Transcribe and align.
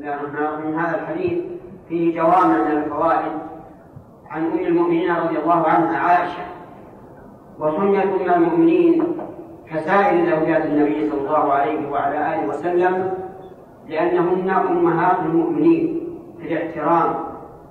من 0.00 0.74
هذا 0.74 0.96
الحديث 1.02 1.38
فيه 1.88 2.20
جوامع 2.20 2.64
من 2.64 2.76
الفوائد. 2.76 3.32
عن 4.30 4.46
أم 4.46 4.58
المؤمنين 4.58 5.16
رضي 5.16 5.38
الله 5.38 5.66
عنها 5.66 5.98
عائشة 5.98 6.42
وسنة 7.58 8.02
أم 8.02 8.42
المؤمنين 8.42 9.16
كسائر 9.70 10.30
زوجات 10.30 10.66
النبي 10.66 11.10
صلى 11.10 11.20
الله 11.20 11.52
عليه 11.52 11.90
وعلى 11.90 12.34
آله 12.34 12.48
وسلم 12.48 13.14
لأنهن 13.88 14.50
أمهات 14.50 15.18
المؤمنين 15.20 16.00
في 16.38 16.52
الاحترام 16.52 17.14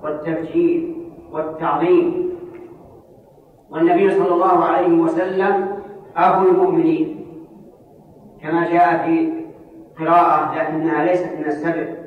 والتبجيل 0.02 0.96
والتعظيم. 1.32 2.30
والنبي 3.70 4.10
صلى 4.10 4.34
الله 4.34 4.64
عليه 4.64 4.98
وسلم 4.98 5.68
ابو 6.16 6.48
المؤمنين 6.48 7.26
كما 8.42 8.70
جاء 8.70 9.06
في 9.06 9.32
قراءة 9.98 10.54
لكنها 10.54 11.04
ليست 11.04 11.30
من 11.38 11.44
السبع 11.44 11.99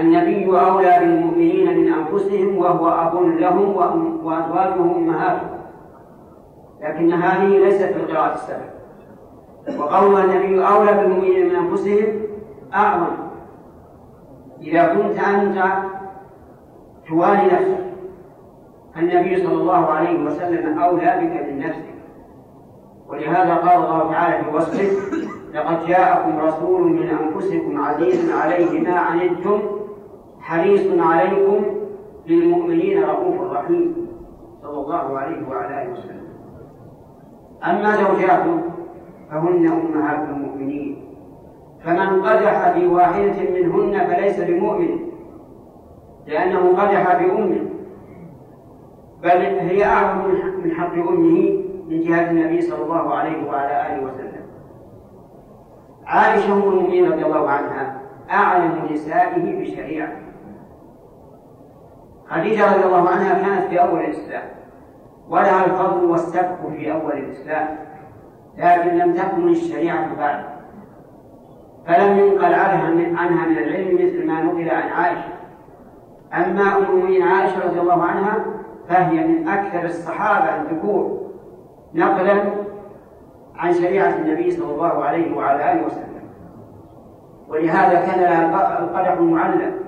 النبي 0.00 0.46
أولى 0.46 0.96
بالمؤمنين 1.00 1.78
من 1.78 1.92
أنفسهم 1.92 2.56
وهو 2.56 2.88
أب 2.88 3.14
لهم 3.24 3.76
وأزواجهم 4.24 4.94
أمهاتهم 4.94 5.56
لكن 6.80 7.12
هذه 7.12 7.58
ليست 7.58 7.84
في 7.84 7.96
القراءة 7.96 8.34
السبع 8.34 8.76
وقول 9.78 10.20
النبي 10.20 10.66
أولى 10.66 10.92
بالمؤمنين 10.92 11.48
من 11.48 11.56
أنفسهم 11.56 12.20
أعظم. 12.74 13.16
إذا 14.62 14.86
كنت 14.86 15.18
أنت 15.18 15.64
توالي 17.08 17.46
نفسك 17.46 17.86
النبي 18.96 19.36
صلى 19.36 19.54
الله 19.54 19.86
عليه 19.86 20.24
وسلم 20.24 20.78
أولى 20.78 21.04
بك 21.04 21.48
من 21.48 21.58
نفسك. 21.58 21.94
ولهذا 23.08 23.54
قال 23.54 23.84
الله 23.84 24.12
تعالى 24.12 24.44
في 24.44 24.56
وصفه 24.56 25.16
لقد 25.54 25.86
جاءكم 25.86 26.38
رسول 26.38 26.82
من 26.82 27.08
أنفسكم 27.08 27.84
عزيز 27.84 28.32
عليه 28.32 28.80
ما 28.80 28.98
عنتم 28.98 29.75
حريص 30.46 30.86
عليكم 30.98 31.64
للمؤمنين 32.26 33.04
رؤوف 33.04 33.52
رحيم. 33.52 34.06
صلى 34.62 34.78
الله 34.80 35.18
عليه 35.18 35.48
وعلى 35.48 35.82
آله 35.82 35.92
وسلم. 35.92 36.26
أما 37.64 37.96
زوجاته 37.96 38.60
فهن 39.30 39.66
أمهات 39.66 40.28
المؤمنين. 40.28 40.92
فمن 41.84 42.22
قدح 42.22 42.72
في 42.72 42.86
واحدة 42.86 43.38
منهن 43.54 44.06
فليس 44.06 44.40
بمؤمن 44.40 44.98
لأنه 46.26 46.62
قدح 46.80 47.22
بأمه. 47.22 47.66
بل 49.22 49.40
هي 49.70 49.84
أعظم 49.84 50.30
من 50.64 50.70
حق 50.70 50.92
أمه 50.92 51.38
من 51.88 52.00
جهة 52.00 52.30
النبي 52.30 52.60
صلى 52.60 52.82
الله 52.82 53.14
عليه 53.14 53.48
وعلى 53.48 53.74
آله 53.86 54.04
وسلم. 54.04 54.46
عائشة 56.06 56.52
ام 56.52 56.62
المؤمنين 56.62 57.12
رضي 57.12 57.26
الله 57.26 57.50
عنها 57.50 58.02
اعلم 58.30 58.74
نسائه 58.92 59.60
بشريعته 59.60 60.25
خديجة 62.30 62.74
رضي 62.74 62.84
الله 62.84 63.08
عنها 63.08 63.34
كانت 63.34 63.68
في 63.68 63.80
أول 63.80 64.00
الإسلام 64.00 64.42
ولها 65.28 65.64
الفضل 65.64 66.04
والسبق 66.04 66.68
في 66.76 66.92
أول 66.92 67.12
الإسلام 67.12 67.68
لكن 68.58 68.88
لم 68.88 69.14
تكن 69.14 69.48
الشريعة 69.48 70.14
بعد. 70.18 70.44
فلم 71.86 72.18
ينقل 72.18 72.54
عنها 72.54 72.90
من 72.90 73.58
العلم 73.58 73.94
مثل 73.94 74.26
ما 74.26 74.42
نقل 74.42 74.70
عن 74.70 74.88
عائشة. 74.88 75.32
أما 76.34 76.76
أم 76.76 76.82
المؤمنين 76.82 77.22
عائشة 77.22 77.66
رضي 77.66 77.80
الله 77.80 78.02
عنها 78.02 78.44
فهي 78.88 79.26
من 79.26 79.48
أكثر 79.48 79.84
الصحابة 79.84 80.60
الذكور 80.60 81.20
نقلا 81.94 82.42
عن 83.56 83.72
شريعة 83.72 84.16
النبي 84.16 84.50
صلى 84.50 84.74
الله 84.74 85.04
عليه 85.04 85.36
وعلى 85.36 85.72
آله 85.72 85.86
وسلم. 85.86 86.06
ولهذا 87.48 88.06
كان 88.06 88.20
لها 88.20 88.78
القدح 88.78 89.12
المعلم 89.12 89.85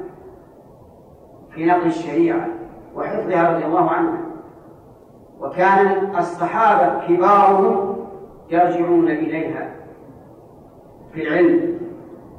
في 1.58 1.64
نقل 1.64 1.86
الشريعة 1.86 2.46
وحفظها 2.94 3.50
رضي 3.54 3.64
الله 3.64 3.90
عنها 3.90 4.18
وكان 5.40 6.10
الصحابة 6.18 7.06
كبارهم 7.06 7.96
يرجعون 8.50 9.08
إليها 9.08 9.70
في 11.12 11.22
العلم 11.22 11.78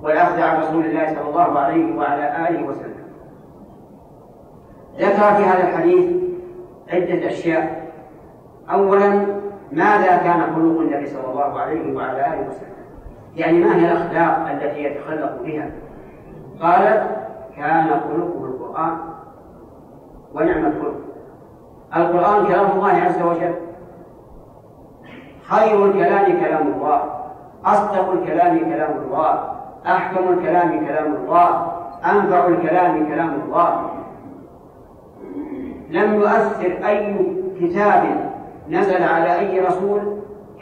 والأخذ 0.02 0.42
عن 0.42 0.62
رسول 0.62 0.86
الله 0.86 1.08
صلى 1.08 1.30
الله 1.30 1.60
عليه 1.60 1.98
وعلى 1.98 2.50
آله 2.50 2.68
وسلم. 2.68 3.06
ذكر 4.98 5.36
في 5.36 5.44
هذا 5.44 5.70
الحديث 5.70 6.12
عدة 6.90 7.28
أشياء. 7.28 7.92
أولا 8.72 9.10
ماذا 9.72 10.18
كان 10.18 10.42
خلق 10.42 10.80
النبي 10.80 11.06
صلى 11.06 11.32
الله 11.32 11.60
عليه 11.60 11.96
وعلى 11.96 12.26
آله 12.26 12.48
وسلم؟ 12.48 12.70
يعني 13.36 13.60
ما 13.60 13.76
هي 13.76 13.92
الأخلاق 13.92 14.50
التي 14.50 14.84
يتخلق 14.84 15.42
بها؟ 15.44 15.72
قال 16.62 17.08
كان 17.56 17.88
خلقه 17.90 18.46
القرآن 18.46 19.09
ونعم 20.36 20.66
الخلق 20.66 21.00
القرآن 21.96 22.46
كلام 22.48 22.72
الله 22.72 22.94
عز 22.94 23.22
وجل. 23.22 23.56
خير 25.44 25.86
الكلام 25.86 26.40
كلام 26.40 26.68
الله. 26.68 27.02
أصدق 27.66 28.12
الكلام 28.12 28.60
كلام 28.60 28.92
الله. 28.98 29.54
أحكم 29.86 30.34
الكلام 30.34 30.86
كلام 30.86 31.14
الله. 31.14 31.72
أنفع 32.06 32.48
الكلام 32.48 33.08
كلام 33.08 33.42
الله. 33.46 33.90
لم 35.90 36.14
يؤثر 36.14 36.88
أي 36.88 37.16
كتاب 37.60 38.04
نزل 38.70 39.04
على 39.04 39.40
أي 39.40 39.60
رسول 39.60 40.02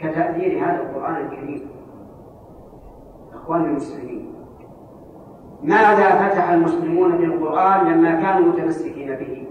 كتأثير 0.00 0.64
هذا 0.64 0.82
القرآن 0.82 1.16
الكريم. 1.16 1.70
إخواني 3.34 3.64
المسلمين 3.64 4.34
ماذا 5.62 6.28
فتح 6.28 6.50
المسلمون 6.50 7.10
بالقرآن 7.16 7.86
لما 7.86 8.10
كانوا 8.10 8.48
متمسكين 8.48 9.16
به؟ 9.16 9.46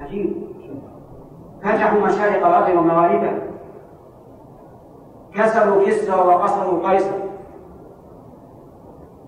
عجيب. 0.00 0.46
فتحوا 1.62 2.00
مشارق 2.00 2.46
الأرض 2.46 2.76
ومغاربها. 2.76 3.38
كسروا 5.34 5.84
كسرى 5.86 6.20
وقصروا 6.20 6.90
قيصر. 6.90 7.16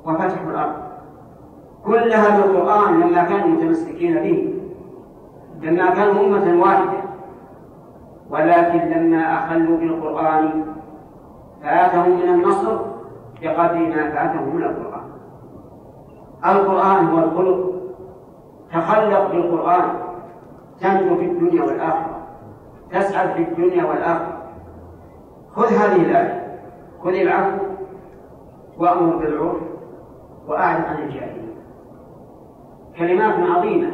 وفتحوا 0.05 0.51
الأرض. 0.51 0.75
كلها 1.87 2.41
بالقرآن 2.41 3.01
لما 3.01 3.25
كانوا 3.25 3.49
متمسكين 3.49 4.15
به. 4.15 4.55
لما 5.63 5.91
كانوا 5.91 6.25
أمة 6.25 6.63
واحدة. 6.63 6.99
ولكن 8.31 8.79
لما 8.79 9.39
أخلوا 9.39 9.77
بالقرآن 9.77 10.65
فآتهم 11.63 12.11
من 12.11 12.29
النصر 12.29 12.79
بقدر 13.43 13.79
ما 13.79 14.11
فاتهم 14.11 14.57
من 14.57 14.63
القرآن. 14.63 15.09
القرآن 16.47 17.07
هو 17.07 17.19
الخلق. 17.19 17.73
تخلق 18.73 19.33
بالقرآن. 19.33 20.08
تنجو 20.81 21.17
في 21.17 21.25
الدنيا 21.25 21.63
والآخرة. 21.63 22.27
تسعد 22.93 23.33
في 23.33 23.43
الدنيا 23.43 23.85
والآخرة. 23.85 24.43
خذ 25.51 25.67
هذه 25.67 25.97
الآية. 25.97 26.59
خذ 27.05 27.15
العفو 27.15 27.65
وأمر 28.79 29.17
بالعرف 29.17 29.63
وأعرض 30.49 30.85
عن 30.85 31.03
الجاهلين 31.03 31.55
كلمات 32.99 33.35
عظيمة. 33.35 33.91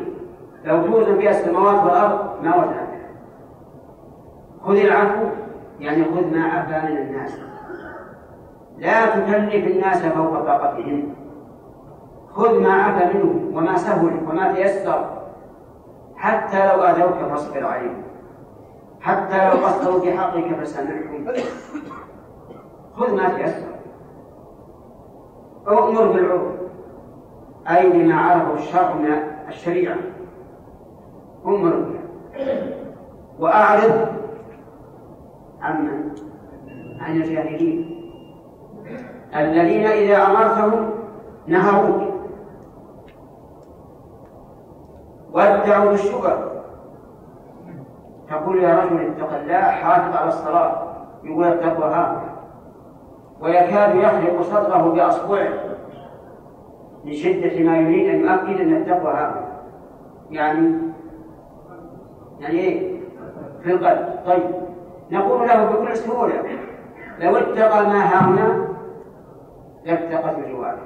لو 0.64 0.86
توزن 0.86 1.16
بها 1.16 1.30
السماوات 1.30 1.84
والأرض 1.84 2.42
ما 2.42 2.56
وزنتها 2.56 2.84
خذ 4.62 4.76
العفو 4.76 5.26
يعني 5.80 6.04
خذ 6.04 6.36
ما 6.36 6.44
عفا 6.44 6.90
من 6.90 6.96
الناس. 6.96 7.40
لا 8.78 9.06
تكلف 9.06 9.66
الناس 9.66 10.06
فوق 10.06 10.40
طاقتهم. 10.40 11.14
خذ 12.32 12.62
ما 12.62 12.72
عفا 12.72 13.16
منه 13.16 13.58
وما 13.58 13.76
سهل 13.76 14.20
وما 14.28 14.52
تيسر. 14.52 15.23
حتى 16.16 16.66
لو 16.66 16.82
آذوك 16.82 17.30
فاصبر 17.30 17.66
عليهم 17.66 18.02
حتى 19.00 19.48
لو 19.48 19.66
قصروا 19.66 20.00
في 20.00 20.18
حقك 20.18 20.60
فسامحهم 20.60 21.26
خذ 22.96 23.16
ما 23.16 23.28
تيسر. 23.28 23.74
أؤمر 25.68 26.12
بالعرف. 26.12 26.52
أي 27.70 27.90
بما 27.90 28.14
عرفه 28.20 28.54
الشرع 28.54 28.94
من 28.94 29.12
الشريعة. 29.48 29.96
أمر 31.46 31.70
بها 31.70 32.02
وأعرض 33.38 34.06
عمن 35.62 36.10
عن 37.00 37.16
الجاهلين. 37.16 38.10
الذين 39.36 39.86
إذا 39.86 40.26
أمرتهم 40.26 40.90
نهروك. 41.46 42.13
وادعوا 45.34 45.90
بالشكر 45.90 46.50
تقول 48.30 48.62
يا 48.64 48.80
رجل 48.80 49.00
اتق 49.00 49.36
الله 49.36 49.60
حافظ 49.60 50.16
على 50.16 50.28
الصلاة. 50.28 50.82
يقول 51.24 51.44
التقوى 51.44 51.94
ها 51.94 52.20
ويكاد 53.40 53.96
يخلق 53.96 54.42
صدره 54.42 54.92
بأصبعه 54.94 55.48
من 57.04 57.12
شدة 57.12 57.64
ما 57.64 57.78
يريد 57.78 58.08
أن 58.14 58.20
يؤكد 58.20 58.60
أن 58.60 58.76
التقوى 58.76 59.12
ها 59.12 59.34
يعني 60.30 60.74
يعني 62.40 62.58
إيه؟ 62.58 63.00
في 63.62 63.70
القلب. 63.72 64.08
طيب. 64.26 64.50
نقول 65.10 65.48
له 65.48 65.64
بكل 65.64 65.96
سهولة 65.96 66.34
لو 67.20 67.36
اتقى 67.36 67.86
ما 67.86 68.04
هاهنا 68.04 68.68
لاتقت 69.84 70.48
جواره 70.48 70.78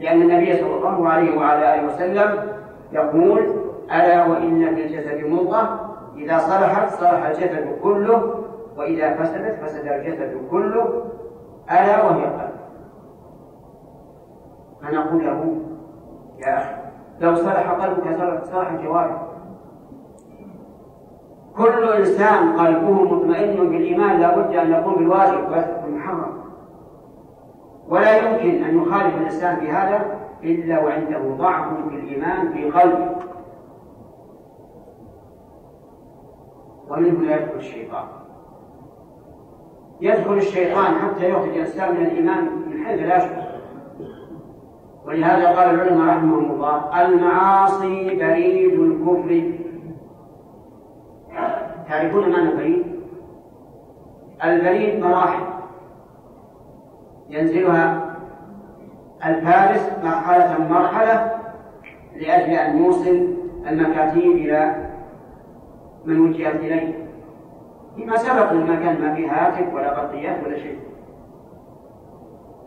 لأن 0.00 0.22
النبي 0.22 0.56
صلى 0.56 0.74
الله 0.76 1.08
عليه 1.08 1.38
وعلى 1.38 1.74
آله 1.74 1.86
وسلم 1.86 2.52
يقول 2.92 3.40
ألا 3.92 4.26
وإن 4.26 4.74
في 4.74 4.84
الجسد 4.84 5.26
مضغة 5.26 5.88
إذا 6.16 6.38
صلحت 6.38 6.90
صلح 6.94 7.26
الجسد 7.26 7.78
كله 7.82 8.34
وإذا 8.76 9.14
فسدت 9.14 9.64
فسد 9.64 9.86
الجسد 9.86 10.36
كله 10.50 11.04
ألا 11.70 12.04
وهي 12.04 12.24
القلب 12.24 12.52
فنقول 14.82 15.26
له؟ 15.26 15.56
يا 16.38 16.58
أخي 16.58 16.74
لو 17.20 17.34
صلح 17.34 17.70
قلبك 17.70 18.16
صلح 18.52 18.70
الجوارح 18.70 19.22
كل 21.56 21.88
إنسان 21.88 22.58
قلبه 22.58 22.90
مطمئن 22.90 23.70
بالإيمان 23.70 24.20
لا 24.20 24.36
بد 24.36 24.54
أن 24.54 24.70
يقوم 24.70 24.94
بالواجب 24.94 25.50
ويترك 25.50 25.82
المحرم 25.86 26.42
ولا 27.88 28.16
يمكن 28.16 28.64
أن 28.64 28.82
يخالف 28.82 29.14
الإنسان 29.16 29.56
في 29.56 29.70
هذا 29.70 30.04
إلا 30.44 30.84
وعنده 30.84 31.18
ضعف 31.18 31.88
في 31.88 31.94
الإيمان 31.94 32.52
في 32.52 32.70
قلبه. 32.70 33.10
ومنه 36.88 37.20
لا 37.20 37.36
يدخل 37.36 37.56
الشيطان. 37.56 38.04
يدخل 40.00 40.32
الشيطان 40.32 40.94
حتى 40.94 41.30
يخرج 41.30 41.48
الإنسان 41.48 41.94
من 41.94 42.06
الإيمان 42.06 42.44
من 42.44 42.84
حيث 42.84 43.00
لا 43.00 43.16
يشعر. 43.16 43.52
ولهذا 45.06 45.46
قال 45.46 45.74
العلماء 45.74 46.08
رحمهم 46.08 46.50
الله 46.50 47.02
المعاصي 47.06 48.16
بريد 48.16 48.80
الكفر. 48.80 49.52
تعرفون 51.88 52.30
معنى 52.30 52.50
البريد؟ 52.50 52.84
البريد 54.44 55.04
مراحل. 55.04 55.44
ينزلها 57.28 58.01
الفارس 59.26 59.90
مرحلة 60.04 60.68
مرحلة 60.70 61.30
لأجل 62.16 62.52
أن 62.52 62.84
يوصل 62.84 63.28
المكاتيب 63.66 64.32
إلى 64.32 64.90
من 66.04 66.20
وجهت 66.20 66.54
إليه. 66.54 67.08
فيما 67.96 68.16
سبق 68.16 68.52
لما 68.52 68.74
كان 68.74 69.00
ما 69.02 69.14
في 69.14 69.28
هاتف 69.28 69.74
ولا 69.74 70.04
بطيات 70.04 70.44
ولا 70.44 70.58
شيء. 70.58 70.78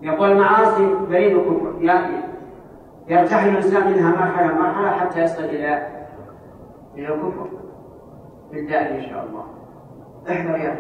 يقول 0.02 0.32
المعاصي 0.32 0.96
بريد 1.10 1.38
الكفر 1.38 1.74
يعني 1.80 2.18
يرتحل 3.08 3.50
الإنسان 3.50 3.92
منها 3.92 4.12
مرحلة 4.12 4.54
مرحلة 4.54 4.90
حتى 4.90 5.24
يصل 5.24 5.44
إلى 5.44 5.88
إلى 6.96 7.08
الكفر. 7.08 7.48
بالله 8.52 8.96
إن 8.96 9.02
شاء 9.02 9.26
الله. 9.26 9.46
احذر 10.30 10.58
يا 10.58 10.76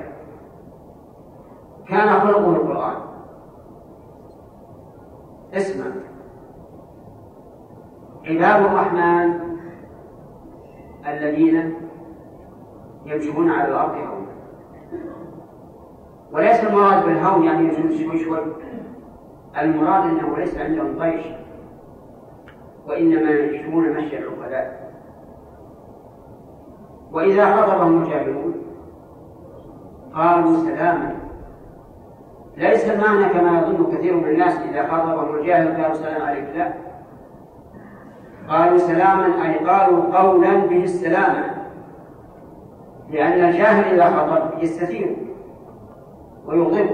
كان 1.87 2.19
خلقه 2.19 2.49
القرآن. 2.49 2.95
اسمع 5.55 5.85
عباد 8.25 8.65
الرحمن 8.65 9.39
الذين 11.07 11.73
يمشون 13.05 13.51
على 13.51 13.67
الأرض 13.67 13.91
هونا 13.95 14.25
وليس 16.31 16.63
المراد 16.63 17.05
بالهون 17.05 17.43
يعني 17.43 17.63
يمشون 17.67 17.91
المراد 19.61 20.03
أنه 20.09 20.37
ليس 20.37 20.57
عندهم 20.57 20.99
طيش 20.99 21.25
وإنما 22.87 23.31
يمشون 23.31 23.89
مشي 23.89 24.17
العقلاء. 24.17 24.93
وإذا 27.11 27.55
خطبهم 27.55 28.03
الجاهلون 28.03 28.53
قالوا 30.13 30.57
سلاما. 30.57 31.15
ليس 32.57 32.89
المعنى 32.89 33.29
كما 33.29 33.59
يظن 33.59 33.97
كثير 33.97 34.15
من 34.15 34.27
الناس 34.27 34.53
إذا 34.71 34.87
خاطبهم 34.87 35.35
الجاهل 35.35 35.81
قالوا 35.81 35.95
سلام 35.95 36.21
عليك 36.21 36.45
لا. 36.55 36.73
قالوا 38.49 38.77
سلاما 38.77 39.25
أي 39.25 39.65
قالوا 39.65 40.17
قولا 40.17 40.55
به 40.55 40.83
السلامة 40.83 41.43
لأن 43.09 43.49
الجاهل 43.49 43.93
إذا 43.93 44.17
خطب 44.17 44.63
يستثير 44.63 45.15
ويغضب. 46.45 46.89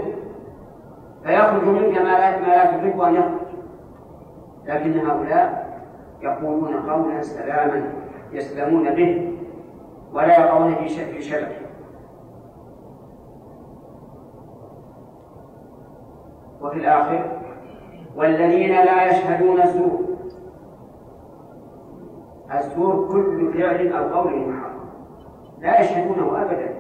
فيخرج 1.24 1.64
منك 1.64 1.98
ما 1.98 2.10
لا 2.10 2.40
ما 2.40 2.48
لا 2.48 2.66
تحب 2.66 3.02
أن 3.02 3.16
يخرج. 3.16 3.42
لكن 4.66 5.00
هؤلاء 5.00 5.72
يقولون 6.22 6.90
قولا 6.90 7.22
سلاما 7.22 7.84
يسلمون 8.32 8.96
به 8.96 9.38
ولا 10.14 10.40
يقعون 10.40 10.76
في 10.76 11.22
شبكه 11.22 11.61
وفي 16.62 16.78
الآخر 16.78 17.42
والذين 18.16 18.72
لا 18.72 19.12
يشهدون 19.12 19.62
الزور 19.62 20.00
الزور 22.56 23.08
كل 23.12 23.54
فعل 23.54 23.94
أو 23.94 24.20
قول 24.20 24.32
محرم. 24.32 24.80
لا 25.60 25.82
يشهدونه 25.82 26.42
أبدا. 26.42 26.76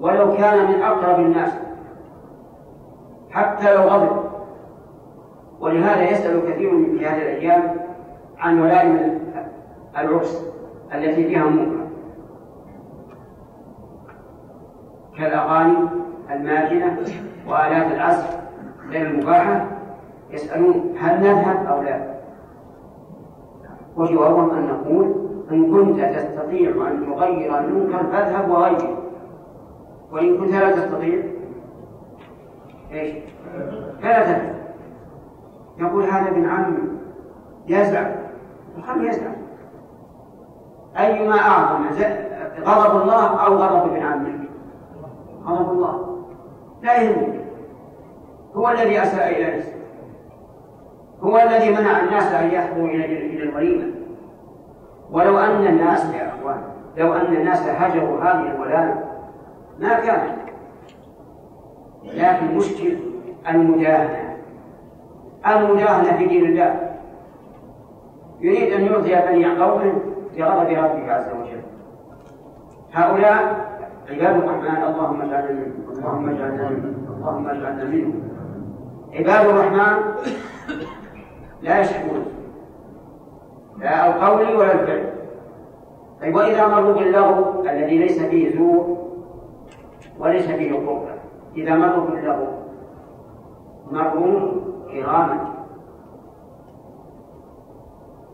ولو 0.00 0.36
كان 0.36 0.70
من 0.70 0.82
أقرب 0.82 1.20
الناس. 1.20 1.52
حتى 3.30 3.74
لو 3.74 3.82
غضب. 3.82 4.22
ولهذا 5.60 6.10
يسأل 6.10 6.52
كثير 6.52 6.74
من 6.74 6.98
في 6.98 7.06
هذه 7.06 7.22
الأيام 7.22 7.76
عن 8.38 8.60
ولائم 8.60 9.20
العرس 9.98 10.52
التي 10.94 11.24
فيها 11.24 11.44
منكر 11.44 11.86
كالأغاني 15.18 15.76
الماكنة 16.30 16.98
وآلات 17.48 17.92
العزف. 17.92 18.41
غير 18.92 19.06
المباحة 19.06 19.66
يسألون 20.30 20.94
هل 20.98 21.20
نذهب 21.20 21.66
أو 21.66 21.82
لا؟ 21.82 22.12
وجوابهم 23.96 24.50
أن 24.50 24.68
نقول 24.68 25.14
إن 25.50 25.72
كنت 25.72 26.00
تستطيع 26.00 26.70
أن 26.70 27.06
تغير 27.06 27.58
المنكر 27.58 28.04
فاذهب 28.12 28.50
وغير 28.50 28.96
وإن 30.12 30.38
كنت 30.38 30.54
لا 30.54 30.70
تستطيع 30.70 31.22
إيش؟ 32.92 33.14
فلا 34.02 34.24
تذهب. 34.24 34.54
يقول 35.78 36.04
هذا 36.04 36.30
ابن 36.30 36.48
عمي 36.48 36.78
يزعم 37.68 38.12
وخليه 38.78 39.08
يزعم 39.08 39.32
أيما 40.98 41.38
أعظم 41.38 41.84
غضب 42.60 43.02
الله 43.02 43.26
أو 43.46 43.54
غضب 43.56 43.92
ابن 43.92 44.02
عمه 44.02 44.44
غضب 45.46 45.70
الله. 45.70 46.24
لا 46.82 47.02
يهمك. 47.02 47.42
هو 48.54 48.68
الذي 48.68 49.02
أساء 49.02 49.30
إلى 49.30 49.56
نفسه. 49.56 49.72
هو 51.22 51.38
الذي 51.38 51.70
منع 51.70 52.00
الناس 52.00 52.32
أن 52.32 52.50
يحضروا 52.50 52.88
إلى 52.88 53.42
الوليمة 53.42 53.92
ولو 55.10 55.38
أن 55.38 55.66
الناس 55.66 56.14
يا 56.14 56.28
أخوان 56.28 56.62
لو 56.96 57.12
أن 57.12 57.36
الناس 57.36 57.68
هجروا 57.68 58.20
هذه 58.20 58.54
الولائم 58.54 59.00
ما 59.80 60.00
كان. 60.00 60.36
لكن 62.04 62.56
مشكل 62.56 62.96
المجاهدة 63.48 64.32
المجاهدة 65.46 66.16
في 66.16 66.26
دين 66.26 66.44
الله. 66.44 66.92
يريد 68.40 68.72
أن 68.72 68.84
يرضي 68.84 69.14
بني 69.14 69.62
قومه 69.62 69.92
بغضب 70.36 70.68
ربه 70.68 71.12
عز 71.12 71.28
وجل. 71.28 71.62
هؤلاء 72.92 73.72
عباد 74.10 74.36
الرحمن 74.36 74.82
اللهم 74.82 75.22
اجعلنا 75.22 75.52
منهم. 75.52 75.90
اللهم 75.90 76.28
اجعلنا 76.28 76.70
منهم. 76.70 77.06
اللهم 77.16 77.48
اجعلنا 77.48 77.84
منهم. 77.84 78.22
عباد 79.12 79.46
الرحمن 79.46 80.14
لا 81.62 81.80
يشكون. 81.80 82.26
لا 83.78 84.06
القول 84.06 84.56
ولا 84.56 84.72
الفعل. 84.72 85.12
طيب 86.20 86.34
وإذا 86.34 86.66
مروا 86.66 86.92
باللغو 86.92 87.62
الذي 87.62 87.98
ليس 87.98 88.22
فيه 88.22 88.58
زور 88.58 88.98
وليس 90.18 90.46
فيه 90.46 90.72
قربة 90.72 91.14
إذا 91.56 91.74
مروا 91.74 92.04
باللغو 92.06 92.46
مروا 93.90 94.50
كراما. 94.92 95.54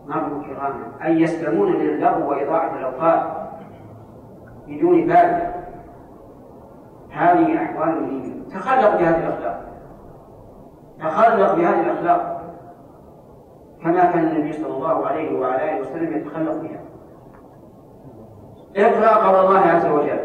مروا 0.07 0.43
كراما. 0.43 0.91
أي 1.03 1.21
يسلمون 1.21 1.71
من 1.71 1.89
اللغو 1.89 2.29
وإضاعة 2.29 2.77
الأوقات 2.77 3.23
بدون 4.67 5.07
فائدة. 5.07 5.53
هذه 7.09 7.63
أحوال 7.63 8.21
تخلق 8.53 8.95
بهذه 8.95 9.27
الأخلاق. 9.27 9.68
تخلق 10.99 11.55
بهذه 11.55 11.81
الأخلاق 11.81 12.41
كما 13.83 14.11
كان 14.11 14.27
النبي 14.27 14.53
صلى 14.53 14.73
الله 14.73 15.07
عليه 15.07 15.39
وعلى 15.39 15.71
آله 15.71 15.81
وسلم 15.81 16.17
يتخلق 16.17 16.61
بها. 16.61 16.79
اقرأ 18.75 19.27
قول 19.27 19.45
الله 19.45 19.59
عز 19.59 19.85
وجل 19.85 20.19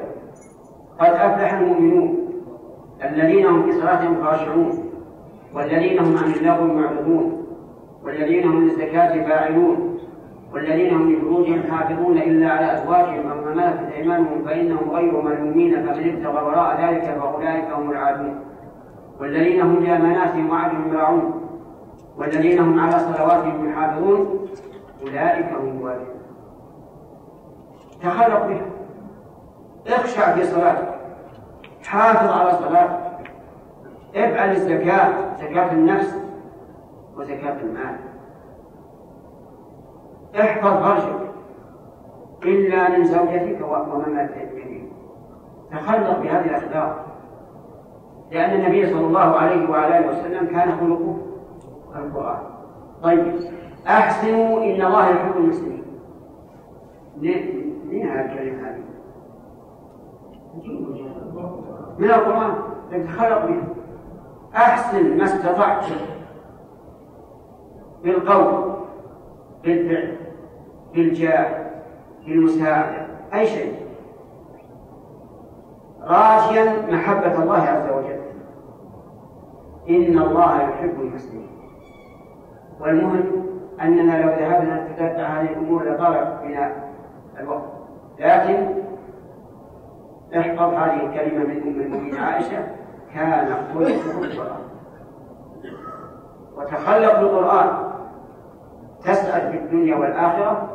قد 0.99 1.11
أفلح 1.11 1.53
المؤمنون 1.53 2.19
الذين 3.05 3.47
هم 3.47 3.63
في 3.63 3.73
صلاتهم 3.73 4.25
خاشعون 4.25 4.91
والذين 5.55 5.99
هم 5.99 6.19
عن 6.19 6.33
اللغو 6.33 6.65
معرضون 6.67 7.47
والذين 8.05 8.49
هم 8.49 8.65
للزكاة 8.65 9.25
فاعلون 9.29 9.99
والذين 10.55 10.95
هم 10.95 11.13
لفروجهم 11.13 11.63
حافظون 11.71 12.19
إلا 12.19 12.51
على 12.51 12.75
أزواجهم 12.75 13.31
أو 13.31 13.41
ما 13.41 13.55
ملكت 13.55 13.93
أيمانهم 13.97 14.45
فإنهم 14.45 14.91
غير 14.91 15.21
ملومين 15.23 15.75
فمن 15.75 16.09
ابتغى 16.09 16.45
وراء 16.45 16.87
ذلك 16.87 17.03
فأولئك 17.03 17.71
هم 17.71 17.91
العادون. 17.91 18.41
والذين 19.21 19.61
هم 19.61 19.85
لأماناتهم 19.85 20.51
وعدهم 20.51 20.93
راعون 20.93 21.41
والذين 22.19 22.59
هم 22.59 22.81
على 22.81 22.99
صلواتهم 22.99 23.71
يحافظون 23.71 24.49
أولئك 25.03 25.53
هم 25.53 25.77
الوارثون. 25.79 26.21
تخلق 28.03 28.47
بها. 28.47 28.67
اخشع 29.87 30.35
في 30.35 30.45
صلاتك 30.45 30.95
حافظ 31.85 32.31
على 32.31 32.53
صلاتك. 32.53 33.31
افعل 34.17 34.51
الزكاة 34.51 35.35
زكاة 35.37 35.73
النفس 35.73 36.17
وزكاة 37.17 37.61
المال. 37.61 37.97
احفظ 40.41 40.83
فرجك. 40.83 41.25
إلا 42.45 42.89
من 42.89 43.05
زوجتك 43.05 43.59
ومن 43.63 44.15
ملكت 44.15 44.55
تخلق 45.71 46.19
بهذه 46.19 46.45
الأخلاق. 46.45 47.14
لأن 48.31 48.61
النبي 48.61 48.87
صلى 48.87 49.07
الله 49.07 49.21
عليه 49.21 49.71
وعلى 49.71 49.99
آله 49.99 50.09
وسلم 50.09 50.47
كان 50.47 50.79
خلقه 50.81 51.17
القرآن. 51.97 52.43
طيب. 53.03 53.35
أحسنوا 53.87 54.65
إن 54.65 54.83
الله 54.83 55.09
يحب 55.09 55.37
المسلمين 55.37 55.85
من 57.85 58.03
هذه 58.03 58.33
الكلمة 58.33 58.69
هذه؟ 58.69 58.85
من 61.99 62.11
القرآن. 62.11 62.55
تتخلق 62.91 63.47
به 63.47 63.63
أحسن 64.57 65.17
ما 65.17 65.25
استطعت 65.25 65.85
بالقول 68.05 68.75
بالفعل 69.65 70.17
بالجاه 70.95 71.71
بالمساعدة 72.27 73.07
أي 73.35 73.47
شيء. 73.47 73.84
راجيا 76.07 76.87
محبة 76.91 77.43
الله 77.43 77.63
عز 77.63 77.91
وجل. 77.91 78.21
إن 79.89 80.19
الله 80.19 80.63
يحب 80.63 81.01
المسلمين 81.01 81.49
والمهم 82.81 83.25
أننا 83.83 84.23
لو 84.23 84.29
ذهبنا 84.29 84.85
نتتبع 84.85 85.27
هذه 85.27 85.51
الأمور 85.53 85.83
لطال 85.83 86.39
بنا 86.43 86.73
الوقت. 87.41 87.73
لكن 88.19 88.67
احفظ 90.39 90.75
هذه 90.75 91.07
الكلمة 91.07 91.45
من 91.45 91.63
أم 91.63 91.81
المؤمنين 91.81 92.17
عائشة. 92.17 92.67
كان 93.15 93.57
خلقه 93.75 94.25
القرآن. 94.25 94.65
وتخلق 96.57 97.21
بالقرآن 97.21 97.69
تسعد 99.05 99.51
في 99.51 99.57
الدنيا 99.57 99.97
والآخرة. 99.97 100.69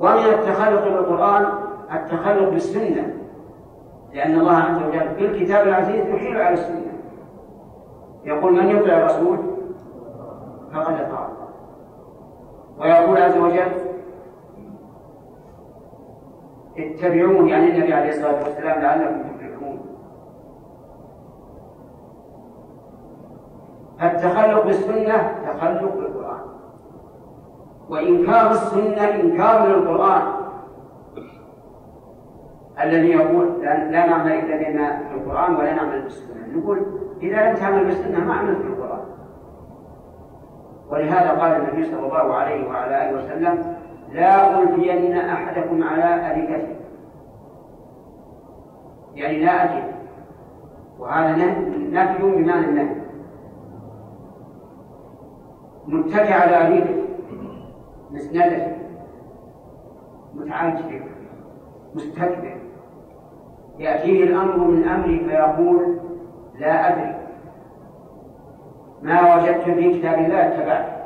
ومن 0.00 0.24
التخلق 0.34 0.84
بالقرآن 0.84 1.46
التخلق 1.92 2.50
بالسنة. 2.50 3.14
لأن 4.12 4.40
الله 4.40 4.56
عز 4.56 4.82
وجل 4.82 5.14
في 5.14 5.26
الكتاب 5.26 5.68
العزيز 5.68 6.06
يحيل 6.06 6.40
على 6.40 6.54
السنة. 6.54 6.92
يقول 8.24 8.52
من 8.52 8.70
يطع 8.70 8.92
الرسول 8.92 9.38
فقد 10.74 10.94
أطاع 10.94 11.28
ويقول 12.78 13.16
عز 13.16 13.36
وجل 13.36 13.72
اتبعوني 16.78 17.50
يعني 17.50 17.70
النبي 17.70 17.94
عليه 17.94 18.08
الصلاة 18.08 18.44
والسلام 18.44 18.82
لعلكم 18.82 19.22
تفلحون. 19.22 19.78
التخلق 24.02 24.64
بالسنة 24.64 25.34
تخلق 25.46 25.94
بالقرآن. 25.94 26.40
وإنكار 27.88 28.50
السنة 28.50 29.04
إنكار 29.04 29.66
للقرآن. 29.66 30.45
الذي 32.82 33.08
يقول 33.08 33.62
لا 33.62 34.06
نعمل 34.06 34.32
إلا 34.32 34.70
بما 34.70 34.98
في 35.08 35.14
القرآن 35.14 35.54
ولا 35.54 35.74
نعمل 35.74 36.02
بالسنة. 36.02 36.46
نقول 36.56 36.86
إذا 37.22 37.48
لم 37.50 37.56
تعمل 37.56 37.84
بالسنة 37.84 38.24
ما 38.24 38.34
عملت 38.34 38.58
في 38.58 38.68
القرآن. 38.68 39.04
ولهذا 40.90 41.30
قال 41.30 41.52
النبي 41.52 41.84
صلى 41.84 42.06
الله 42.06 42.34
عليه 42.34 42.68
وعلى 42.68 43.10
آله 43.10 43.24
وسلم 43.24 43.76
لا 44.12 44.62
ألفين 44.62 45.16
أحدكم 45.16 45.82
على 45.82 46.30
أريكته 46.30 46.76
يعني 49.14 49.44
لا 49.44 49.64
أجد 49.64 49.92
وهذا 50.98 51.36
نفي 51.92 52.22
بمعنى 52.22 52.66
النهي. 52.66 52.96
متكئ 55.86 56.32
على 56.32 56.66
أريكته 56.66 57.02
مسندة. 58.10 58.76
متعجب. 60.34 61.02
مستكبر. 61.94 62.56
يأتيه 63.78 64.24
الأمر 64.24 64.56
من 64.56 64.88
أمري 64.88 65.18
فيقول 65.18 65.98
لا 66.58 66.88
أدري. 66.88 67.16
ما 69.02 69.34
وجدت 69.34 69.64
في 69.64 69.98
كتاب 69.98 70.18
الله 70.18 70.46
اتبعت. 70.46 70.96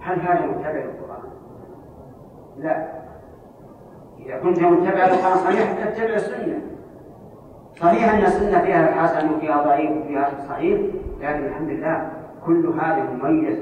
هل 0.00 0.20
هذا 0.20 0.46
متبع 0.46 0.70
للقرآن؟ 0.70 1.30
لا. 2.58 2.88
إذا 4.26 4.38
كنت 4.38 4.58
متبع 4.58 5.06
للقرآن 5.06 5.36
صحيح 5.36 5.84
تتبع 5.84 6.14
السنة. 6.14 6.60
صحيح 7.80 8.14
أن 8.14 8.18
السنة 8.18 8.60
فيها 8.60 8.88
الحسن 8.88 9.34
وفيها 9.34 9.62
ضعيف 9.62 9.90
وفيها 9.90 10.30
صحيح 10.48 10.80
لكن 11.20 11.44
الحمد 11.44 11.70
لله 11.70 12.10
كل 12.46 12.66
هذا 12.66 13.02
مميز 13.02 13.58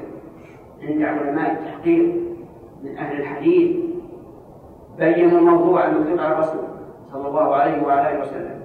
عند 0.81 1.01
علماء 1.01 1.51
التحقيق 1.51 2.15
من 2.83 2.97
أهل 2.97 3.21
الحديث 3.21 3.82
بينوا 4.97 5.39
الموضوع 5.39 5.85
المكتوب 5.85 6.19
على 6.19 6.33
الرسول 6.33 6.63
صلى 7.11 7.27
الله 7.27 7.55
عليه 7.55 7.83
وعلى 7.83 8.11
آله 8.11 8.21
وسلم. 8.21 8.61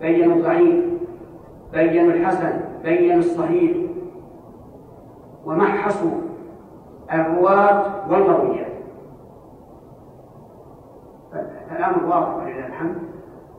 بينوا 0.00 0.36
الضعيف 0.36 0.84
بينوا 1.72 2.12
الحسن 2.12 2.60
بينوا 2.82 3.18
الصحيح. 3.18 3.76
ومحصوا 5.44 6.10
الرواة 7.12 8.10
والمرويات 8.10 8.72
فالأمر 11.70 12.04
واضح 12.04 12.36
ولله 12.36 12.66
الحمد. 12.66 12.96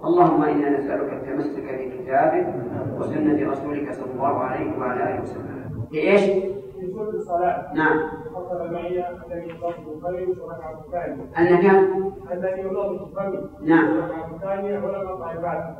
اللهم 0.06 0.44
إنا 0.44 0.70
نسألك 0.70 1.13
التمسك 1.13 1.63
بكتابك 1.63 2.53
وسنة 3.00 3.51
رسولك 3.51 3.94
صلى 3.94 4.12
الله 4.13 4.39
عليه 4.39 4.80
وعلى 4.80 5.03
آله 5.03 5.22
وسلم. 5.22 5.72
بإيش؟ 5.92 6.22
في 6.22 6.88
سورة 6.94 7.10
الصلاة. 7.10 7.74
نعم. 7.74 8.00
حصل 8.36 8.74
معي 8.74 8.96
يضاف 9.32 9.75
الفرد 9.80 10.38
وركعة 10.40 10.82
الثانية 10.86 11.24
أن 11.38 11.62
كم؟ 11.62 12.12
الذي 12.32 12.62
يضاف 12.62 12.92
الفرد 13.02 13.50
نعم. 13.62 13.98
وركعة 13.98 14.36
الثانية 14.36 14.80
ولم 14.80 15.16
طائفات 15.18 15.75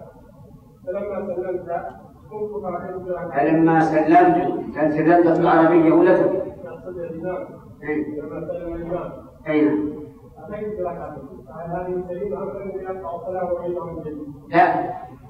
فلما 0.88 1.36
سلمت 1.36 1.69
قمت 2.31 2.63
بركعة 3.05 3.29
فلما 3.39 3.79
سلمت 3.79 4.74
سلمت 4.74 5.38
بالعربية 5.38 5.93
ولا 5.93 6.17
تبي 6.17 6.38
يقصد 6.38 6.98
الإمام. 6.98 7.48
أي 7.83 8.19
لما 8.22 8.48
سلم 8.48 8.74
الإمام. 8.74 9.12
أين؟ 9.48 9.93
أتيت 10.38 10.79
بركعة 10.79 11.17
فعل 11.48 11.69
هذه 11.69 11.95
السليمة 12.03 12.38
أمر 12.43 12.63
أن 12.63 12.69
يقطع 12.69 13.15
الصلاة 13.15 13.53
وعيده 13.53 13.86
من 13.86 14.00
جديد. 14.00 14.33
لا. 14.50 14.89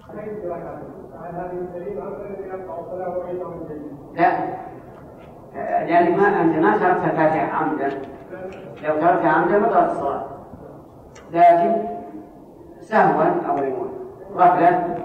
أتيت 0.09 0.45
بركعة 0.45 0.81
فعل 1.13 1.35
هذه 1.35 1.59
السليمة 1.61 2.01
أمر 2.07 2.25
أن 2.25 2.43
يقطع 2.47 2.79
الصلاة 2.79 3.17
وعيده 3.17 3.49
من 3.49 3.63
جديد. 3.69 3.91
لا. 4.13 4.63
لأن 5.55 6.17
ما 6.17 6.41
أنت 6.41 6.55
ما 6.55 6.77
تركت 6.77 7.03
الفاتحة 7.11 7.57
عمدا. 7.57 7.89
لو 8.83 8.95
تركتها 9.01 9.29
عمدا 9.29 9.59
بطلت 9.59 9.91
الصلاة. 9.91 10.25
لكن 11.33 11.75
سهوا 12.81 13.23
أو 13.23 13.55
غفلة. 14.35 14.95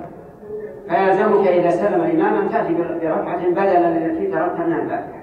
فيلزمك 0.88 1.46
إذا 1.46 1.70
سلم 1.70 2.00
الإمام 2.00 2.34
أن 2.34 2.50
تأتي 2.50 2.74
بركعة 2.74 3.50
بدلا 3.50 3.88
التي 3.88 4.26
تركتها 4.26 4.66
من 4.66 4.72
الفاتحة 4.72 5.18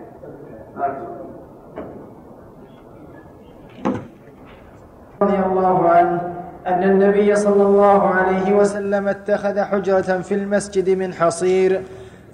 رضي 5.21 5.37
الله 5.45 5.89
عنه 5.89 6.33
أن 6.67 6.83
النبي 6.83 7.35
صلى 7.35 7.63
الله 7.63 8.07
عليه 8.07 8.55
وسلم 8.55 9.07
اتخذ 9.07 9.59
حجرة 9.61 10.21
في 10.21 10.33
المسجد 10.33 10.89
من 10.89 11.13
حصير 11.13 11.81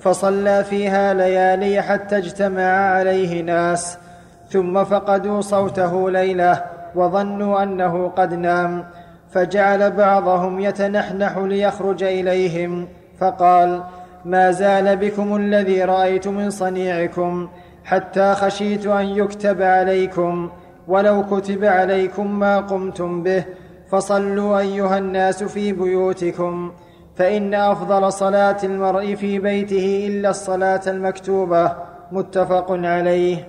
فصلى 0.02 0.64
فيها 0.64 1.14
ليالي 1.14 1.82
حتى 1.82 2.18
اجتمع 2.18 2.64
عليه 2.64 3.42
ناس 3.42 3.98
ثم 4.50 4.84
فقدوا 4.84 5.42
صوته 5.42 6.10
ليلة 6.12 6.64
وظنوا 6.96 7.64
أنه 7.64 8.08
قد 8.08 8.34
نام 8.34 8.86
فجعل 9.32 9.92
بعضهم 9.92 10.60
يتنحنح 10.60 11.38
ليخرج 11.38 12.04
إليهم 12.04 12.88
فقال 13.20 13.84
ما 14.26 14.52
زال 14.52 14.98
بكم 14.98 15.36
الذي 15.36 15.84
رأيت 15.84 16.28
من 16.28 16.50
صنيعكم 16.50 17.50
حتى 17.84 18.34
خشيت 18.34 18.86
أن 18.88 19.06
يكتب 19.06 19.62
عليكم 19.62 20.50
ولو 20.88 21.26
كتب 21.26 21.64
عليكم 21.66 22.40
ما 22.40 22.58
قمتم 22.58 23.24
به 23.24 23.44
فصلوا 23.92 24.60
أيها 24.60 24.98
الناس 24.98 25.44
في 25.44 25.74
بيوتكم 25.74 26.72
فإن 27.16 27.54
أفضل 27.54 28.12
صلاة 28.12 28.58
المرء 28.64 29.16
في 29.16 29.40
بيته 29.40 30.08
إلا 30.08 30.30
الصلاة 30.30 30.82
المكتوبة 30.88 31.72
متفق 32.12 32.72
عليه. 32.72 33.48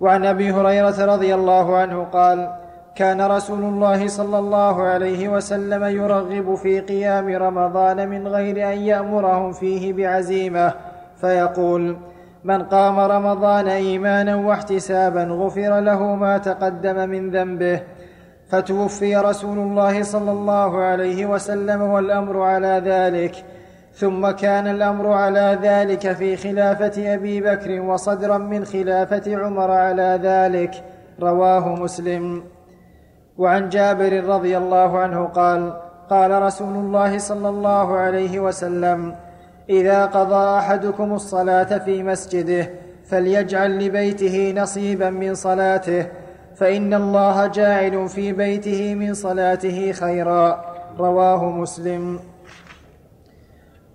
وعن 0.00 0.24
أبي 0.24 0.50
هريرة 0.52 1.04
رضي 1.04 1.34
الله 1.34 1.76
عنه 1.76 2.04
قال 2.04 2.50
كان 2.96 3.20
رسول 3.20 3.58
الله 3.58 4.08
صلى 4.08 4.38
الله 4.38 4.82
عليه 4.82 5.28
وسلم 5.28 5.84
يرغب 5.84 6.54
في 6.54 6.80
قيام 6.80 7.28
رمضان 7.28 8.08
من 8.08 8.28
غير 8.28 8.72
أن 8.72 8.78
يأمرهم 8.78 9.52
فيه 9.52 9.92
بعزيمة 9.92 10.72
فيقول 11.20 11.96
من 12.44 12.62
قام 12.62 12.98
رمضان 12.98 13.68
إيمانا 13.68 14.36
واحتسابا 14.36 15.24
غفر 15.24 15.80
له 15.80 16.14
ما 16.14 16.38
تقدم 16.38 17.08
من 17.08 17.30
ذنبه. 17.30 17.80
فتوفي 18.48 19.16
رسول 19.16 19.58
الله 19.58 20.02
صلى 20.02 20.30
الله 20.30 20.82
عليه 20.82 21.26
وسلم 21.26 21.82
والأمر 21.82 22.42
على 22.42 22.82
ذلك 22.84 23.44
ثم 23.94 24.30
كان 24.30 24.66
الأمر 24.66 25.12
على 25.12 25.58
ذلك 25.62 26.12
في 26.12 26.36
خلافة 26.36 27.14
أبي 27.14 27.40
بكر 27.40 27.80
وصدرا 27.80 28.38
من 28.38 28.64
خلافة 28.64 29.36
عمر 29.36 29.70
على 29.70 30.20
ذلك 30.22 30.84
رواه 31.20 31.74
مسلم. 31.74 32.42
وعن 33.38 33.68
جابر 33.68 34.24
رضي 34.24 34.56
الله 34.56 34.98
عنه 34.98 35.24
قال 35.24 35.72
قال 36.10 36.42
رسول 36.42 36.74
الله 36.74 37.18
صلى 37.18 37.48
الله 37.48 37.96
عليه 37.96 38.40
وسلم 38.40 39.14
إذا 39.70 40.06
قضى 40.06 40.58
أحدكم 40.58 41.14
الصلاة 41.14 41.78
في 41.78 42.02
مسجده 42.02 42.70
فليجعل 43.04 43.86
لبيته 43.86 44.54
نصيبا 44.56 45.10
من 45.10 45.34
صلاته 45.34 46.06
فإن 46.56 46.94
الله 46.94 47.46
جاعل 47.46 48.08
في 48.08 48.32
بيته 48.32 48.94
من 48.94 49.14
صلاته 49.14 49.92
خيرا. 49.92 50.64
رواه 50.98 51.44
مسلم. 51.44 52.20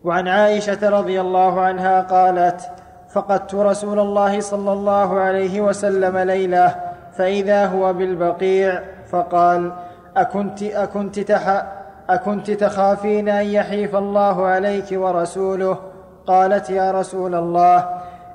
وعن 0.03 0.27
عائشة 0.27 0.89
رضي 0.89 1.21
الله 1.21 1.61
عنها 1.61 2.01
قالت 2.01 2.71
فقدت 3.13 3.55
رسول 3.55 3.99
الله 3.99 4.39
صلى 4.39 4.71
الله 4.73 5.19
عليه 5.19 5.61
وسلم 5.61 6.17
ليلة 6.17 6.75
فإذا 7.17 7.65
هو 7.65 7.93
بالبقيع 7.93 8.83
فقال 9.11 9.71
أكنت 10.17 10.63
أكنت 10.63 11.19
تح 11.19 11.65
أكنت 12.09 12.51
تخافين 12.51 13.29
أن 13.29 13.45
يحيف 13.45 13.95
الله 13.95 14.45
عليك 14.45 14.85
ورسوله؟ 14.91 15.77
قالت 16.27 16.69
يا 16.69 16.91
رسول 16.91 17.35
الله 17.35 17.89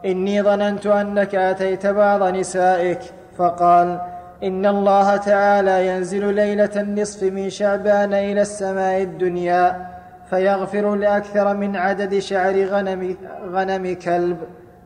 إني 0.05 0.43
ظننت 0.43 0.87
أنك 0.87 1.35
أتيت 1.35 1.87
بعض 1.87 2.23
نسائك. 2.23 3.01
فقال 3.39 4.14
إن 4.43 4.67
الله 4.67 5.17
تعالى 5.17 5.89
ينزل 5.89 6.35
ليلة 6.35 6.71
النصف 6.77 7.23
من 7.23 7.51
شعبان 7.51 8.15
إلى 8.15 8.41
السماء 8.43 9.03
الدنيا 9.03 9.87
فيغفر 10.31 10.95
لأكثر 10.95 11.57
من 11.57 11.77
عدد 11.77 12.19
شعر 12.19 12.65
غنم, 12.65 13.17
غنم 13.53 13.95
كلب. 13.95 14.39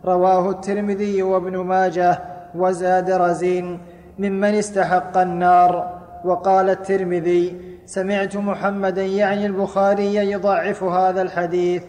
رواه 0.04 0.50
الترمذي 0.50 1.22
وابن 1.22 1.56
ماجه 1.56 2.18
وزاد 2.54 3.10
رزين 3.10 3.80
ممن 4.18 4.54
استحق 4.54 5.18
النار. 5.18 5.98
وقال 6.24 6.70
الترمذي 6.70 7.56
سمعت 7.86 8.36
محمدا 8.36 9.02
يعني 9.02 9.46
البخاري 9.46 10.14
يضعف 10.14 10.82
هذا 10.84 11.22
الحديث. 11.22 11.82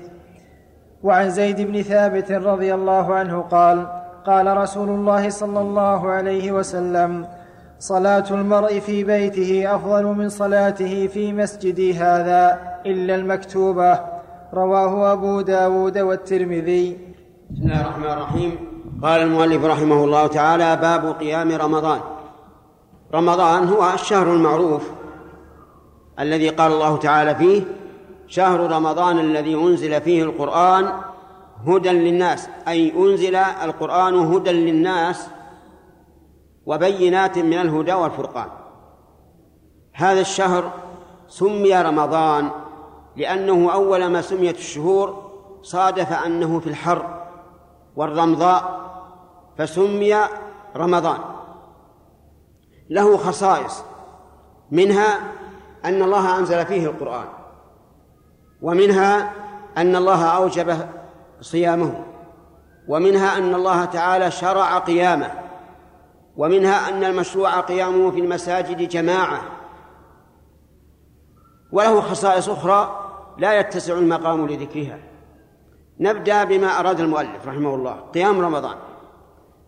وعن 1.04 1.30
زيد 1.30 1.62
بن 1.62 1.82
ثابت 1.82 2.32
رضي 2.32 2.74
الله 2.74 3.16
عنه 3.16 3.42
قال 3.42 3.88
قال 4.26 4.58
رسول 4.58 4.90
الله 4.90 5.30
صلى 5.30 5.60
الله 5.60 6.12
عليه 6.12 6.52
وسلم 6.52 7.26
صلاة 7.80 8.26
المرء 8.32 8.80
في 8.80 9.04
بيته 9.04 9.76
أفضل 9.76 10.04
من 10.04 10.30
صلاته 10.30 11.08
في 11.08 11.34
مسجدي 11.34 11.94
هذا 11.94 12.60
إلا 12.86 13.16
المكتوبة. 13.16 14.00
رواه 14.54 15.14
أبو 15.14 15.42
داود 15.42 15.98
والترمذي. 15.98 16.98
بسم 17.52 17.62
الله 17.64 17.82
الرحمن 17.82 18.06
الرحيم. 18.06 18.56
قال 19.04 19.22
المؤلف 19.22 19.66
رحمه 19.66 20.04
الله 20.04 20.28
تعالى 20.28 20.76
باب 20.76 21.16
قيام 21.20 21.52
رمضان. 21.52 22.00
رمضان 23.14 23.68
هو 23.68 23.94
الشهر 23.94 24.34
المعروف 24.34 24.92
الذي 26.20 26.50
قال 26.50 26.72
الله 26.72 26.98
تعالى 26.98 27.36
فيه 27.36 27.62
شهر 28.28 28.72
رمضان 28.72 29.20
الذي 29.20 29.56
أنزل 29.56 30.02
فيه 30.02 30.24
القرآن 30.24 30.90
هدى 31.68 31.90
للناس. 31.90 32.50
أي 32.68 32.94
أنزل 32.98 33.36
القرآن 33.36 34.16
هدى 34.16 34.52
للناس 34.52 35.28
وبينات 36.70 37.38
من 37.38 37.54
الهدى 37.54 37.94
والفرقان. 37.94 38.50
هذا 39.94 40.22
الشهر 40.22 40.72
سمي 41.28 41.76
رمضان 41.82 42.50
لأنه 43.16 43.74
أول 43.74 44.06
ما 44.06 44.22
سميت 44.22 44.58
الشهور 44.58 45.32
صادف 45.62 46.14
أنه 46.14 46.60
في 46.60 46.68
الحر 46.68 47.26
والرمضاء 47.96 48.80
فسمي 49.58 50.16
رمضان. 50.76 51.20
له 52.90 53.18
خصائص 53.18 53.84
منها 54.72 55.20
أن 55.86 56.02
الله 56.04 56.38
أنزل 56.38 56.66
فيه 56.66 56.86
القرآن 56.86 57.28
ومنها 58.62 59.32
أن 59.78 59.96
الله 59.96 60.26
أوجب 60.26 60.78
صيامه 61.42 62.04
ومنها 62.88 63.38
أن 63.38 63.56
الله 63.56 63.86
تعالى 63.86 64.32
شرع 64.32 64.78
قيامه. 64.78 65.49
ومنها 66.38 66.90
أن 66.90 67.04
المشروع 67.04 67.60
قيامه 67.60 68.12
في 68.12 68.20
المساجد 68.20 68.90
جماعة. 68.90 69.42
وله 71.72 72.02
خصائص 72.02 72.50
أخرى 72.50 73.06
لا 73.38 73.60
يتسع 73.60 73.94
المقام 73.94 74.48
لذكرها. 74.48 75.00
نبدأ 76.00 76.44
بما 76.44 76.80
أراد 76.80 77.00
المؤلف 77.00 77.48
رحمه 77.48 77.76
الله 77.76 77.94
قيام 77.94 78.42
رمضان. 78.42 78.76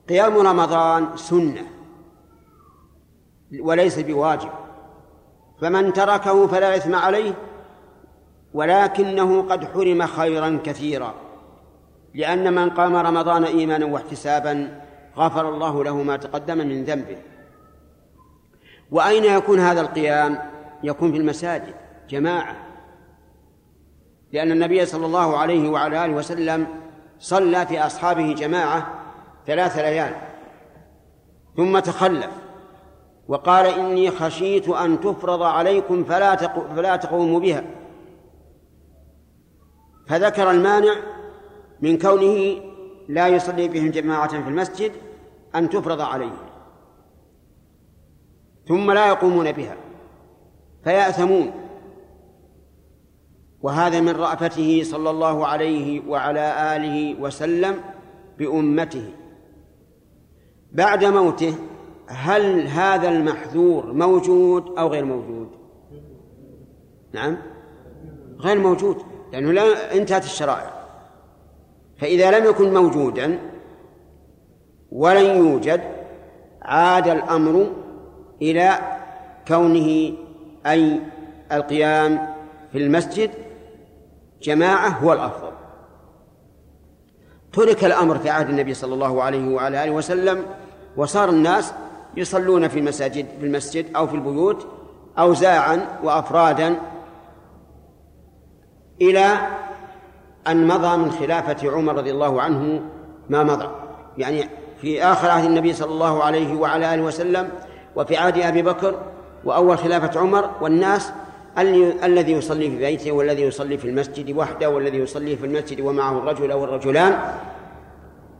قيام 0.09 0.37
رمضان 0.37 1.17
سنة 1.17 1.63
وليس 3.59 3.99
بواجب. 3.99 4.49
فمن 5.61 5.93
تركه 5.93 6.47
فلا 6.47 6.75
إثم 6.75 6.95
عليه 6.95 7.33
ولكنه 8.53 9.41
قد 9.41 9.65
حرم 9.65 10.05
خيرا 10.05 10.59
كثيرا. 10.63 11.13
لأن 12.13 12.53
من 12.53 12.69
قام 12.69 12.95
رمضان 12.95 13.43
إيمانا 13.43 13.85
واحتسابا 13.85 14.81
غفر 15.17 15.49
الله 15.49 15.83
له 15.83 16.03
ما 16.03 16.17
تقدم 16.17 16.57
من 16.57 16.83
ذنبه. 16.83 17.17
وأين 18.91 19.23
يكون 19.23 19.59
هذا 19.59 19.81
القيام؟ 19.81 20.39
يكون 20.83 21.11
في 21.11 21.17
المساجد 21.17 21.73
جماعة. 22.09 22.55
لأن 24.31 24.51
النبي 24.51 24.85
صلى 24.85 25.05
الله 25.05 25.37
عليه 25.37 25.69
وعلى 25.69 26.05
آله 26.05 26.13
وسلم 26.13 26.67
صلى 27.19 27.65
في 27.65 27.85
أصحابه 27.85 28.33
جماعة 28.33 29.03
ثلاث 29.47 29.77
ليال. 29.77 30.15
ثم 31.57 31.79
تخلف 31.79 32.31
وقال 33.27 33.65
إني 33.65 34.11
خشيت 34.11 34.69
أن 34.69 34.99
تفرض 34.99 35.41
عليكم 35.41 36.03
فلا 36.03 36.35
فلا 36.75 36.95
تقوموا 36.95 37.39
بها. 37.39 37.63
فذكر 40.07 40.51
المانع 40.51 40.95
من 41.81 41.97
كونه 41.97 42.70
لا 43.11 43.27
يصلي 43.27 43.67
بهم 43.67 43.91
جماعة 43.91 44.43
في 44.43 44.49
المسجد 44.49 44.91
أن 45.55 45.69
تفرض 45.69 46.01
عليهم. 46.01 46.47
ثم 48.67 48.91
لا 48.91 49.07
يقومون 49.07 49.51
بها 49.51 49.75
فيأثمون. 50.83 51.51
وهذا 53.61 53.99
من 53.99 54.15
رأفته 54.15 54.83
صلى 54.83 55.09
الله 55.09 55.47
عليه 55.47 56.07
وعلى 56.07 56.75
آله 56.75 57.21
وسلم 57.21 57.75
بأمته. 58.37 59.13
بعد 60.71 61.05
موته 61.05 61.55
هل 62.07 62.67
هذا 62.67 63.09
المحذور 63.09 63.93
موجود 63.93 64.77
أو 64.77 64.87
غير 64.87 65.05
موجود؟ 65.05 65.49
نعم 67.13 67.37
غير 68.39 68.59
موجود 68.59 68.97
لأنه 69.33 69.51
لا 69.51 69.95
انتهت 69.95 70.23
الشرائع. 70.23 70.80
فإذا 72.01 72.39
لم 72.39 72.45
يكن 72.45 72.73
موجودا 72.73 73.39
ولن 74.91 75.25
يوجد 75.25 75.81
عاد 76.61 77.07
الأمر 77.07 77.71
إلى 78.41 78.79
كونه 79.47 80.13
أي 80.65 80.99
القيام 81.51 82.27
في 82.71 82.77
المسجد 82.77 83.31
جماعة 84.41 84.89
هو 84.89 85.13
الأفضل. 85.13 85.51
ترك 87.53 87.85
الأمر 87.85 88.17
في 88.17 88.29
عهد 88.29 88.49
النبي 88.49 88.73
صلى 88.73 88.93
الله 88.93 89.23
عليه 89.23 89.53
وعلى 89.53 89.83
آله 89.83 89.91
وسلم 89.91 90.45
وصار 90.97 91.29
الناس 91.29 91.73
يصلون 92.17 92.67
في 92.67 92.79
المساجد 92.79 93.25
في 93.39 93.45
المسجد 93.45 93.95
أو 93.95 94.07
في 94.07 94.15
البيوت 94.15 94.67
أوزاعا 95.19 95.99
وأفرادا 96.03 96.75
إلى 99.01 99.37
أن 100.47 100.67
مضى 100.67 100.97
من 100.97 101.11
خلافة 101.11 101.71
عمر 101.71 101.95
رضي 101.95 102.11
الله 102.11 102.41
عنه 102.41 102.81
ما 103.29 103.43
مضى. 103.43 103.67
يعني 104.17 104.49
في 104.81 105.03
آخر 105.03 105.29
عهد 105.29 105.45
النبي 105.45 105.73
صلى 105.73 105.91
الله 105.91 106.23
عليه 106.23 106.55
وعلى 106.55 106.93
آله 106.93 107.03
وسلم 107.03 107.49
وفي 107.95 108.17
عهد 108.17 108.37
أبي 108.37 108.61
بكر 108.61 108.99
وأول 109.45 109.77
خلافة 109.77 110.19
عمر 110.19 110.49
والناس 110.61 111.11
الذي 112.03 112.31
يصلي 112.31 112.69
في 112.69 112.77
بيته 112.77 113.11
والذي 113.11 113.41
يصلي 113.41 113.77
في 113.77 113.87
المسجد 113.87 114.37
وحده 114.37 114.69
والذي 114.69 114.97
يصلي 114.97 115.37
في 115.37 115.45
المسجد 115.45 115.79
ومعه 115.79 116.17
الرجل 116.17 116.51
أو 116.51 116.63
الرجلان 116.63 117.19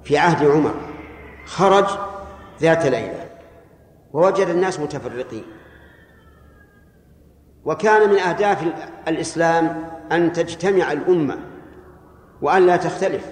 في 0.04 0.18
عهد 0.18 0.48
عمر. 0.48 0.74
خرج 1.46 1.86
ذات 2.62 2.86
ليلة 2.86 3.26
ووجد 4.14 4.48
الناس 4.48 4.80
متفرقين. 4.80 5.44
وكان 7.66 8.10
من 8.10 8.18
أهداف 8.18 8.64
الإسلام 9.08 9.84
أن 10.12 10.34
تجتمع 10.34 10.92
الأمة 10.92 11.38
وأن 12.42 12.66
لا 12.66 12.78
تختلف 12.78 13.32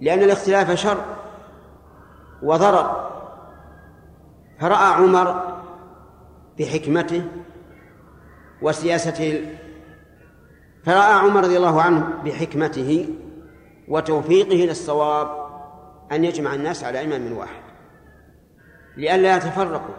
لأن 0.00 0.22
الاختلاف 0.22 0.70
شر 0.70 1.04
وضرر. 2.42 3.08
فرأى 4.60 4.94
عمر 4.94 5.58
بحكمته 6.58 7.24
وسياسته 8.62 9.56
فرأى 10.84 11.12
عمر 11.12 11.44
رضي 11.44 11.56
الله 11.56 11.82
عنه 11.82 12.08
بحكمته 12.24 13.08
وتوفيقه 13.88 14.56
للصواب 14.56 15.28
أن 16.12 16.24
يجمع 16.24 16.54
الناس 16.54 16.84
على 16.84 17.04
إمام 17.04 17.36
واحد 17.36 17.62
لئلا 18.96 19.36
يتفرقوا. 19.36 19.94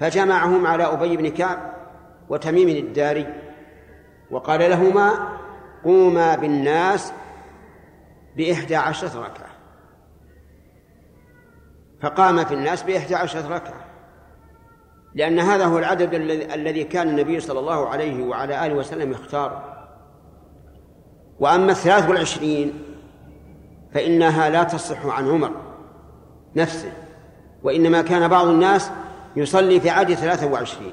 فجمعهم 0.00 0.66
على 0.66 0.84
أبي 0.84 1.16
بن 1.16 1.28
كعب 1.28 1.58
وتميم 2.28 2.68
الداري 2.68 3.26
وقال 4.30 4.60
لهما 4.60 5.10
قوما 5.86 6.36
بالناس 6.36 7.12
بإحدى 8.36 8.76
عشرة 8.76 9.20
ركعة. 9.20 9.50
فقام 12.02 12.44
في 12.44 12.54
الناس 12.54 12.82
بإحدى 12.82 13.14
عشرة 13.14 13.48
ركعة. 13.48 13.84
لأن 15.14 15.38
هذا 15.38 15.64
هو 15.64 15.78
العدد 15.78 16.14
الذي 16.54 16.84
كان 16.84 17.08
النبي 17.08 17.40
صلى 17.40 17.60
الله 17.60 17.88
عليه 17.88 18.24
وعلى 18.24 18.66
آله 18.66 18.74
وسلم 18.74 19.10
يختاره. 19.10 19.86
وأما 21.40 21.72
الثلاث 21.72 22.08
والعشرين 22.08 22.82
فإنها 23.94 24.48
لا 24.48 24.62
تصح 24.62 25.06
عن 25.06 25.28
عمر 25.28 25.50
نفسه 26.56 26.92
وإنما 27.62 28.02
كان 28.02 28.28
بعض 28.28 28.46
الناس 28.46 28.90
يصلي 29.36 29.80
في 29.80 29.90
ثلاثة 30.14 30.46
وعشرين. 30.46 30.92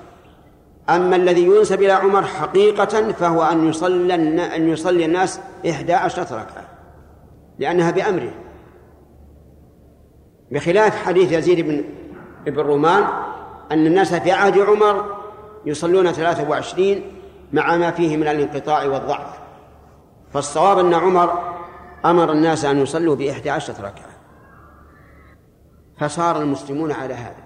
أما 0.89 1.15
الذي 1.15 1.45
ينسب 1.45 1.81
إلى 1.81 1.91
عمر 1.91 2.23
حقيقة 2.23 3.11
فهو 3.11 3.43
أن 3.43 3.69
يصلي 3.69 4.15
أن 4.55 4.69
يصلي 4.69 5.05
الناس 5.05 5.39
إحدى 5.69 5.93
عشرة 5.93 6.23
ركعة 6.23 6.65
لأنها 7.59 7.91
بأمره. 7.91 8.33
بخلاف 10.51 11.05
حديث 11.05 11.31
يزيد 11.31 11.59
بن 11.59 11.83
ابن 12.47 12.59
رومان 12.59 13.03
أن 13.71 13.85
الناس 13.85 14.13
في 14.13 14.31
عهد 14.31 14.59
عمر 14.59 15.17
يصلون 15.65 16.11
ثلاثة 16.11 16.49
وعشرين 16.49 17.03
مع 17.53 17.77
ما 17.77 17.91
فيه 17.91 18.17
من 18.17 18.27
الانقطاع 18.27 18.85
والضعف. 18.85 19.39
فالصواب 20.33 20.79
أن 20.79 20.93
عمر 20.93 21.53
أمر 22.05 22.31
الناس 22.31 22.65
أن 22.65 22.77
يصلوا 22.77 23.15
بإحدى 23.15 23.49
عشرة 23.49 23.75
ركعة. 23.81 24.13
فصار 25.99 26.41
المسلمون 26.41 26.91
على 26.91 27.13
هذا. 27.13 27.42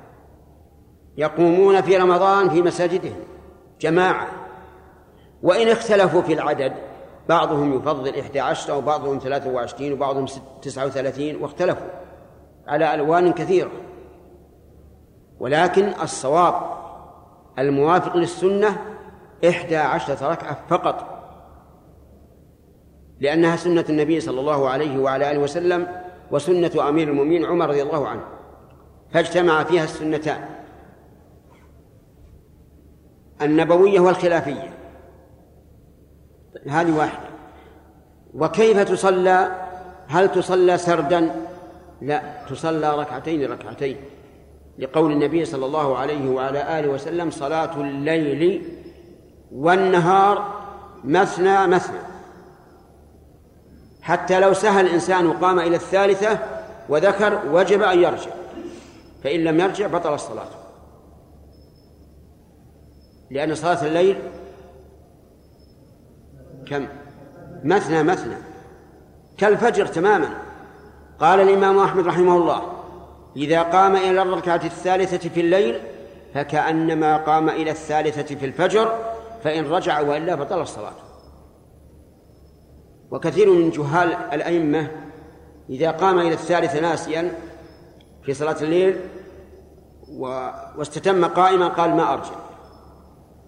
يقومون 1.18 1.82
في 1.82 1.98
رمضان 1.98 2.50
في 2.50 2.62
مساجدهم. 2.62 3.20
جماعة. 3.82 4.28
وإن 5.44 5.68
اختلفوا 5.68 6.22
في 6.22 6.34
العدد 6.34 6.74
بعضهم 7.30 7.78
يفضل 7.78 8.20
إحدى 8.20 8.40
عشرة 8.40 8.78
وبعضهم 8.78 9.20
ثلاثة 9.20 9.50
وعشرين 9.50 9.94
وبعضهم 9.94 10.26
تسعة 10.62 10.86
وثلاثين 10.86 11.36
واختلفوا 11.36 11.88
على 12.68 12.94
ألوان 12.94 13.34
كثيرة. 13.34 13.72
ولكن 15.40 15.94
الصواب 16.02 16.54
الموافق 17.60 18.18
للسنة 18.18 18.78
إحدى 19.50 19.78
عشرة 19.78 20.32
ركعة 20.32 20.58
فقط. 20.70 21.18
لأنها 23.20 23.56
سنة 23.56 23.86
النبي 23.90 24.20
صلى 24.20 24.40
الله 24.40 24.70
عليه 24.70 25.00
وعلى 25.00 25.32
آله 25.32 25.40
وسلم 25.40 25.88
وسنة 26.32 26.90
أمير 26.90 27.08
المؤمنين 27.08 27.46
عمر 27.46 27.70
رضي 27.70 27.82
الله 27.82 28.08
عنه. 28.08 28.24
فاجتمع 29.12 29.64
فيها 29.64 29.84
السنتان. 29.84 30.57
النبوية 33.42 34.00
والخلافية. 34.00 34.74
هذه 36.68 36.98
واحدة. 36.98 37.28
وكيف 38.34 38.80
تصلى؟ 38.80 39.52
هل 40.08 40.32
تصلى 40.32 40.78
سردا؟ 40.78 41.46
لا 42.02 42.22
تصلى 42.50 42.96
ركعتين 43.00 43.52
ركعتين. 43.52 43.98
لقول 44.80 45.12
النبي 45.12 45.46
صلى 45.46 45.66
الله 45.66 45.98
عليه 45.98 46.30
وعلى 46.30 46.80
آله 46.80 46.88
وسلم 46.88 47.32
صلاة 47.32 47.82
الليل 47.82 48.64
والنهار 49.52 50.64
مثنى 51.04 51.68
مثنى. 51.68 52.00
حتى 54.02 54.40
لو 54.40 54.54
سهى 54.54 54.82
الإنسان 54.82 55.34
قام 55.34 55.60
إلى 55.60 55.76
الثالثة 55.76 56.40
وذكر 56.90 57.42
وجب 57.52 57.82
أن 57.82 58.00
يرجع. 58.00 58.32
فإن 59.24 59.44
لم 59.44 59.60
يرجع 59.60 59.88
بطل 59.88 60.14
الصلاة. 60.14 60.48
لأن 63.32 63.56
صلاة 63.56 63.86
الليل 63.86 64.20
كم؟ 66.66 66.88
مثنى 67.64 68.04
مثنى. 68.04 68.36
كالفجر 69.38 69.86
تماما. 69.86 70.30
قال 71.20 71.40
الإمام 71.40 71.80
أحمد 71.80 72.08
رحمه 72.08 72.38
الله 72.38 72.62
إذا 73.36 73.64
قام 73.64 73.96
إلى 73.96 74.22
الركعة 74.22 74.62
الثالثة 74.64 75.30
في 75.30 75.42
الليل 75.42 75.82
فكأنما 76.34 77.18
قام 77.18 77.50
إلى 77.50 77.72
الثالثة 77.72 78.36
في 78.36 78.46
الفجر 78.46 79.00
فإن 79.44 79.66
رجع 79.66 80.02
وإلا 80.02 80.36
بطل 80.36 80.62
الصلاة. 80.62 80.94
وكثير 83.12 83.54
من 83.54 83.70
جهال 83.70 84.14
الأئمة 84.14 84.92
إذا 85.70 85.92
قام 85.92 86.20
إلى 86.20 86.34
الثالثة 86.34 86.80
ناسيا 86.80 87.32
في 88.24 88.34
صلاة 88.34 88.62
الليل 88.62 89.00
واستتم 90.78 91.26
قائما 91.26 91.68
قال 91.68 91.96
ما 91.96 92.14
أرجع 92.14 92.47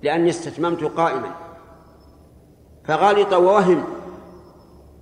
لأني 0.01 0.29
استتممت 0.29 0.83
قائما. 0.83 1.35
فغلط 2.85 3.33
ووهم 3.33 3.83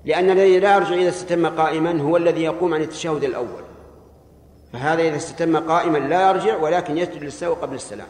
لأن 0.06 0.30
الذي 0.30 0.60
لا 0.60 0.76
يرجع 0.76 0.96
إذا 0.96 1.10
استتم 1.10 1.48
قائما 1.48 2.02
هو 2.02 2.18
الذي 2.18 2.44
يقوم 2.44 2.74
عن 2.74 2.82
التشهد 2.82 3.24
الأول. 3.24 3.64
فهذا 4.74 5.02
إذا 5.02 5.16
استتم 5.16 5.58
قائما 5.58 5.98
لا 5.98 6.30
يرجع 6.30 6.58
ولكن 6.58 6.98
يسجد 6.98 7.24
للسهو 7.24 7.54
قبل 7.54 7.76
السلام. 7.76 8.08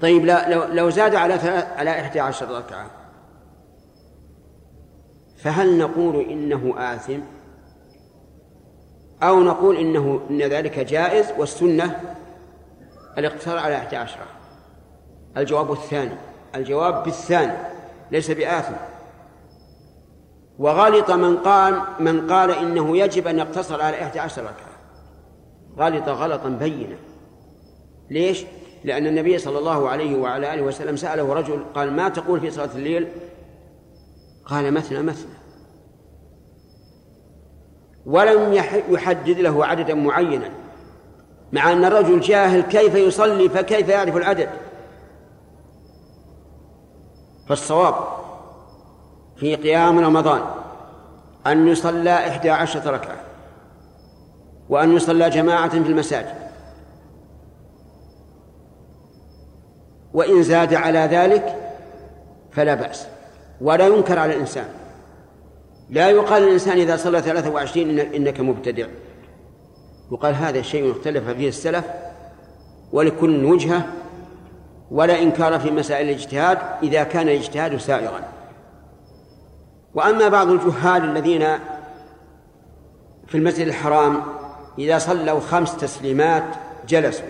طيب 0.00 0.24
لو 0.24 0.64
لو 0.64 0.90
زاد 0.90 1.14
على 1.14 1.34
على 1.76 2.00
إحدى 2.00 2.20
عشر 2.20 2.48
ركعة 2.48 2.90
فهل 5.38 5.78
نقول 5.78 6.20
إنه 6.20 6.74
آثم؟ 6.76 7.20
أو 9.22 9.42
نقول 9.42 9.76
إنه 9.76 10.20
إن 10.30 10.42
ذلك 10.42 10.78
جائز 10.78 11.26
والسنة 11.38 12.16
الاقتصار 13.18 13.58
على 13.58 13.76
إحدى 13.76 13.96
عشرة؟ 13.96 14.26
الجواب 15.36 15.72
الثاني. 15.72 16.14
الجواب 16.54 17.04
بالثاني 17.04 17.52
ليس 18.10 18.30
بآثم 18.30 18.74
وغلط 20.58 21.10
من 21.10 21.36
قال 21.36 21.82
من 22.00 22.30
قال 22.30 22.50
إنه 22.50 22.96
يجب 22.96 23.26
أن 23.26 23.38
يقتصر 23.38 23.82
على 23.82 24.02
إحدى 24.02 24.20
عشر 24.20 24.42
ركعة. 24.42 24.70
غلط 25.78 26.08
غلطا 26.08 26.48
بينا. 26.48 26.96
ليش؟ 28.10 28.44
لأن 28.84 29.06
النبي 29.06 29.38
صلى 29.38 29.58
الله 29.58 29.88
عليه 29.88 30.18
وعلى 30.18 30.54
آله 30.54 30.62
وسلم 30.62 30.96
سأله 30.96 31.34
رجل 31.34 31.64
قال 31.74 31.92
ما 31.92 32.08
تقول 32.08 32.40
في 32.40 32.50
صلاة 32.50 32.70
الليل؟ 32.74 33.08
قال 34.44 34.74
مثنى 34.74 35.02
مثنى. 35.02 35.34
ولم 38.06 38.52
يحدد 38.90 39.38
له 39.38 39.66
عددا 39.66 39.94
معينا 39.94 40.50
مع 41.52 41.72
أن 41.72 41.84
الرجل 41.84 42.20
جاهل 42.20 42.60
كيف 42.60 42.94
يصلي 42.94 43.48
فكيف 43.48 43.88
يعرف 43.88 44.16
العدد؟ 44.16 44.48
فالصواب 47.50 47.94
في 49.36 49.56
قيام 49.56 49.98
رمضان 49.98 50.42
أن 51.46 51.68
يصلى 51.68 52.28
إحدى 52.28 52.50
عشرة 52.50 52.90
ركعة 52.90 53.16
وأن 54.68 54.96
يصلى 54.96 55.30
جماعة 55.30 55.68
في 55.68 55.88
المساجد. 55.88 56.34
وإن 60.14 60.42
زاد 60.42 60.74
على 60.74 60.98
ذلك 60.98 61.56
فلا 62.52 62.74
بأس. 62.74 63.06
ولا 63.60 63.86
ينكر 63.86 64.18
على 64.18 64.34
الإنسان. 64.34 64.68
لا 65.90 66.10
يقال 66.10 66.42
للإنسان 66.42 66.78
إذا 66.78 66.96
صلى 66.96 67.22
ثلاثة 67.22 67.50
وعشرين 67.50 67.98
إنك 67.98 68.40
مبتدع. 68.40 68.86
يقال 70.12 70.34
هذا 70.34 70.62
شيء 70.62 70.92
اختلف 70.92 71.28
فيه 71.28 71.48
السلف 71.48 71.84
ولكل 72.92 73.44
وجهة 73.44 73.86
ولا 74.90 75.22
إنكار 75.22 75.58
في 75.58 75.70
مسائل 75.70 76.08
الاجتهاد 76.08 76.58
إذا 76.82 77.02
كان 77.02 77.28
الاجتهاد 77.28 77.76
سائغا. 77.76 78.20
وأما 79.94 80.28
بعض 80.28 80.48
الجهال 80.48 81.04
الذين 81.04 81.46
في 83.26 83.34
المسجد 83.34 83.66
الحرام 83.66 84.22
إذا 84.78 84.98
صلوا 84.98 85.40
خمس 85.40 85.76
تسليمات 85.76 86.44
جلسوا. 86.88 87.26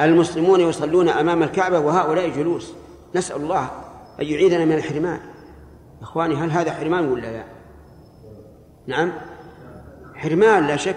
المسلمون 0.00 0.60
يصلون 0.60 1.08
أمام 1.08 1.42
الكعبة 1.42 1.78
وهؤلاء 1.78 2.28
جلوس. 2.28 2.72
نسأل 3.14 3.36
الله 3.36 3.70
أن 4.20 4.26
يعيذنا 4.26 4.64
من 4.64 4.72
الحرمان. 4.72 5.20
إخواني 6.02 6.34
هل 6.34 6.50
هذا 6.50 6.72
حرمان 6.72 7.12
ولا 7.12 7.26
لا؟ 7.26 7.44
نعم. 8.86 9.12
حرمان 10.14 10.66
لا 10.66 10.76
شك. 10.76 10.96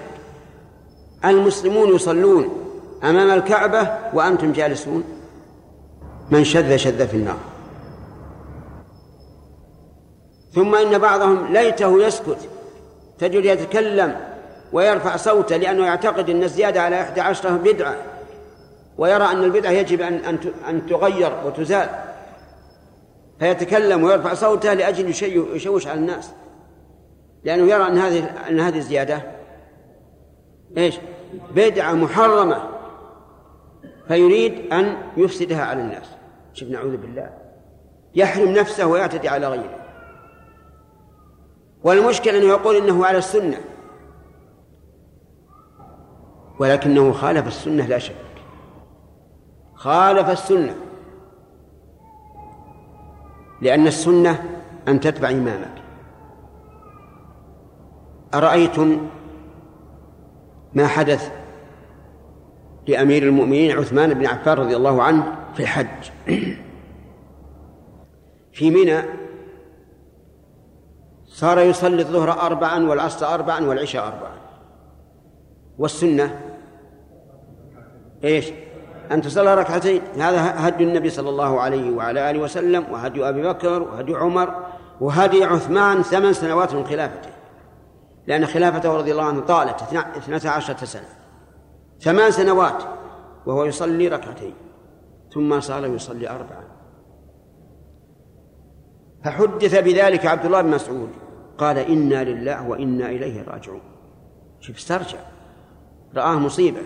المسلمون 1.25 1.95
يصلون 1.95 2.49
أمام 3.03 3.29
الكعبة 3.31 3.97
وأنتم 4.13 4.51
جالسون. 4.51 5.03
من 6.31 6.43
شذ 6.43 6.75
شذ 6.75 7.07
في 7.07 7.17
النار. 7.17 7.37
ثم 10.53 10.75
إن 10.75 10.97
بعضهم 10.97 11.53
ليته 11.53 12.03
يسكت 12.03 12.49
تجد 13.19 13.45
يتكلم 13.45 14.15
ويرفع 14.73 15.15
صوته 15.15 15.57
لأنه 15.57 15.85
يعتقد 15.85 16.29
أن 16.29 16.43
الزيادة 16.43 16.81
على 16.81 17.01
إحدى 17.01 17.21
عشرة 17.21 17.49
بدعة 17.49 17.95
ويرى 18.97 19.23
أن 19.23 19.43
البدعة 19.43 19.71
يجب 19.71 20.01
أن 20.01 20.39
أن 20.69 20.87
تغير 20.87 21.31
وتزال. 21.45 21.89
فيتكلم 23.39 24.03
ويرفع 24.03 24.33
صوته 24.33 24.73
لأجل 24.73 25.09
يشوش 25.55 25.87
على 25.87 25.99
الناس 25.99 26.31
لأنه 27.43 27.71
يرى 27.71 27.87
أن 27.87 27.97
هذه 27.97 28.23
أن 28.49 28.59
هذه 28.59 28.77
الزيادة 28.77 29.21
إيش؟ 30.77 30.95
بدعة 31.55 31.93
محرمة 31.93 32.63
فيريد 34.07 34.73
أن 34.73 34.97
يفسدها 35.17 35.65
على 35.65 35.81
الناس. 35.81 36.14
شوف 36.55 36.69
نعوذ 36.69 36.97
بالله. 36.97 37.29
يحرم 38.15 38.49
نفسه 38.49 38.85
ويعتدي 38.85 39.29
على 39.29 39.47
غيره. 39.47 39.79
والمشكلة 41.83 42.37
أنه 42.37 42.45
يقول 42.45 42.75
إنه 42.75 43.05
على 43.05 43.17
السنة. 43.17 43.57
ولكنه 46.59 47.11
خالف 47.11 47.47
السنة 47.47 47.85
لا 47.85 47.97
شك. 47.97 48.15
خالف 49.75 50.29
السنة. 50.29 50.75
لأن 53.61 53.87
السنة 53.87 54.61
أن 54.87 54.99
تتبع 54.99 55.29
إمامك. 55.29 55.83
أرأيتم 58.33 59.07
ما 60.73 60.87
حدث 60.87 61.31
لأمير 62.87 63.23
المؤمنين 63.23 63.77
عثمان 63.77 64.13
بن 64.13 64.25
عفان 64.25 64.57
رضي 64.57 64.75
الله 64.75 65.03
عنه 65.03 65.35
في 65.53 65.59
الحج. 65.59 66.11
في 68.53 68.69
منى 68.69 69.01
صار 71.27 71.59
يصلي 71.59 72.01
الظهر 72.01 72.31
أربعا 72.31 72.83
والعصر 72.83 73.33
أربعا 73.33 73.65
والعشاء 73.65 74.07
أربعا. 74.07 74.35
والسنة 75.77 76.39
إيش؟ 78.23 78.51
أن 79.11 79.21
تصلى 79.21 79.55
ركعتين. 79.55 80.01
هذا 80.15 80.67
هدي 80.67 80.83
النبي 80.83 81.09
صلى 81.09 81.29
الله 81.29 81.61
عليه 81.61 81.91
وعلى 81.91 82.31
آله 82.31 82.39
وسلم 82.39 82.85
وهدي 82.91 83.29
أبي 83.29 83.43
بكر 83.43 83.81
وهدي 83.81 84.15
عمر 84.15 84.65
وهدي 85.01 85.43
عثمان 85.43 86.01
ثمان 86.01 86.33
سنوات 86.33 86.73
من 86.73 86.85
خلافته. 86.85 87.29
لأن 88.27 88.45
خلافته 88.45 88.97
رضي 88.97 89.11
الله 89.11 89.23
عنه 89.23 89.39
طالت 89.39 89.81
اثنتا 89.93 90.47
عشرة 90.47 90.85
سنة. 90.85 91.24
ثمان 91.99 92.31
سنوات 92.31 92.83
وهو 93.45 93.65
يصلي 93.65 94.07
ركعتين 94.07 94.53
ثم 95.33 95.59
صار 95.59 95.85
يصلي 95.85 96.29
أربعا 96.29 96.63
فحدث 99.23 99.75
بذلك 99.75 100.25
عبد 100.25 100.45
الله 100.45 100.61
بن 100.61 100.69
مسعود 100.69 101.09
قال 101.57 101.77
إنا 101.77 102.23
لله 102.23 102.67
وإنا 102.67 103.09
إليه 103.09 103.43
راجعون. 103.43 103.81
شوف 104.59 104.75
استرجع. 104.75 105.17
رآه 106.15 106.39
مصيبة. 106.39 106.81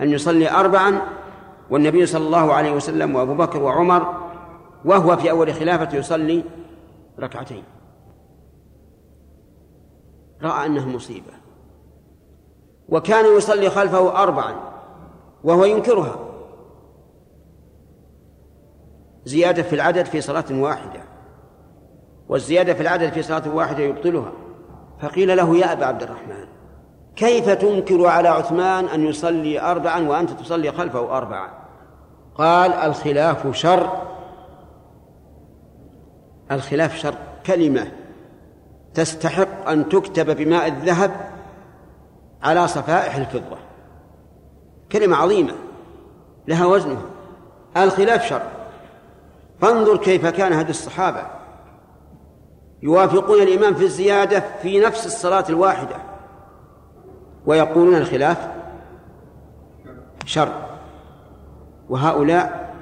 أن 0.00 0.10
يصلي 0.10 0.50
أربعا 0.50 1.00
والنبي 1.70 2.06
صلى 2.06 2.26
الله 2.26 2.52
عليه 2.52 2.72
وسلم 2.72 3.14
وأبو 3.14 3.34
بكر 3.34 3.62
وعمر 3.62 4.30
وهو 4.84 5.16
في 5.16 5.30
أول 5.30 5.54
خلافة 5.54 5.96
يصلي 5.96 6.44
ركعتين. 7.18 7.64
رأى 10.42 10.66
أنها 10.66 10.86
مصيبة. 10.86 11.32
وكان 12.90 13.36
يصلي 13.36 13.70
خلفه 13.70 14.22
أربعا 14.22 14.54
وهو 15.44 15.64
ينكرها. 15.64 16.16
زيادة 19.24 19.62
في 19.62 19.74
العدد 19.74 20.04
في 20.04 20.20
صلاة 20.20 20.44
واحدة 20.50 21.00
والزيادة 22.28 22.74
في 22.74 22.80
العدد 22.80 23.12
في 23.12 23.22
صلاة 23.22 23.54
واحدة 23.54 23.82
يبطلها. 23.82 24.32
فقيل 25.00 25.36
له 25.36 25.56
يا 25.56 25.72
أبا 25.72 25.86
عبد 25.86 26.02
الرحمن 26.02 26.46
كيف 27.16 27.50
تنكر 27.50 28.06
على 28.06 28.28
عثمان 28.28 28.84
أن 28.84 29.06
يصلي 29.06 29.60
أربعا 29.60 30.08
وأنت 30.08 30.30
تصلي 30.30 30.72
خلفه 30.72 31.16
أربعا؟ 31.16 31.48
قال 32.34 32.72
الخلاف 32.72 33.56
شر. 33.56 33.90
الخلاف 36.52 36.96
شر. 36.96 37.14
كلمة 37.46 37.92
تستحق 38.94 39.68
أن 39.68 39.88
تكتب 39.88 40.36
بماء 40.36 40.66
الذهب 40.66 41.29
على 42.42 42.68
صفائح 42.68 43.14
الفضة. 43.14 43.58
كلمة 44.92 45.16
عظيمة 45.16 45.52
لها 46.48 46.66
وزنها 46.66 47.02
الخلاف 47.76 48.24
شر. 48.24 48.42
فانظر 49.60 49.96
كيف 49.96 50.26
كان 50.26 50.52
هدي 50.52 50.70
الصحابة. 50.70 51.22
يوافقون 52.82 53.42
الإمام 53.42 53.74
في 53.74 53.84
الزيادة 53.84 54.44
في 54.62 54.80
نفس 54.80 55.06
الصلاة 55.06 55.44
الواحدة. 55.48 55.96
ويقولون 57.46 57.94
الخلاف 57.94 58.48
شر. 60.24 60.52
وهؤلاء 61.88 62.74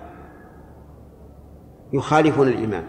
يخالفون 1.92 2.48
الإمام. 2.48 2.84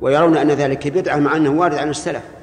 ويرون 0.00 0.36
أن 0.36 0.48
ذلك 0.48 0.88
بدعة 0.88 1.18
مع 1.18 1.36
أنه 1.36 1.60
وارد 1.60 1.74
عن 1.74 1.90
السلف. 1.90 2.41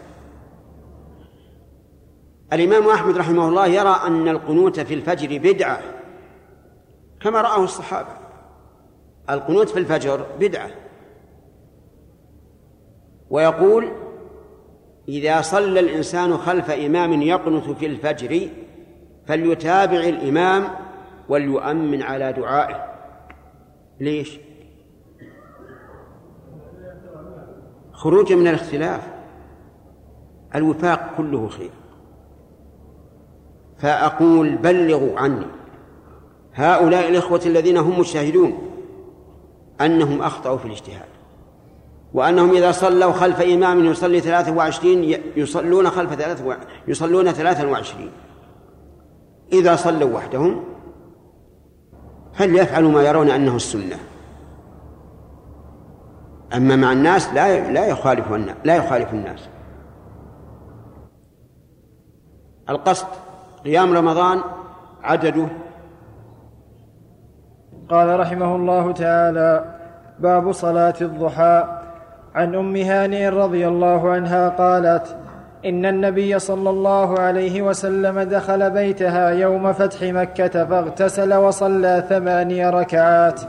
الإمام 2.54 2.88
أحمد 2.88 3.18
رحمه 3.18 3.48
الله 3.48 3.68
يرى 3.68 4.02
أن 4.08 4.28
القنوت 4.28 4.80
في 4.80 4.94
الفجر 4.94 5.38
بدعة 5.38 5.82
كما 7.22 7.42
رآه 7.42 7.64
الصحابة. 7.64 8.10
القنوت 9.30 9.70
في 9.70 9.80
الفجر 9.80 10.26
بدعة. 10.40 10.70
ويقول 13.30 13.92
إذا 15.08 15.42
صلى 15.42 15.80
الإنسان 15.80 16.38
خلف 16.38 16.72
إمام 16.72 17.22
يقنت 17.22 17.70
في 17.70 17.86
الفجر 17.86 18.50
فليتابع 19.28 20.00
الإمام 20.00 20.64
وليؤمن 21.30 22.02
على 22.02 22.34
دعائه. 22.34 22.86
ليش؟ 24.00 24.40
خروجا 27.92 28.36
من 28.36 28.48
الاختلاف. 28.48 29.08
الوفاق 30.56 31.14
كله 31.18 31.48
خير. 31.48 31.79
فأقول 33.80 34.56
بلغوا 34.56 35.20
عني. 35.20 35.46
هؤلاء 36.54 37.10
الإخوة 37.10 37.42
الذين 37.46 37.78
هم 37.78 38.00
مشاهدون 38.00 38.70
أنهم 39.82 40.22
أخطأوا 40.22 40.58
في 40.58 40.66
الاجتهاد 40.66 41.10
وأنهم 42.14 42.52
إذا 42.52 42.72
صلوا 42.72 43.12
خلف 43.12 43.42
إمام 43.42 43.86
يصلي 43.86 44.20
ثلاثة 44.20 44.52
وعشرين 44.52 45.22
يصلون 45.36 45.90
خلف 45.90 46.14
ثلاثة 46.14 46.48
و... 46.48 46.56
يصلون 46.88 47.32
ثلاثة 47.32 47.72
وعشرين. 47.72 48.12
إذا 49.54 49.76
صلوا 49.76 50.16
وحدهم 50.16 50.64
فليفعلوا 52.34 52.92
ما 52.92 53.04
يرون 53.04 53.30
أنه 53.30 53.56
السنة. 53.56 53.98
أما 56.56 56.76
مع 56.76 56.92
الناس 56.92 57.34
لا 57.34 57.72
لا 57.72 57.88
يخالف 57.88 58.32
لا 58.64 58.76
يخالف 58.76 59.14
الناس. 59.14 59.50
القصد 62.70 63.08
قيام 63.66 63.98
رمضان 63.98 64.40
عدده. 65.04 65.48
قال 67.90 68.20
رحمه 68.20 68.56
الله 68.56 68.92
تعالى 68.92 69.64
باب 70.20 70.52
صلاة 70.52 70.94
الضحى. 71.02 71.80
عن 72.36 72.56
أم 72.56 72.76
هانئ 72.76 73.30
رضي 73.30 73.68
الله 73.68 74.10
عنها 74.10 74.50
قالت 74.50 75.16
إن 75.66 75.86
النبي 75.86 76.40
صلى 76.40 76.70
الله 76.70 77.20
عليه 77.20 77.62
وسلم 77.62 78.20
دخل 78.20 78.70
بيتها 78.70 79.30
يوم 79.30 79.74
فتح 79.74 80.04
مكة 80.04 80.66
فاغتسل 80.66 81.34
وصلى 81.34 82.04
ثماني 82.10 82.70
ركعات 82.70 83.42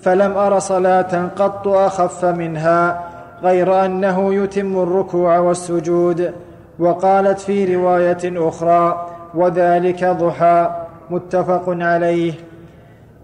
فلم 0.00 0.36
أر 0.36 0.58
صلاة 0.58 1.28
قط 1.36 1.68
أخف 1.68 2.24
منها 2.24 3.08
غير 3.42 3.84
أنه 3.84 4.34
يتم 4.34 4.82
الركوع 4.82 5.38
والسجود. 5.38 6.32
وقالت 6.78 7.38
في 7.38 7.76
رواية 7.76 8.48
أخرى 8.48 9.06
وذلك 9.34 10.04
ضحى 10.04 10.70
متفق 11.10 11.64
عليه. 11.68 12.32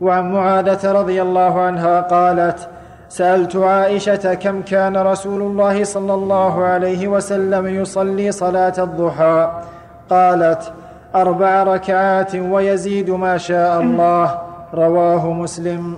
وعن 0.00 0.32
معاذة 0.32 0.92
رضي 0.92 1.22
الله 1.22 1.60
عنها 1.60 2.00
قالت 2.00 2.68
سألت 3.08 3.56
عائشة 3.56 4.34
كم 4.34 4.62
كان 4.62 4.96
رسول 4.96 5.42
الله 5.42 5.84
صلى 5.84 6.14
الله 6.14 6.64
عليه 6.64 7.08
وسلم 7.08 7.66
يصلي 7.66 8.32
صلاة 8.32 8.74
الضحى؟ 8.78 9.62
قالت 10.10 10.72
أربع 11.14 11.62
ركعات 11.62 12.34
ويزيد 12.34 13.10
ما 13.10 13.38
شاء 13.38 13.80
الله 13.80 14.38
رواه 14.74 15.32
مسلم. 15.32 15.96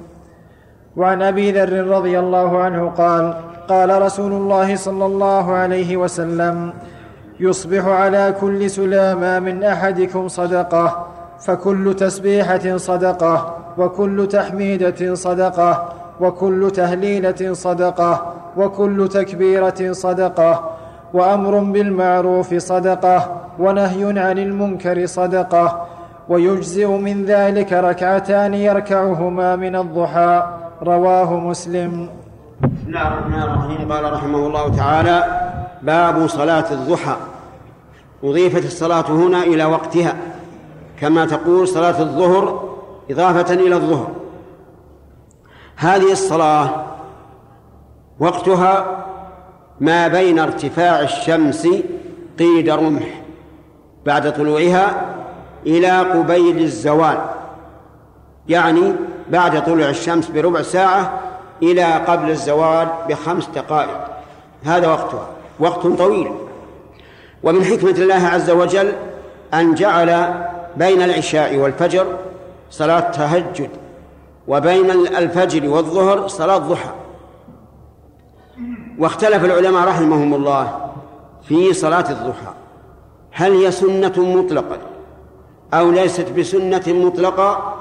وعن 0.96 1.22
أبي 1.22 1.52
ذر 1.52 1.86
رضي 1.86 2.18
الله 2.18 2.62
عنه 2.62 2.90
قال 2.90 3.34
قال 3.68 4.02
رسول 4.02 4.32
الله 4.32 4.76
صلى 4.76 5.06
الله 5.06 5.52
عليه 5.52 5.96
وسلم 5.96 6.72
يصبح 7.40 7.84
على 7.86 8.34
كل 8.40 8.70
سلامة 8.70 9.38
من 9.38 9.64
أحدكم 9.64 10.28
صدقة 10.28 11.06
فكل 11.40 11.94
تسبيحة 11.94 12.76
صدقة 12.76 13.56
وكل 13.78 14.28
تحميدة 14.28 15.14
صدقة 15.14 15.88
وكل 16.20 16.70
تهليلة 16.70 17.52
صدقة 17.52 18.32
وكل 18.56 19.08
تكبيرة 19.08 19.92
صدقة 19.92 20.70
وأمر 21.14 21.58
بالمعروف 21.58 22.54
صدقة 22.54 23.40
ونهي 23.58 24.04
عن 24.20 24.38
المنكر 24.38 25.06
صدقة 25.06 25.86
ويجزئ 26.28 26.86
من 26.86 27.24
ذلك 27.24 27.72
ركعتان 27.72 28.54
يركعهما 28.54 29.56
من 29.56 29.76
الضحى 29.76 30.42
رواه 30.82 31.34
مسلم. 31.34 32.08
بسم 32.60 32.88
الله 32.88 33.08
الرحمن 33.08 33.42
الرحيم. 33.42 33.92
قال 33.92 34.12
رحمه 34.12 34.38
الله 34.46 34.76
تعالى 34.76 35.18
باب 35.82 36.26
صلاة 36.26 36.72
الضحى. 36.72 37.16
أضيفت 38.24 38.64
الصلاة 38.64 39.10
هنا 39.10 39.42
إلى 39.42 39.64
وقتها 39.64 40.16
كما 41.00 41.26
تقول 41.26 41.68
صلاة 41.68 42.00
الظهر 42.00 42.74
إضافة 43.10 43.54
إلى 43.54 43.76
الظهر. 43.76 44.08
هذه 45.76 46.12
الصلاة 46.12 46.84
وقتها 48.18 49.04
ما 49.80 50.08
بين 50.08 50.38
ارتفاع 50.38 51.00
الشمس 51.00 51.68
قيد 52.38 52.70
رمح 52.70 53.22
بعد 54.06 54.32
طلوعها 54.32 55.14
إلى 55.66 55.98
قبيل 56.00 56.58
الزوال 56.58 57.18
يعني 58.48 58.92
بعد 59.30 59.64
طلوع 59.64 59.88
الشمس 59.88 60.30
بربع 60.30 60.62
ساعة 60.62 61.20
إلى 61.62 61.84
قبل 61.84 62.30
الزوال 62.30 62.88
بخمس 63.08 63.46
دقائق. 63.46 64.06
هذا 64.64 64.88
وقتها. 64.88 65.26
وقت 65.60 65.86
طويل. 65.86 66.30
ومن 67.42 67.64
حكمة 67.64 67.90
الله 67.90 68.26
عز 68.26 68.50
وجل 68.50 68.92
أن 69.54 69.74
جعل 69.74 70.34
بين 70.76 71.02
العشاء 71.02 71.56
والفجر 71.56 72.06
صلاة 72.70 73.00
تهجد 73.00 73.70
وبين 74.48 74.90
الفجر 74.90 75.68
والظهر 75.68 76.28
صلاة 76.28 76.58
ضحى. 76.58 76.90
واختلف 78.98 79.44
العلماء 79.44 79.88
رحمهم 79.88 80.34
الله 80.34 80.90
في 81.42 81.72
صلاة 81.72 82.10
الضحى. 82.10 82.52
هل 83.32 83.52
هي 83.52 83.70
سنة 83.70 84.12
مطلقة 84.16 84.78
أو 85.74 85.90
ليست 85.90 86.32
بسنة 86.38 86.82
مطلقة 86.86 87.74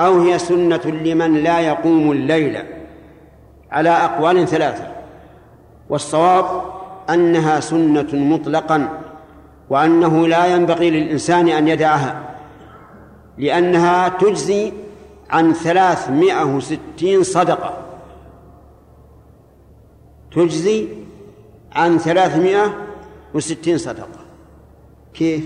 أو 0.00 0.20
هي 0.20 0.38
سنة 0.38 0.80
لمن 0.86 1.34
لا 1.34 1.60
يقوم 1.60 2.12
الليل 2.12 2.58
على 3.72 3.90
أقوال 3.90 4.48
ثلاثة؟ 4.48 4.86
والصواب 5.88 6.62
أنها 7.10 7.60
سنة 7.60 8.08
مطلقا 8.12 8.88
وأنه 9.70 10.28
لا 10.28 10.46
ينبغي 10.46 10.90
للإنسان 10.90 11.48
أن 11.48 11.68
يدعها 11.68 12.22
لأنها 13.38 14.08
تجزي 14.08 14.72
عن 15.30 15.52
ثلاثمائة 15.52 16.44
وستين 16.44 17.22
صدقة. 17.22 17.78
تجزي 20.34 20.88
عن 21.72 21.98
ثلاثمائة 21.98 22.74
وستين 23.34 23.78
صدقة. 23.78 24.20
كيف؟ 25.14 25.44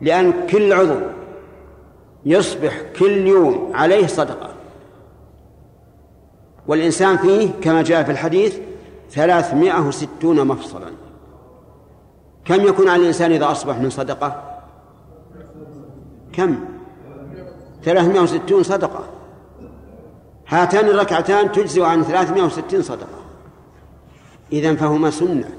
لأن 0.00 0.32
كل 0.50 0.72
عضو 0.72 1.00
يصبح 2.26 2.82
كل 2.98 3.26
يوم 3.26 3.72
عليه 3.74 4.06
صدقة. 4.06 4.50
والإنسان 6.66 7.16
فيه 7.16 7.50
كما 7.62 7.82
جاء 7.82 8.02
في 8.02 8.10
الحديث 8.10 8.58
ثلاثمائة 9.10 9.80
وستون 9.80 10.46
مفصلا. 10.46 10.90
كم 12.44 12.60
يكون 12.60 12.88
على 12.88 13.02
الإنسان 13.02 13.32
إذا 13.32 13.50
أصبح 13.50 13.78
من 13.78 13.90
صدقة؟ 13.90 14.42
كم؟ 16.32 16.58
ثلاثمائة 17.84 18.20
وستون 18.20 18.62
صدقة. 18.62 19.04
هاتان 20.48 20.88
الركعتان 20.88 21.52
تجزئ 21.52 21.82
عن 21.82 22.02
ثلاثمائة 22.02 22.42
وستين 22.42 22.82
صدقة. 22.82 23.20
إذن 24.52 24.76
فهما 24.76 25.10
سنة. 25.10 25.50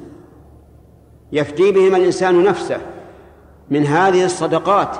يفدي 1.31 1.71
بهما 1.71 1.97
الإنسان 1.97 2.43
نفسه 2.43 2.81
من 3.69 3.85
هذه 3.85 4.25
الصدقات 4.25 4.97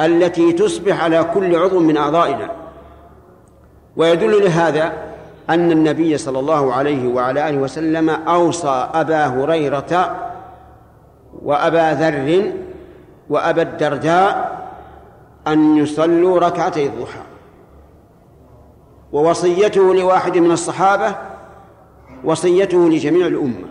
التي 0.00 0.52
تصبح 0.52 1.04
على 1.04 1.24
كل 1.34 1.56
عضو 1.56 1.80
من 1.80 1.96
أعضائنا. 1.96 2.50
ويدل 3.96 4.44
لهذا 4.44 5.13
أن 5.50 5.72
النبي 5.72 6.18
صلى 6.18 6.38
الله 6.38 6.72
عليه 6.72 7.08
وعلى 7.08 7.48
آله 7.48 7.58
وسلم 7.58 8.10
أوصى 8.10 8.88
أبا 8.94 9.26
هريرة 9.26 10.16
وأبا 11.42 11.94
ذر 11.94 12.52
وأبا 13.30 13.62
الدرداء 13.62 14.64
أن 15.46 15.76
يصلوا 15.76 16.38
ركعتي 16.38 16.86
الضحى. 16.86 17.20
ووصيته 19.12 19.94
لواحد 19.94 20.38
من 20.38 20.50
الصحابة 20.50 21.16
وصيته 22.24 22.88
لجميع 22.88 23.26
الأمة. 23.26 23.68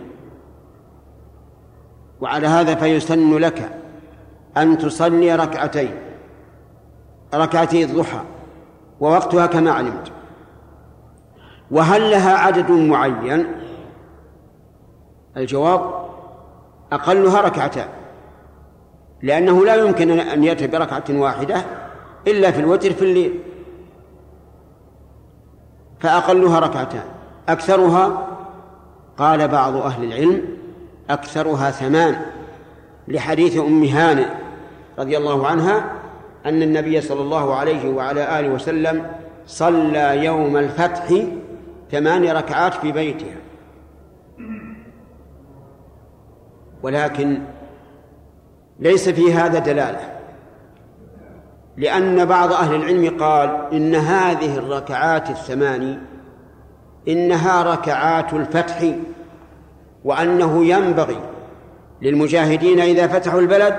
وعلى 2.20 2.46
هذا 2.46 2.74
فيسن 2.74 3.36
لك 3.38 3.70
أن 4.56 4.78
تصلي 4.78 5.34
ركعتين 5.34 5.94
ركعتي 7.34 7.84
الضحى 7.84 8.20
ووقتها 9.00 9.46
كما 9.46 9.72
علمت. 9.72 10.12
وهل 11.70 12.10
لها 12.10 12.34
عدد 12.36 12.70
معين؟ 12.70 13.46
الجواب 15.36 16.04
أقلها 16.92 17.40
ركعتان 17.40 17.88
لأنه 19.22 19.64
لا 19.64 19.74
يمكن 19.74 20.10
أن 20.20 20.44
يأتي 20.44 20.66
بركعة 20.66 21.04
واحدة 21.10 21.62
إلا 22.26 22.50
في 22.50 22.60
الوتر 22.60 22.92
في 22.92 23.02
الليل 23.02 23.40
فأقلها 26.00 26.60
ركعتان. 26.60 27.04
أكثرها 27.48 28.26
قال 29.18 29.48
بعض 29.48 29.76
أهل 29.76 30.04
العلم 30.04 30.42
أكثرها 31.10 31.70
ثمان 31.70 32.16
لحديث 33.08 33.56
أم 33.58 33.84
هانئ 33.84 34.26
رضي 34.98 35.16
الله 35.16 35.46
عنها 35.46 35.92
أن 36.46 36.62
النبي 36.62 37.00
صلى 37.00 37.20
الله 37.20 37.54
عليه 37.54 37.90
وعلى 37.94 38.40
آله 38.40 38.48
وسلم 38.48 39.06
صلى 39.46 40.24
يوم 40.24 40.56
الفتح 40.56 41.24
ثمان 41.94 42.24
ركعات 42.24 42.74
في 42.74 42.92
بيتها. 42.92 43.36
ولكن 46.82 47.38
ليس 48.80 49.08
في 49.08 49.32
هذا 49.32 49.58
دلالة 49.58 50.14
لأن 51.76 52.24
بعض 52.24 52.52
أهل 52.52 52.74
العلم 52.74 53.18
قال 53.18 53.68
إن 53.72 53.94
هذه 53.94 54.58
الركعات 54.58 55.30
الثماني 55.30 55.98
إنها 57.08 57.62
ركعات 57.62 58.34
الفتح 58.34 58.94
وأنه 60.04 60.64
ينبغي 60.64 61.20
للمجاهدين 62.02 62.80
إذا 62.80 63.06
فتحوا 63.06 63.40
البلد 63.40 63.76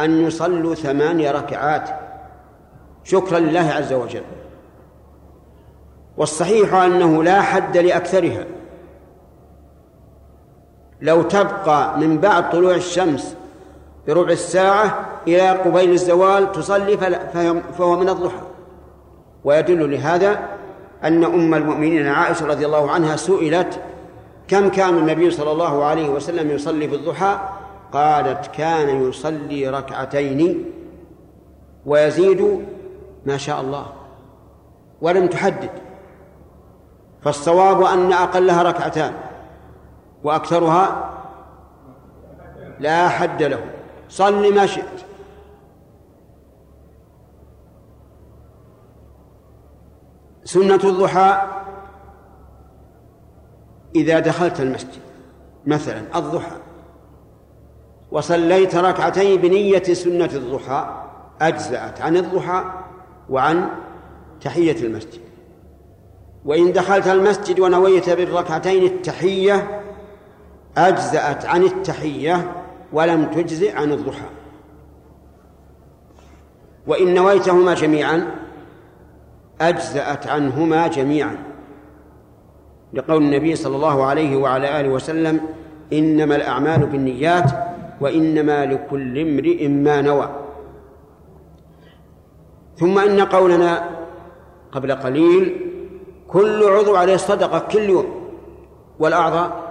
أن 0.00 0.26
يصلوا 0.26 0.74
ثماني 0.74 1.30
ركعات 1.30 1.90
شكرا 3.04 3.38
لله 3.38 3.70
عز 3.70 3.92
وجل. 3.92 4.22
والصحيح 6.16 6.74
أنه 6.74 7.22
لا 7.22 7.40
حد 7.40 7.76
لأكثرها. 7.76 8.44
لو 11.00 11.22
تبقى 11.22 11.98
من 11.98 12.18
بعد 12.18 12.50
طلوع 12.50 12.74
الشمس 12.74 13.36
بربع 14.06 14.30
الساعة 14.30 15.06
إلى 15.28 15.48
قبيل 15.50 15.90
الزوال 15.90 16.52
تصلي 16.52 16.96
فهو 17.78 17.96
من 17.96 18.08
الضحى. 18.08 18.42
ويدل 19.44 19.90
لهذا 19.90 20.48
أن 21.04 21.24
أم 21.24 21.54
المؤمنين 21.54 22.06
عائشة 22.06 22.46
رضي 22.46 22.66
الله 22.66 22.90
عنها 22.90 23.16
سئلت 23.16 23.80
كم 24.48 24.68
كان 24.68 24.98
النبي 24.98 25.30
صلى 25.30 25.52
الله 25.52 25.84
عليه 25.84 26.08
وسلم 26.08 26.50
يصلي 26.50 26.88
في 26.88 26.94
الضحى؟ 26.94 27.38
قالت 27.92 28.46
كان 28.46 29.08
يصلي 29.08 29.68
ركعتين 29.68 30.64
ويزيد 31.86 32.66
ما 33.26 33.36
شاء 33.36 33.60
الله. 33.60 33.86
ولم 35.00 35.26
تحدد. 35.26 35.70
فالصواب 37.22 37.82
أن 37.82 38.12
أقلها 38.12 38.62
ركعتان 38.62 39.14
وأكثرها 40.24 41.10
لا 42.80 43.08
حد 43.08 43.42
له. 43.42 43.64
صل 44.08 44.54
ما 44.54 44.66
شئت. 44.66 45.04
سنة 50.44 50.80
الضحى 50.84 51.48
إذا 53.94 54.18
دخلت 54.18 54.60
المسجد 54.60 55.02
مثلا 55.66 56.02
الضحى 56.14 56.56
وصليت 58.10 58.76
ركعتين 58.76 59.40
بنية 59.40 59.82
سنة 59.82 60.30
الضحى 60.34 61.04
أجزأت 61.40 62.00
عن 62.00 62.16
الضحى 62.16 62.64
وعن 63.30 63.68
تحية 64.40 64.86
المسجد. 64.86 65.31
وإن 66.44 66.72
دخلت 66.72 67.06
المسجد 67.06 67.60
ونويت 67.60 68.10
بالركعتين 68.10 68.84
التحية 68.84 69.80
أجزأت 70.76 71.46
عن 71.46 71.62
التحية 71.62 72.52
ولم 72.92 73.24
تجزئ 73.24 73.76
عن 73.76 73.92
الضحى. 73.92 74.26
وإن 76.86 77.14
نويتهما 77.14 77.74
جميعا 77.74 78.34
أجزأت 79.60 80.26
عنهما 80.26 80.86
جميعا. 80.86 81.36
لقول 82.92 83.22
النبي 83.22 83.56
صلى 83.56 83.76
الله 83.76 84.04
عليه 84.04 84.36
وعلى 84.36 84.80
آله 84.80 84.88
وسلم 84.88 85.40
إنما 85.92 86.36
الأعمال 86.36 86.86
بالنيات 86.86 87.50
وإنما 88.00 88.66
لكل 88.66 89.18
امرئ 89.18 89.68
ما 89.68 90.00
نوى. 90.00 90.30
ثم 92.76 92.98
إن 92.98 93.20
قولنا 93.20 93.90
قبل 94.72 94.92
قليل 94.92 95.71
كل 96.32 96.64
عضو 96.64 96.96
عليه 96.96 97.16
صدقة 97.16 97.58
كل 97.58 97.90
يوم. 97.90 98.06
والأعضاء 98.98 99.62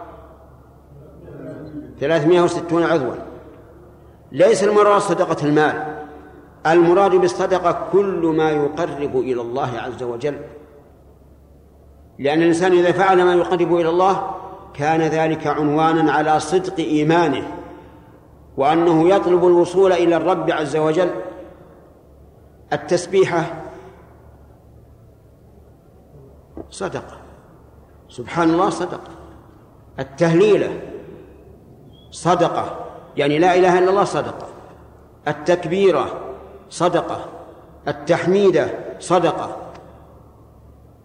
ثلاثمائة 1.99 2.41
وستون 2.41 2.84
عضوا. 2.84 3.16
ليس 4.32 4.64
المراد 4.64 5.01
صدقة 5.01 5.45
المال. 5.45 5.97
المراد 6.68 7.12
بالصدقة 7.12 7.88
كل 7.91 8.34
ما 8.38 8.51
يقرب 8.51 9.18
إلى 9.18 9.41
الله 9.41 9.80
عز 9.80 10.03
وجل. 10.03 10.38
لأن 12.20 12.41
الإنسان 12.41 12.72
إذا 12.72 12.91
فعل 12.91 13.24
ما 13.24 13.34
يقرب 13.34 13.76
إلى 13.76 13.89
الله 13.89 14.32
كان 14.74 15.01
ذلك 15.01 15.47
عنوانا 15.47 16.12
على 16.12 16.39
صدق 16.39 16.80
إيمانه 16.80 17.47
وأنه 18.57 19.09
يطلب 19.09 19.45
الوصول 19.45 19.91
إلى 19.93 20.16
الرب 20.16 20.51
عز 20.51 20.78
وجل. 20.78 21.09
التسبيحة 22.74 23.61
صدقة 26.70 27.18
سبحان 28.10 28.49
الله 28.49 28.70
صدقة 28.70 29.12
التهليلة 29.99 30.82
صدقة. 32.12 32.66
يعني 33.18 33.39
لا 33.39 33.56
إله 33.56 33.80
إلا 33.80 33.89
الله 33.89 34.04
صدقة. 34.04 34.47
التكبيرة 35.28 36.06
صدقة. 36.70 37.26
التحميدة 37.88 38.70
صدقة. 38.99 39.58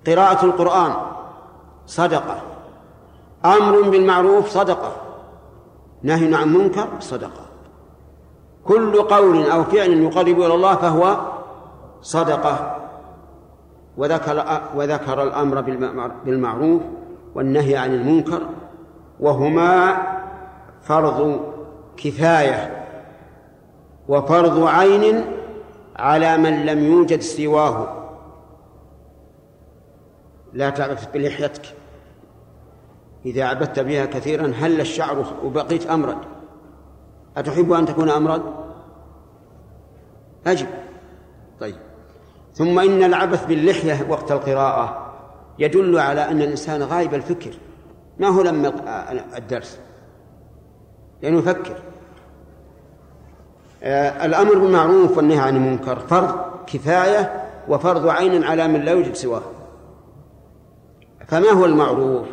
قراءة 0.07 0.45
القرآن 0.45 0.93
صدقة. 1.87 2.43
أمر 3.45 3.83
بالمعروف 3.83 4.49
صدقة. 4.49 4.93
نهي 6.03 6.35
عن 6.35 6.53
منكر 6.53 6.89
صدقة. 7.01 7.47
كل 8.65 9.03
قول 9.03 9.51
أو 9.51 9.65
فعل 9.65 9.91
يقرب 9.91 10.41
إلى 10.41 10.55
الله 10.55 10.75
فهو 10.75 11.17
صدقة. 12.03 12.77
وذكر 13.97 14.61
وذكر 14.75 15.23
الأمر 15.23 15.61
بالمعروف 16.25 16.83
والنهي 17.35 17.77
عن 17.77 17.95
المنكر 17.95 18.43
وهما 19.21 19.97
فرض 20.83 21.41
كفاية 21.97 22.87
وفرض 24.09 24.65
عين 24.65 25.25
على 25.97 26.37
من 26.37 26.67
لم 26.67 26.85
يوجد 26.85 27.21
سواه. 27.21 28.03
لا 30.53 30.71
تعبث 30.71 31.07
بلحيتك. 31.15 31.75
إذا 33.27 33.45
عبثت 33.45 33.81
بها 33.81 34.07
كثيرا 34.07 34.53
هل 34.59 34.81
الشعر 34.81 35.27
وبقيت 35.45 35.87
أمرد 35.87 36.19
أتحب 37.37 37.73
أن 37.73 37.87
تكون 37.87 38.11
أمرد 38.11 38.43
أجب. 40.47 40.67
طيب. 41.61 41.86
ثم 42.57 42.79
إن 42.79 43.03
العبث 43.03 43.47
باللحية 43.47 44.07
وقت 44.09 44.33
القراءة 44.33 45.13
يدل 45.59 45.99
على 45.99 46.21
أن 46.31 46.43
الإنسان 46.43 46.83
غايب 46.83 47.15
الفكر. 47.15 47.55
ما 48.19 48.29
هو 48.29 48.43
لما 48.43 48.73
الدرس؟ 49.37 49.81
لأنه 51.23 51.39
يفكر. 51.39 51.77
آه، 53.83 54.27
الأمر 54.27 54.59
بالمعروف 54.59 55.17
والنهي 55.17 55.39
عن 55.39 55.57
المنكر 55.57 55.99
فرض 55.99 56.35
كفاية 56.67 57.45
وفرض 57.69 58.09
عين 58.09 58.45
على 58.45 58.69
من 58.69 58.81
لا 58.81 58.93
يوجد 58.93 59.15
سواه. 59.15 59.43
فما 61.29 61.51
هو 61.51 61.65
المعروف؟ 61.65 62.27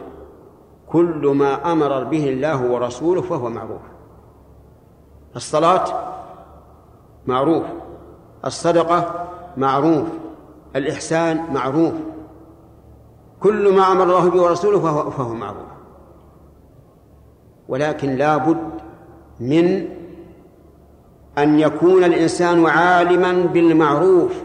كل 0.88 1.34
ما 1.36 1.72
أمر 1.72 2.04
به 2.04 2.30
الله 2.30 2.72
ورسوله 2.72 3.22
فهو 3.22 3.50
معروف. 3.50 3.82
الصلاة 5.36 6.14
معروف. 7.28 7.64
الصدقة 8.46 9.28
معروف 9.58 10.08
الإحسان 10.76 11.54
معروف. 11.54 11.94
كل 13.40 13.76
ما 13.76 13.92
أمر 13.92 14.04
الله 14.04 14.30
به 14.30 14.42
ورسوله 14.42 14.80
فهو, 14.80 15.10
فهو 15.10 15.34
معروف. 15.34 15.74
ولكن 17.68 18.16
لا 18.16 18.38
بد 18.38 18.72
من 19.40 19.90
أن 21.38 21.60
يكون 21.60 22.04
الإنسان 22.04 22.66
عالما 22.66 23.46
بالمعروف. 23.46 24.44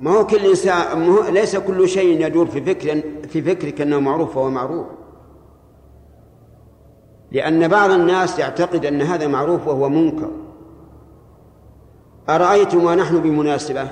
ما 0.00 0.10
هو 0.10 0.26
كل 0.26 0.36
إنسان 0.36 0.98
ما 0.98 1.06
هو 1.06 1.28
ليس 1.28 1.56
كل 1.56 1.88
شيء 1.88 2.26
يدور 2.26 2.46
في 2.46 2.60
فكر 2.60 3.02
في 3.28 3.42
فكرك 3.42 3.80
أنه 3.80 4.00
معروف 4.00 4.34
فهو 4.34 4.50
معروف. 4.50 4.86
لأن 7.32 7.68
بعض 7.68 7.90
الناس 7.90 8.38
يعتقد 8.38 8.86
أن 8.86 9.02
هذا 9.02 9.26
معروف 9.26 9.66
وهو 9.68 9.88
منكر. 9.88 10.30
أرأيتم 12.28 12.84
ونحن 12.84 13.20
بمناسبة؟ 13.20 13.88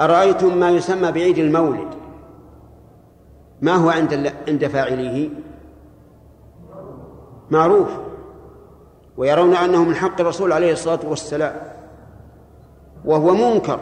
أرأيتم 0.00 0.56
ما 0.56 0.70
يسمى 0.70 1.12
بعيد 1.12 1.38
المولد؟ 1.38 1.88
ما 3.62 3.74
هو 3.74 3.90
عند 3.90 4.32
عند 4.48 4.66
فاعليه؟ 4.66 5.28
معروف. 7.50 7.88
ويرون 9.16 9.54
أنه 9.54 9.84
من 9.84 9.94
حق 9.94 10.20
الرسول 10.20 10.52
عليه 10.52 10.72
الصلاة 10.72 11.00
والسلام. 11.04 11.54
وهو 13.04 13.34
منكر. 13.34 13.80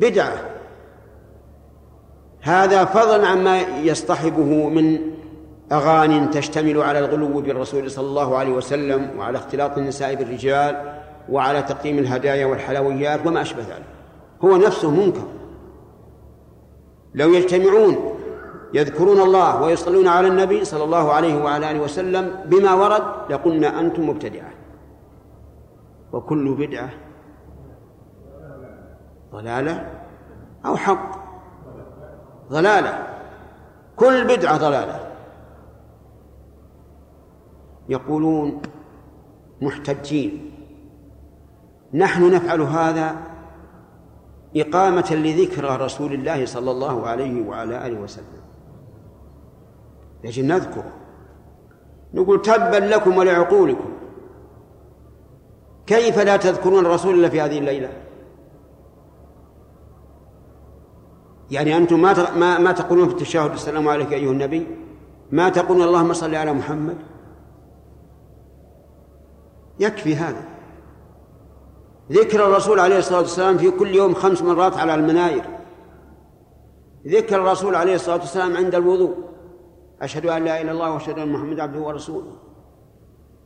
بدعة. 0.00 0.56
هذا 2.40 2.84
فضلا 2.84 3.26
عما 3.26 3.60
يصطحبه 3.60 4.68
من 4.68 4.98
أغاني 5.72 6.26
تشتمل 6.26 6.82
على 6.82 6.98
الغلو 6.98 7.40
بالرسول 7.40 7.90
صلى 7.90 8.06
الله 8.06 8.36
عليه 8.36 8.52
وسلم 8.52 9.10
وعلى 9.18 9.38
اختلاط 9.38 9.78
النساء 9.78 10.14
بالرجال 10.14 11.02
وعلى 11.30 11.62
تقديم 11.62 11.98
الهدايا 11.98 12.46
والحلويات 12.46 13.26
وما 13.26 13.42
أشبه 13.42 13.62
ذلك. 13.62 13.86
هو 14.44 14.56
نفسه 14.56 14.90
منكر. 14.90 15.26
لو 17.14 17.28
يجتمعون 17.28 17.96
يذكرون 18.74 19.20
الله 19.20 19.62
ويصلون 19.62 20.08
على 20.08 20.28
النبي 20.28 20.64
صلى 20.64 20.84
الله 20.84 21.12
عليه 21.12 21.44
وعلى 21.44 21.70
آله 21.70 21.80
وسلم 21.80 22.34
بما 22.44 22.74
ورد 22.74 23.02
لقلنا 23.30 23.80
أنتم 23.80 24.08
مبتدعة. 24.08 24.50
وكل 26.12 26.54
بدعة 26.54 26.90
ضلالة 29.32 29.90
أو 30.66 30.76
حق. 30.76 31.26
ضلالة. 32.50 33.06
كل 33.96 34.24
بدعة 34.24 34.58
ضلالة. 34.58 35.00
يقولون 37.88 38.62
محتجين. 39.62 40.55
نحن 41.94 42.34
نفعل 42.34 42.60
هذا 42.60 43.16
إقامة 44.56 45.08
لذكرى 45.10 45.76
رسول 45.76 46.12
الله 46.12 46.46
صلى 46.46 46.70
الله 46.70 47.06
عليه 47.06 47.48
وعلى 47.48 47.86
آله 47.86 48.00
وسلم. 48.00 48.42
يجب 50.24 50.44
نذكر 50.44 50.84
نقول 52.14 52.42
تبا 52.42 52.76
لكم 52.76 53.16
ولعقولكم. 53.16 53.92
كيف 55.86 56.18
لا 56.18 56.36
تذكرون 56.36 56.86
الرسول 56.86 57.14
إلا 57.14 57.28
في 57.28 57.40
هذه 57.40 57.58
الليلة؟ 57.58 57.88
يعني 61.50 61.76
أنتم 61.76 62.02
ما 62.02 62.30
ما 62.30 62.58
ما 62.58 62.72
تقولون 62.72 63.08
في 63.08 63.14
التشهد 63.14 63.52
السلام 63.52 63.88
عليك 63.88 64.12
أيها 64.12 64.32
النبي؟ 64.32 64.66
ما 65.30 65.48
تقولون 65.48 65.82
اللهم 65.82 66.12
صل 66.12 66.34
على 66.34 66.52
محمد؟ 66.52 66.96
يكفي 69.80 70.16
هذا. 70.16 70.55
ذكر 72.12 72.46
الرسول 72.46 72.80
عليه 72.80 72.98
الصلاة 72.98 73.18
والسلام 73.18 73.58
في 73.58 73.70
كل 73.70 73.94
يوم 73.94 74.14
خمس 74.14 74.42
مرات 74.42 74.76
على 74.76 74.94
المناير. 74.94 75.44
ذكر 77.06 77.36
الرسول 77.36 77.74
عليه 77.74 77.94
الصلاة 77.94 78.16
والسلام 78.16 78.56
عند 78.56 78.74
الوضوء. 78.74 79.14
أشهد 80.02 80.26
أن 80.26 80.44
لا 80.44 80.60
إله 80.60 80.62
إلا 80.62 80.72
الله 80.72 80.90
وأشهد 80.90 81.18
أن 81.18 81.32
محمد 81.32 81.60
عبده 81.60 81.80
ورسوله. 81.80 82.32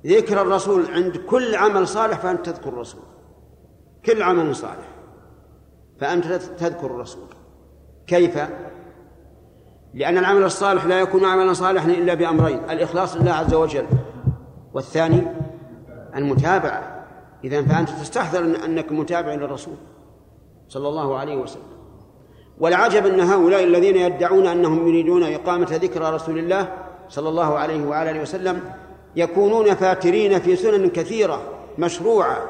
ذكر 0.06 0.42
الرسول 0.42 0.86
عند 0.90 1.16
كل 1.16 1.54
عمل 1.54 1.88
صالح 1.88 2.18
فأنت 2.18 2.46
تذكر 2.46 2.68
الرسول. 2.68 3.02
كل 4.06 4.22
عمل 4.22 4.56
صالح 4.56 4.88
فأنت 6.00 6.26
تذكر 6.32 6.86
الرسول. 6.86 7.28
كيف؟ 8.06 8.38
لأن 9.94 10.18
العمل 10.18 10.44
الصالح 10.44 10.84
لا 10.84 11.00
يكون 11.00 11.24
عملا 11.24 11.52
صالحا 11.52 11.90
إلا 11.90 12.14
بأمرين 12.14 12.58
الإخلاص 12.70 13.16
لله 13.16 13.32
عز 13.32 13.54
وجل 13.54 13.86
والثاني 14.74 15.26
المتابعة. 16.16 16.99
إذا 17.44 17.62
فأنت 17.62 17.90
تستحضر 17.90 18.64
أنك 18.64 18.92
متابع 18.92 19.34
للرسول 19.34 19.74
صلى 20.68 20.88
الله 20.88 21.18
عليه 21.18 21.36
وسلم. 21.36 21.80
والعجب 22.60 23.06
أن 23.06 23.20
هؤلاء 23.20 23.64
الذين 23.64 23.96
يدعون 23.96 24.46
أنهم 24.46 24.88
يريدون 24.88 25.22
إقامة 25.22 25.68
ذكرى 25.82 26.10
رسول 26.10 26.38
الله 26.38 26.72
صلى 27.08 27.28
الله 27.28 27.58
عليه 27.58 27.86
وعلى 27.86 28.10
آله 28.10 28.22
وسلم 28.22 28.60
يكونون 29.16 29.74
فاترين 29.74 30.38
في 30.38 30.56
سنن 30.56 30.88
كثيرة 30.88 31.42
مشروعة 31.78 32.48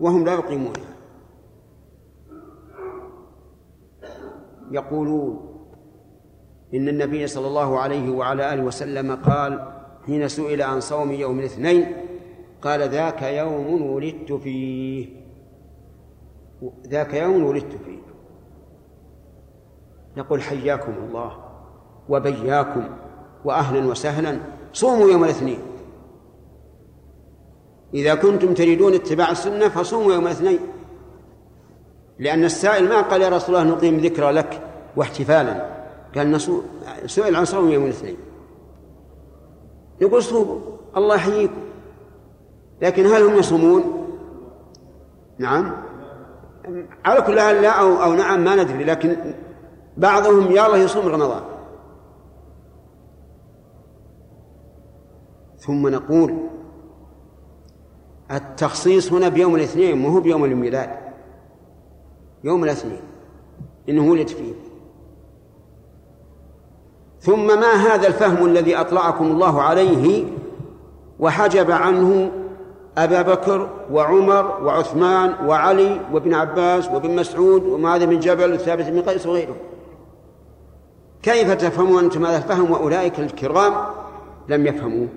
وهم 0.00 0.24
لا 0.24 0.32
يقيمونها 0.32 0.90
يقولون 4.70 5.46
إن 6.74 6.88
النبي 6.88 7.26
صلى 7.26 7.46
الله 7.46 7.78
عليه 7.78 8.10
وعلى 8.10 8.54
آله 8.54 8.62
وسلم 8.62 9.16
قال 9.16 9.72
حين 10.06 10.28
سئل 10.28 10.62
عن 10.62 10.80
صوم 10.80 11.12
يوم 11.12 11.38
الاثنين 11.38 11.96
قال 12.62 12.88
ذاك 12.88 13.22
يوم 13.22 13.82
ولدت 13.90 14.32
فيه. 14.32 15.06
ذاك 16.86 17.14
يوم 17.14 17.44
ولدت 17.44 17.72
فيه. 17.84 18.00
نقول 20.16 20.42
حياكم 20.42 20.92
الله 20.92 21.36
وبياكم 22.08 22.88
وأهلا 23.44 23.86
وسهلا. 23.86 24.38
صوموا 24.72 25.10
يوم 25.10 25.24
الاثنين. 25.24 25.58
إذا 27.94 28.14
كنتم 28.14 28.54
تريدون 28.54 28.94
اتباع 28.94 29.30
السنة 29.30 29.68
فصوموا 29.68 30.12
يوم 30.12 30.26
الاثنين. 30.26 30.58
لأن 32.18 32.44
السائل 32.44 32.88
ما 32.88 33.00
قال 33.00 33.22
يا 33.22 33.28
رسول 33.28 33.56
الله 33.56 33.74
نقيم 33.74 33.98
ذكرى 33.98 34.30
لك 34.30 34.62
واحتفالا. 34.96 35.86
قال 36.16 36.30
نصوم 36.30 36.62
سئل 37.06 37.36
عن 37.36 37.44
صوم 37.44 37.70
يوم 37.70 37.84
الاثنين. 37.84 38.16
يقول 40.00 40.22
صوموا. 40.22 40.60
الله 40.96 41.14
يحييكم. 41.14 41.69
لكن 42.82 43.06
هل 43.06 43.22
هم 43.22 43.38
يصومون؟ 43.38 44.06
نعم. 45.38 45.72
على 47.04 47.22
كل 47.22 47.40
حال 47.40 47.62
لا 47.62 47.70
أو, 47.70 48.02
أو 48.02 48.14
نعم 48.14 48.44
ما 48.44 48.54
ندري 48.54 48.84
لكن 48.84 49.16
بعضهم 49.96 50.52
يا 50.52 50.66
الله 50.66 50.76
يصوم 50.76 51.06
رمضان. 51.06 51.42
ثم 55.58 55.88
نقول 55.88 56.36
التخصيص 58.30 59.12
هنا 59.12 59.28
بيوم 59.28 59.56
الاثنين 59.56 59.98
مو 59.98 60.08
هو 60.08 60.20
بيوم 60.20 60.44
الميلاد. 60.44 60.90
يوم 62.44 62.64
الاثنين 62.64 63.02
إنه 63.88 64.10
ولد 64.10 64.28
فيه. 64.28 64.52
ثم 67.20 67.46
ما 67.46 67.72
هذا 67.72 68.06
الفهم 68.06 68.46
الذي 68.46 68.76
أطلعكم 68.76 69.24
الله 69.24 69.62
عليه 69.62 70.24
وحجب 71.18 71.70
عنه 71.70 72.39
أبا 72.98 73.22
بكر 73.22 73.68
وعمر 73.92 74.60
وعثمان 74.62 75.34
وعلي 75.46 76.00
وابن 76.12 76.34
عباس 76.34 76.88
وابن 76.88 77.16
مسعود 77.16 77.64
ومعاذ 77.64 78.06
بن 78.06 78.20
جبل 78.20 78.54
وثابت 78.54 78.84
بن 78.84 79.02
قيس 79.02 79.26
وغيرهم. 79.26 79.56
كيف 81.22 81.52
تفهمون 81.52 82.04
أنتم 82.04 82.26
هذا 82.26 82.36
الفهم 82.36 82.70
وأولئك 82.70 83.20
الكرام 83.20 83.74
لم 84.48 84.66
يفهموه؟ 84.66 85.08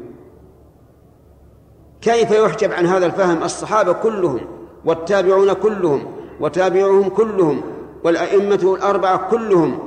كيف 2.02 2.32
يحجب 2.32 2.72
عن 2.72 2.86
هذا 2.86 3.06
الفهم 3.06 3.44
الصحابة 3.44 3.94
كلهم 3.94 4.40
والتابعون 4.86 5.54
كلهم 5.54 6.06
وتابعوهم 6.40 7.10
كلهم 7.10 7.62
والأئمة 8.04 8.76
الأربعة 8.76 9.30
كلهم 9.30 9.80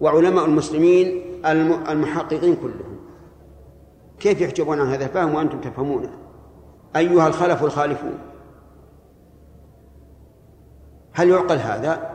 وعلماء 0.00 0.44
المسلمين 0.44 1.22
المحققين 1.88 2.56
كلهم؟ 2.56 2.96
كيف 4.20 4.40
يحجبون 4.40 4.80
عن 4.80 4.86
هذا 4.86 5.04
الفهم 5.04 5.34
وأنتم 5.34 5.60
تفهمونه؟ 5.60 6.23
أيها 6.96 7.28
الخلف 7.28 7.64
الخالفون 7.64 8.18
هل 11.12 11.28
يعقل 11.28 11.56
هذا؟ 11.56 12.10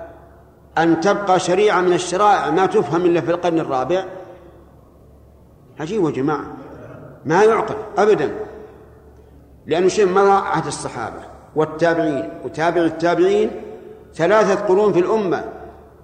أن 0.78 1.00
تبقى 1.00 1.40
شريعة 1.40 1.82
من 1.82 1.94
الشرائع 1.94 2.50
ما 2.50 2.66
تفهم 2.66 3.06
إلا 3.06 3.22
في 3.22 3.32
القرن 3.32 3.60
الرابع؟ 3.60 4.06
عجيب 5.80 6.06
يا 6.06 6.12
جماعة. 6.12 6.46
ما 7.26 7.44
يعقل 7.44 7.76
أبدا. 7.98 8.36
لأنه 9.66 9.88
شيء 9.88 10.10
مضى 10.10 10.30
عهد 10.30 10.66
الصحابة 10.66 11.22
والتابعين 11.56 12.30
وتابع 12.46 12.82
التابعين 12.82 13.52
ثلاثة 14.14 14.56
قرون 14.56 14.94
في 14.94 15.00
الأمة. 15.00 15.44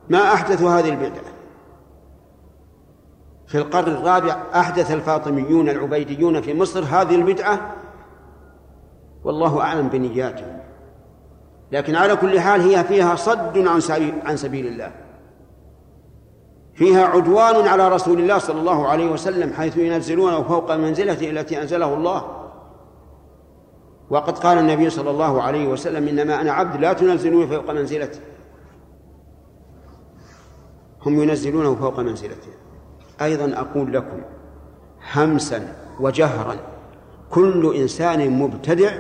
ما 0.10 0.34
أحدثوا 0.34 0.70
هذه 0.70 0.90
البدعة 0.90 1.36
في 3.48 3.58
القرن 3.58 3.92
الرابع 3.92 4.38
أحدث 4.56 4.92
الفاطميون 4.92 5.70
العبيديون 5.70 6.42
في 6.42 6.54
مصر 6.54 6.84
هذه 6.84 7.16
البدعة 7.16 7.76
والله 9.26 9.62
أعلم 9.62 9.88
بنياتهم. 9.88 10.60
لكن 11.72 11.96
على 11.96 12.16
كل 12.16 12.40
حال 12.40 12.62
هي 12.62 12.84
فيها 12.84 13.16
صد 13.16 13.58
عن 13.58 13.80
سبيل 13.80 14.14
عن 14.26 14.38
سبيل 14.38 14.68
الله. 14.68 14.92
فيها 16.74 17.06
عدوان 17.06 17.68
على 17.68 17.90
رسول 17.90 18.20
الله 18.20 18.38
صلى 18.38 18.60
الله 18.60 18.88
عليه 18.88 19.12
وسلم 19.12 19.54
حيث 19.54 19.78
ينزلونه 19.78 20.44
فوق 20.44 20.76
منزلته 20.76 21.30
التي 21.30 21.62
أنزله 21.62 21.94
الله. 21.94 22.26
وقد 24.10 24.38
قال 24.38 24.58
النبي 24.58 24.90
صلى 24.90 25.10
الله 25.10 25.42
عليه 25.42 25.68
وسلم 25.68 26.08
إنما 26.08 26.42
أنا 26.42 26.52
عبد 26.52 26.82
لا 26.82 26.94
تنزلوني 26.94 27.48
فوق 27.48 27.72
منزلتي. 27.72 28.20
هم 31.06 31.24
ينزلونه 31.24 31.76
فوق 31.76 32.00
منزلته 32.00 32.52
أيضا 33.22 33.60
أقول 33.60 33.94
لكم 33.94 34.22
همسا 35.14 35.76
وجهرا 36.00 36.56
كل 37.30 37.76
إنسان 37.76 38.30
مبتدع 38.30 38.92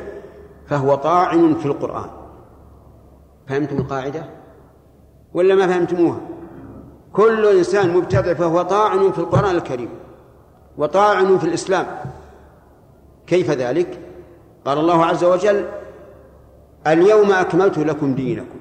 فهو 0.68 0.96
طاعن 0.96 1.56
في 1.56 1.66
القرآن. 1.66 2.10
فهمتم 3.48 3.78
القاعدة؟ 3.78 4.26
ولا 5.34 5.56
ما 5.56 5.68
فهمتموها؟ 5.68 6.20
كل 7.14 7.46
إنسان 7.46 7.98
مبتدع 7.98 8.34
فهو 8.34 8.62
طاعن 8.62 9.12
في 9.12 9.20
القرآن 9.20 9.56
الكريم 9.56 9.90
وطاعن 10.78 11.38
في 11.38 11.44
الإسلام. 11.48 11.86
كيف 13.28 13.52
ذلك؟ 13.52 14.00
قال 14.66 14.78
الله 14.78 15.06
عز 15.06 15.24
وجل 15.24 15.66
اليوم 16.88 17.32
أكملت 17.32 17.78
لكم 17.78 18.16
دينكم. 18.16 18.60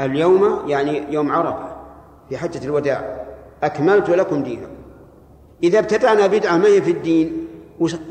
اليوم 0.00 0.68
يعني 0.68 1.12
يوم 1.12 1.32
عرفة 1.32 1.76
في 2.28 2.36
حجة 2.36 2.64
الوداع. 2.64 3.26
أكملت 3.62 4.10
لكم 4.10 4.42
دينكم. 4.42 4.72
إذا 5.62 5.78
ابتدعنا 5.78 6.26
بدعة 6.26 6.56
ما 6.58 6.66
هي 6.66 6.82
في 6.82 6.90
الدين؟ 6.90 7.46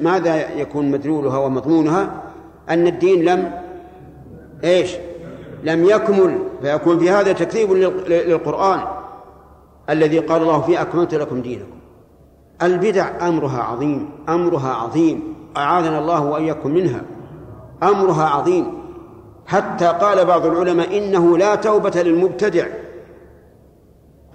ماذا 0.01 0.53
يكون 0.53 0.91
مدلولها 0.91 1.37
ومضمونها؟ 1.37 2.23
أن 2.69 2.87
الدين 2.87 3.25
لم 3.25 3.51
إيش؟ 4.63 4.95
لم 5.63 5.85
يكمل. 5.85 6.37
فيكون 6.61 6.99
في 6.99 7.09
هذا 7.09 7.31
تكذيب 7.31 7.71
للقرآن 8.07 8.79
الذي 9.89 10.19
قال 10.19 10.41
الله 10.41 10.61
فيه 10.61 10.81
أكملت 10.81 11.15
لكم 11.15 11.41
دينكم. 11.41 11.77
البدع 12.61 13.27
أمرها 13.27 13.63
عظيم 13.63 14.09
أمرها 14.29 14.73
عظيم. 14.73 15.35
أعاذنا 15.57 15.99
الله 15.99 16.25
وإياكم 16.25 16.71
منها. 16.71 17.01
أمرها 17.83 18.25
عظيم. 18.25 18.83
حتى 19.45 19.85
قال 19.85 20.25
بعض 20.25 20.45
العلماء 20.45 20.97
إنه 20.97 21.37
لا 21.37 21.55
توبة 21.55 22.01
للمبتدع. 22.01 22.67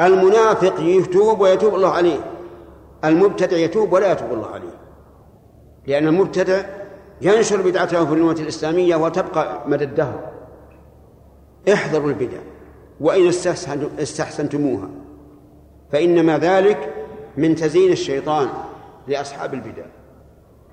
المنافق 0.01 0.81
يتوب 0.81 1.41
ويتوب 1.41 1.75
الله 1.75 1.91
عليه. 1.91 2.19
المبتدع 3.05 3.57
يتوب 3.57 3.93
ولا 3.93 4.13
يتوب 4.13 4.33
الله 4.33 4.47
عليه. 4.47 4.79
لأن 5.87 6.09
المبتدع 6.09 6.63
ينشر 7.21 7.63
بدعته 7.63 8.05
في 8.05 8.15
الأمة 8.15 8.33
الإسلامية 8.33 8.97
وتبقى 8.97 9.69
مدى 9.69 9.85
الدهر. 9.85 10.31
احذروا 11.73 12.09
البدع 12.09 12.39
وإن 13.01 13.27
استحسنتموها. 13.99 14.89
فإنما 15.93 16.39
ذلك 16.39 16.95
من 17.37 17.55
تزيين 17.55 17.93
الشيطان 17.93 18.49
لأصحاب 19.09 19.55
البدع. 19.55 19.85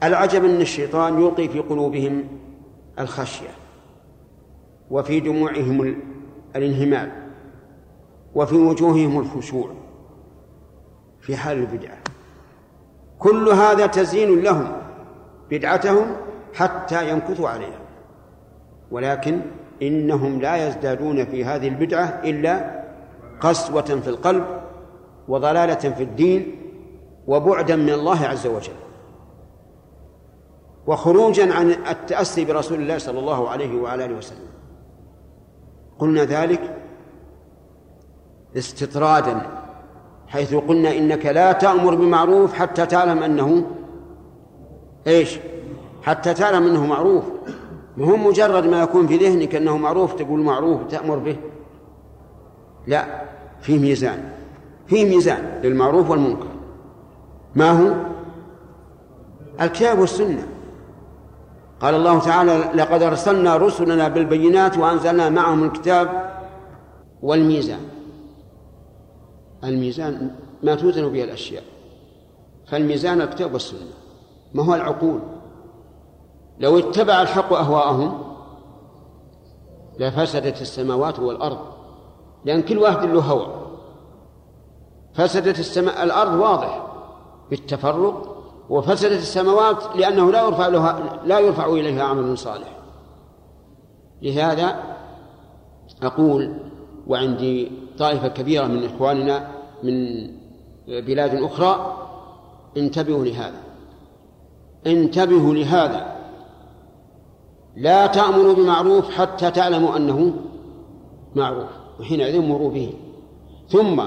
العجب 0.04 0.46
أن 0.46 0.62
الشيطان 0.62 1.22
يلقي 1.22 1.48
في 1.48 1.60
قلوبهم 1.60 2.28
الخشية 3.00 3.50
وفي 4.92 5.20
دموعهم 5.20 5.96
الانهمال 6.56 7.12
وفي 8.36 8.56
وجوههم 8.56 9.20
الخشوع 9.20 9.70
في 11.22 11.38
حال 11.38 11.58
البدعة 11.58 11.98
كل 13.20 13.50
هذا 13.50 13.86
تزيين 13.86 14.42
لهم 14.42 14.72
بدعتهم 15.52 16.16
حتى 16.56 17.10
يمكثوا 17.10 17.50
عليها. 17.50 17.80
ولكن 18.92 19.42
إنهم 19.82 20.42
لا 20.42 20.68
يزدادون 20.68 21.26
في 21.26 21.46
هذه 21.46 21.68
البدعة 21.68 22.22
إلا 22.24 22.84
قسوة 23.42 23.82
في 23.82 24.08
القلب 24.08 24.46
وضلالة 25.28 25.76
في 25.76 26.04
الدين 26.04 26.56
وبعدا 27.28 27.76
من 27.76 27.90
الله 27.90 28.26
عز 28.26 28.48
وجل. 28.48 28.74
وخروجا 30.88 31.54
عن 31.54 31.72
التأسي 31.72 32.46
برسول 32.46 32.80
الله 32.80 32.98
صلى 32.98 33.20
الله 33.20 33.50
عليه 33.50 33.82
وعلى 33.82 34.06
آله 34.06 34.16
وسلم. 34.16 34.48
قلنا 36.00 36.24
ذلك 36.24 36.78
استطرادا 38.58 39.42
حيث 40.28 40.56
قلنا 40.56 40.98
إنك 40.98 41.26
لا 41.26 41.52
تأمر 41.52 41.96
بمعروف 41.96 42.54
حتى 42.54 42.86
تعلم 42.86 43.24
أنه 43.24 43.66
إيش؟ 45.08 45.40
حتى 46.06 46.34
تعلم 46.34 46.68
أنه 46.68 46.86
معروف. 46.86 47.24
مو 47.98 48.16
مجرد 48.16 48.66
ما 48.66 48.82
يكون 48.82 49.08
في 49.08 49.18
ذهنك 49.18 49.56
أنه 49.56 49.78
معروف 49.78 50.14
تقول 50.14 50.40
معروف 50.40 50.84
تأمر 50.84 51.18
به. 51.18 51.38
لا 52.88 53.22
في 53.62 53.80
ميزان. 53.80 54.30
في 54.88 55.06
ميزان 55.06 55.62
للمعروف 55.64 56.10
والمنكر. 56.10 56.48
ما 57.56 57.72
هو؟ 57.72 57.94
الكتاب 59.62 60.00
والسنة. 60.00 60.48
قال 61.80 61.96
الله 61.96 62.20
تعالى 62.20 62.58
لقد 62.76 63.02
أرسلنا 63.02 63.58
رسلنا 63.58 64.08
بالبينات 64.08 64.78
وأنزلنا 64.78 65.30
معهم 65.30 65.64
الكتاب 65.64 66.32
والميزان. 67.22 67.82
الميزان 69.64 70.36
ما 70.64 70.76
توزن 70.76 71.10
به 71.10 71.24
الأشياء. 71.24 71.64
فالميزان 72.72 73.22
الكتاب 73.22 73.54
والسنة. 73.54 73.94
ما 74.54 74.64
هو 74.64 74.76
العقول؟ 74.76 75.20
لو 76.60 76.80
اتبع 76.80 77.22
الحق 77.22 77.54
أهواءهم 77.54 78.24
لفسدت 80.00 80.62
السماوات 80.62 81.20
والأرض 81.20 81.60
لأن 82.46 82.62
كل 82.62 82.78
واحد 82.78 83.06
له 83.08 83.22
هوى. 83.22 83.48
فسدت 85.14 85.60
السماء 85.60 86.04
الأرض 86.04 86.34
واضح 86.40 86.88
بالتفرق 87.50 88.36
وفسدت 88.70 89.20
السماوات 89.20 89.96
لأنه 89.96 90.32
لا 90.32 90.46
يرفع 90.46 90.68
لها 90.68 91.20
لا 91.26 91.40
يرفع 91.40 91.66
إليها 91.66 92.04
عمل 92.04 92.38
صالح. 92.38 92.78
لهذا 94.22 94.84
أقول 96.04 96.60
وعندي 97.08 97.72
طائفة 97.98 98.28
كبيرة 98.28 98.66
من 98.66 98.86
إخواننا 98.86 99.48
من 99.84 100.28
بلاد 100.88 101.44
أخرى 101.44 101.98
انتبهوا 102.78 103.26
لهذا. 103.26 103.62
انتبهوا 104.88 105.54
لهذا. 105.54 106.15
لا 107.76 108.08
تأمروا 108.08 108.54
بمعروف 108.54 109.10
حتى 109.10 109.52
تعلموا 109.52 109.98
أنه 109.98 110.34
معروف 111.36 111.70
وحينئذ 112.00 112.42
مروا 112.42 112.72
به. 112.72 112.94
ثم 113.70 114.04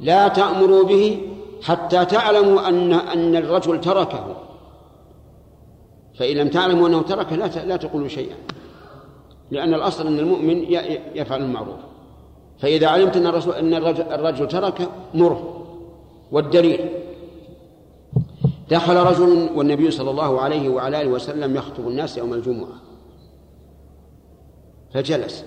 لا 0.00 0.28
تأمروا 0.28 0.84
به 0.84 1.20
حتى 1.62 2.04
تعلموا 2.04 2.68
أن 2.68 2.92
أن 2.92 3.36
الرجل 3.36 3.80
تركه. 3.80 4.36
فإن 6.18 6.36
لم 6.36 6.48
تعلموا 6.48 6.88
أنه 6.88 7.02
تركه 7.02 7.36
لا 7.36 7.46
لا 7.46 7.76
تقولوا 7.76 8.08
شيئا. 8.08 8.36
لأن 9.50 9.74
الأصل 9.74 10.06
أن 10.06 10.18
المؤمن 10.18 10.64
يفعل 11.14 11.42
المعروف. 11.42 11.80
فإذا 12.58 12.88
علمت 12.88 13.16
أن 13.16 13.26
الرسول 13.26 13.54
أن 13.54 13.74
الرجل, 13.74 14.02
الرجل 14.02 14.48
تركه 14.48 14.86
مره. 15.14 15.66
والدليل. 16.32 16.90
دخل 18.70 18.96
رجل 18.96 19.48
والنبي 19.54 19.90
صلى 19.90 20.10
الله 20.10 20.40
عليه 20.40 20.68
وعلى 20.68 21.02
آله 21.02 21.10
وسلم 21.10 21.56
يخطب 21.56 21.88
الناس 21.88 22.18
يوم 22.18 22.34
الجمعة. 22.34 22.89
فجلس. 24.94 25.44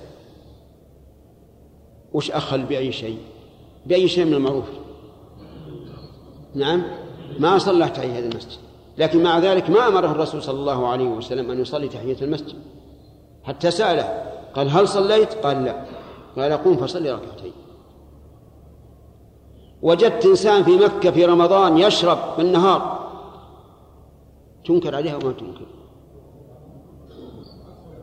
وش 2.13 2.31
أخل 2.31 2.63
بأي 2.63 2.91
شيء؟ 2.91 3.17
بأي 3.85 4.07
شيء 4.07 4.25
من 4.25 4.33
المعروف. 4.33 4.69
نعم؟ 6.55 6.83
ما 7.39 7.57
صلى 7.57 7.89
تحية 7.89 8.19
المسجد. 8.19 8.59
لكن 8.97 9.23
مع 9.23 9.39
ذلك 9.39 9.69
ما 9.69 9.87
أمره 9.87 10.11
الرسول 10.11 10.43
صلى 10.43 10.59
الله 10.59 10.87
عليه 10.87 11.07
وسلم 11.07 11.51
أن 11.51 11.61
يصلي 11.61 11.87
تحية 11.87 12.21
المسجد. 12.21 12.55
حتى 13.43 13.71
سأله 13.71 14.23
قال 14.55 14.69
هل 14.69 14.87
صليت؟ 14.87 15.33
قال 15.33 15.63
لا. 15.63 15.85
قال 16.37 16.53
قم 16.53 16.77
فصلي 16.77 17.11
ركعتين. 17.11 17.51
وجدت 19.81 20.25
إنسان 20.25 20.63
في 20.63 20.71
مكة 20.71 21.11
في 21.11 21.25
رمضان 21.25 21.77
يشرب 21.77 22.17
بالنهار 22.37 23.09
تنكر 24.65 24.95
عليها 24.95 25.15
وما 25.15 25.31
تنكر؟ 25.31 25.65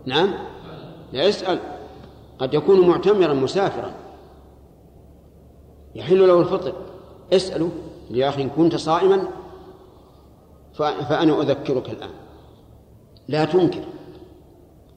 نعم؟ 0.07 0.50
لا 1.13 1.25
يسأل 1.25 1.59
قد 2.39 2.55
يكون 2.55 2.89
معتمرا 2.89 3.35
مسافرا. 3.35 3.93
يحل 5.95 6.29
له 6.29 6.41
الفطر. 6.41 6.73
اسأله 7.33 7.71
يا 8.11 8.29
أخي 8.29 8.43
إن 8.43 8.49
كنت 8.49 8.77
صائما 8.77 9.23
فأنا 10.75 11.41
أذكرك 11.41 11.91
الآن. 11.91 12.11
لا 13.29 13.45
تنكر. 13.45 13.83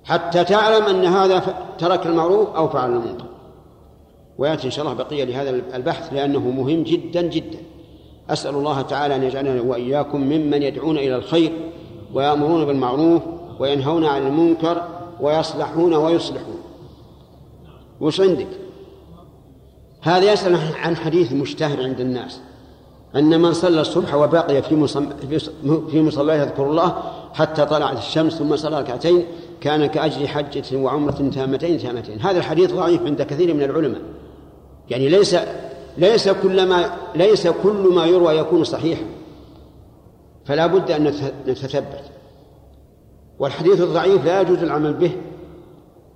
حتى 0.03 0.43
تعلم 0.43 0.83
أن 0.83 1.05
هذا 1.05 1.55
ترك 1.77 2.05
المعروف 2.05 2.49
أو 2.49 2.69
فعل 2.69 2.91
المنكر. 2.91 3.25
ويأتي 4.37 4.65
إن 4.65 4.71
شاء 4.71 4.85
الله 4.85 4.97
بقية 4.97 5.23
لهذا 5.23 5.49
البحث 5.49 6.13
لأنه 6.13 6.39
مهم 6.39 6.83
جدا 6.83 7.21
جدا. 7.21 7.59
أسأل 8.29 8.55
الله 8.55 8.81
تعالى 8.81 9.15
أن 9.15 9.23
يجعلنا 9.23 9.61
وإياكم 9.61 10.21
ممن 10.21 10.63
يدعون 10.63 10.97
إلى 10.97 11.15
الخير 11.15 11.71
ويأمرون 12.13 12.65
بالمعروف 12.65 13.21
وينهون 13.59 14.05
عن 14.05 14.27
المنكر 14.27 14.83
ويصلحون 15.21 15.93
ويصلحون. 15.93 16.57
وش 18.01 18.21
عندك؟ 18.21 18.47
هذا 20.01 20.33
يسأل 20.33 20.57
عن 20.75 20.95
حديث 20.95 21.33
مشتهر 21.33 21.83
عند 21.83 21.99
الناس 21.99 22.39
أن 23.15 23.41
من 23.41 23.53
صلى 23.53 23.81
الصبح 23.81 24.15
وبقي 24.15 24.61
في 24.61 24.87
في 25.91 26.01
مصلاه 26.01 26.35
يذكر 26.35 26.69
الله 26.69 27.03
حتى 27.33 27.65
طلعت 27.65 27.97
الشمس 27.97 28.33
ثم 28.33 28.55
صلى 28.55 28.79
ركعتين 28.79 29.25
كان 29.61 29.85
كأجر 29.85 30.27
حجة 30.27 30.77
وعمرة 30.77 31.29
تامتين 31.35 31.77
تامتين 31.77 32.19
هذا 32.19 32.37
الحديث 32.37 32.73
ضعيف 32.73 33.01
عند 33.01 33.21
كثير 33.21 33.53
من 33.53 33.63
العلماء. 33.63 34.01
يعني 34.89 35.09
ليس 35.09 35.35
ليس 35.97 36.29
كل 36.29 36.67
ما 36.67 36.91
ليس 37.15 37.47
كل 37.47 37.91
ما 37.95 38.05
يروى 38.05 38.37
يكون 38.37 38.63
صحيحا. 38.63 39.05
فلا 40.45 40.67
بد 40.67 40.91
أن 40.91 41.13
نتثبت. 41.47 42.12
والحديث 43.39 43.81
الضعيف 43.81 44.25
لا 44.25 44.41
يجوز 44.41 44.63
العمل 44.63 44.93
به 44.93 45.11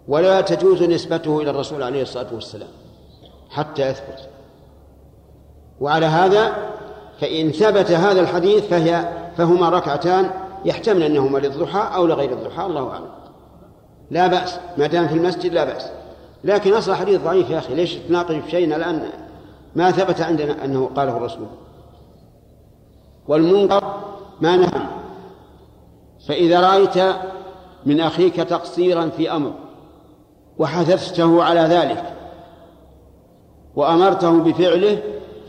ولا 0.08 0.42
تجوز 0.42 0.84
نسبته 0.84 1.42
إلى 1.42 1.50
الرسول 1.50 1.84
عليه 1.84 2.02
الصلاة 2.02 2.34
والسلام 2.34 2.70
حتى 3.50 3.90
يثبت. 3.90 4.30
وعلى 5.80 6.06
هذا 6.06 6.56
فإن 7.22 7.52
ثبت 7.52 7.92
هذا 7.92 8.22
الحديث 8.22 8.66
فهي 8.66 9.10
فهما 9.38 9.70
ركعتان 9.70 10.32
يحتمل 10.66 11.04
أنهما 11.04 11.38
للضحى 11.38 11.96
أو 11.96 12.08
لغير 12.08 12.32
الضحى 12.32 12.66
الله 12.66 12.90
أعلم. 12.90 13.10
لا 14.12 14.28
بأس 14.28 14.60
ما 14.78 14.88
دام 14.88 15.08
في 15.08 15.14
المسجد 15.14 15.54
لا 15.54 15.64
بأس. 15.64 15.92
لكن 16.44 16.74
أصل 16.74 16.94
حديث 16.94 17.22
ضعيف 17.22 17.50
يا 17.50 17.58
أخي 17.58 17.76
ليش 17.76 17.96
تناقش 17.96 18.36
في 18.36 18.52
شيء؟ 18.52 18.76
الآن 18.76 19.10
ما 19.76 19.92
ثبت 19.92 20.22
عندنا 20.22 20.66
أنه 20.66 20.90
قاله 20.96 21.18
الرسول. 21.18 21.48
والمنكر 23.28 23.84
ما 24.42 24.58
نهى 24.58 24.82
فإذا 26.28 26.62
رأيت 26.62 27.16
من 27.86 28.02
أخيك 28.02 28.36
تقصيرا 28.36 29.10
في 29.10 29.32
أمر 29.32 29.54
وحثثته 30.58 31.44
على 31.44 31.60
ذلك 31.60 32.14
وأمرته 33.76 34.40
بفعله 34.40 35.00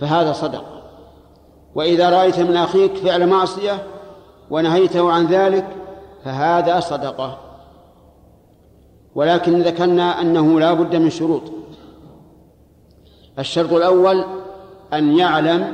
فهذا 0.00 0.32
صدق. 0.32 0.64
وإذا 1.74 2.10
رأيت 2.10 2.38
من 2.38 2.56
أخيك 2.56 2.96
فعل 2.96 3.26
معصية 3.26 3.82
ونهيته 4.50 5.12
عن 5.12 5.26
ذلك 5.26 5.66
فهذا 6.24 6.80
صدقة. 6.80 7.38
ولكن 9.14 9.62
ذكرنا 9.62 10.20
أنه 10.20 10.60
لا 10.60 10.72
بد 10.72 10.96
من 10.96 11.10
شروط. 11.10 11.42
الشرط 13.38 13.72
الأول 13.72 14.24
أن 14.92 15.18
يعلم 15.18 15.72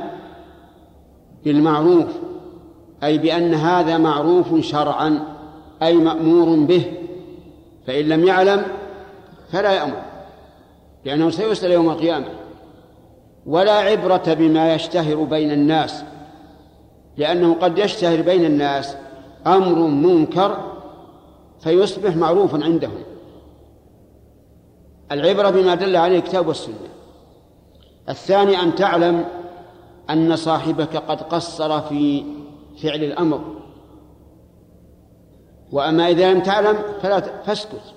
بالمعروف 1.43 2.07
أي 3.05 3.17
بأن 3.17 3.53
هذا 3.53 3.97
معروف 3.97 4.59
شرعا 4.59 5.19
أي 5.83 5.93
مأمور 5.93 6.65
به. 6.65 6.91
فإن 7.87 8.05
لم 8.05 8.23
يعلم 8.23 8.65
فلا 9.51 9.71
يأمر 9.71 10.01
لأنه 11.05 11.29
سيسأل 11.29 11.71
يوم 11.71 11.89
القيامة. 11.89 12.27
ولا 13.45 13.71
عبرة 13.71 14.33
بما 14.33 14.73
يشتهر 14.73 15.23
بين 15.23 15.51
الناس 15.51 16.03
لأنه 17.17 17.53
قد 17.53 17.77
يشتهر 17.77 18.21
بين 18.21 18.45
الناس 18.45 18.95
أمر 19.47 19.79
منكر 19.79 20.57
فيصبح 21.59 22.15
معروفا 22.15 22.63
عندهم. 22.63 23.03
العبرة 25.11 25.49
بما 25.49 25.75
دل 25.75 25.95
عليه 25.95 26.17
الكتاب 26.17 26.47
والسنة. 26.47 26.75
الثاني 28.09 28.61
أن 28.61 28.75
تعلم 28.75 29.25
أن 30.09 30.35
صاحبك 30.35 30.97
قد 30.97 31.21
قصر 31.21 31.81
في 31.81 32.23
فعل 32.83 33.03
الأمر. 33.03 33.55
وأما 35.71 36.09
إذا 36.09 36.33
لم 36.33 36.39
تعلم 36.39 36.77
فلا 37.01 37.19
فاسكت. 37.19 37.93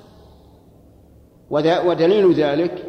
ودليل 1.51 2.33
ذلك 2.33 2.85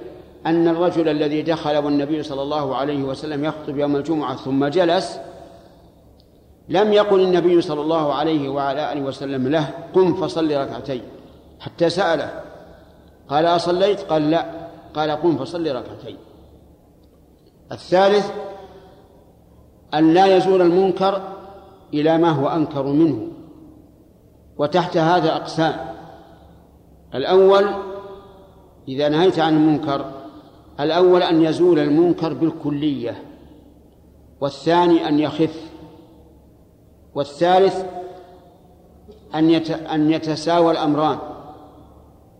أن 0.46 0.68
الرجل 0.68 1.10
الذي 1.10 1.42
دخل 1.42 1.78
والنبي 1.78 2.24
صلى 2.24 2.42
الله 2.42 2.76
عليه 2.76 3.04
وسلم 3.04 3.46
يخطب 3.46 3.78
يوم 3.78 3.96
الجمعة 3.96 4.36
ثم 4.36 4.66
جلس 4.66 5.20
لم 6.70 6.94
يقل 6.94 7.22
النبي 7.22 7.62
صلى 7.62 7.82
الله 7.82 8.14
عليه 8.14 8.50
وعلى 8.50 8.94
آله 8.94 9.02
وسلم 9.02 9.48
له 9.48 9.70
قم 9.94 10.14
فصل 10.14 10.52
ركعتين 10.52 11.02
حتى 11.60 11.90
سأله. 11.90 12.44
قال 13.30 13.46
أصليت؟ 13.46 14.02
قال 14.02 14.32
لا. 14.32 14.46
قال 14.94 15.12
قم 15.12 15.38
فصل 15.38 15.76
ركعتين. 15.76 16.18
الثالث 17.72 18.32
أن 19.94 20.14
لا 20.14 20.38
يزول 20.38 20.62
المنكر 20.62 21.39
إلى 21.94 22.18
ما 22.18 22.30
هو 22.30 22.48
أنكر 22.48 22.86
منه. 22.86 23.28
وتحت 24.58 24.98
هذا 24.98 25.36
أقسام. 25.36 25.76
الأول 27.16 27.66
إذا 28.88 29.10
نهيت 29.10 29.40
عن 29.40 29.54
المنكر 29.54 30.12
الأول 30.80 31.24
أن 31.24 31.42
يزول 31.42 31.80
المنكر 31.80 32.34
بالكلية. 32.34 33.24
والثاني 34.42 35.08
أن 35.08 35.20
يخف. 35.20 35.72
والثالث 37.16 37.86
أن 39.36 39.50
أن 39.70 40.12
يتساوى 40.12 40.72
الأمران. 40.72 41.18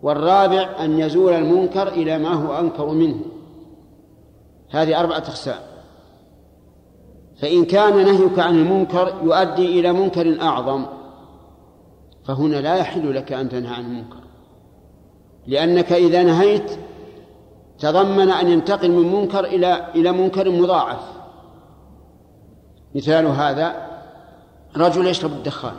والرابع 0.02 0.70
أن 0.80 1.00
يزول 1.00 1.34
المنكر 1.34 1.88
إلى 1.88 2.18
ما 2.18 2.34
هو 2.34 2.60
أنكر 2.60 2.90
منه. 2.90 3.20
هذه 4.70 5.00
أربعة 5.00 5.18
أقسام. 5.18 5.69
فإن 7.42 7.66
كان 7.66 8.06
نهيك 8.06 8.40
عن 8.40 8.56
المنكر 8.56 9.14
يؤدي 9.24 9.80
إلى 9.80 9.94
منكر 9.94 10.42
أعظم. 10.42 10.86
فهنا 12.26 12.56
لا 12.56 12.76
يحل 12.76 13.16
لك 13.16 13.34
أن 13.34 13.50
تنهى 13.50 13.76
عن 13.76 13.86
المنكر. 13.86 14.20
لأنك 15.48 15.92
إذا 15.92 16.24
نهيت 16.24 16.72
تضمن 17.80 18.30
أن 18.30 18.48
ينتقل 18.48 18.92
من 18.92 19.12
منكر 19.14 19.46
إلى 19.46 19.92
إلى 19.96 20.12
منكر 20.12 20.52
مضاعف. 20.52 21.00
مثال 22.96 23.26
هذا 23.26 23.88
رجل 24.78 25.08
يشرب 25.08 25.32
الدخان. 25.32 25.76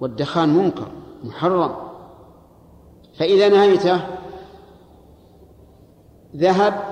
والدخان 0.00 0.48
منكر 0.48 0.88
محرم. 1.24 1.76
فإذا 3.18 3.48
نهيته 3.48 4.00
ذهب 6.36 6.84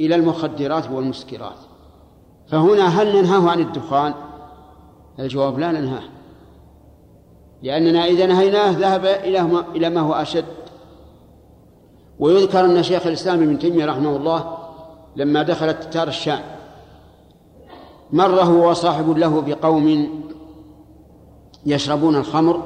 إلى 0.00 0.14
المخدرات 0.14 0.90
والمسكرات. 0.90 1.73
فهنا 2.46 2.86
هل 2.86 3.16
ننهاه 3.16 3.50
عن 3.50 3.60
الدخان؟ 3.60 4.14
الجواب 5.18 5.58
لا 5.58 5.72
ننهاه. 5.72 6.02
لأننا 7.62 8.04
إذا 8.04 8.26
نهيناه 8.26 8.70
ذهب 8.70 9.04
إلى 9.74 9.90
ما 9.90 10.00
هو 10.00 10.12
أشد. 10.12 10.44
ويذكر 12.18 12.64
أن 12.64 12.82
شيخ 12.82 13.06
الإسلام 13.06 13.42
ابن 13.42 13.58
تيمية 13.58 13.86
رحمه 13.86 14.16
الله 14.16 14.58
لما 15.16 15.42
دخلت 15.42 15.82
تتار 15.82 16.08
الشام 16.08 16.40
مر 18.12 18.40
هو 18.40 18.70
وصاحب 18.70 19.18
له 19.18 19.40
بقوم 19.40 20.08
يشربون 21.66 22.16
الخمر 22.16 22.62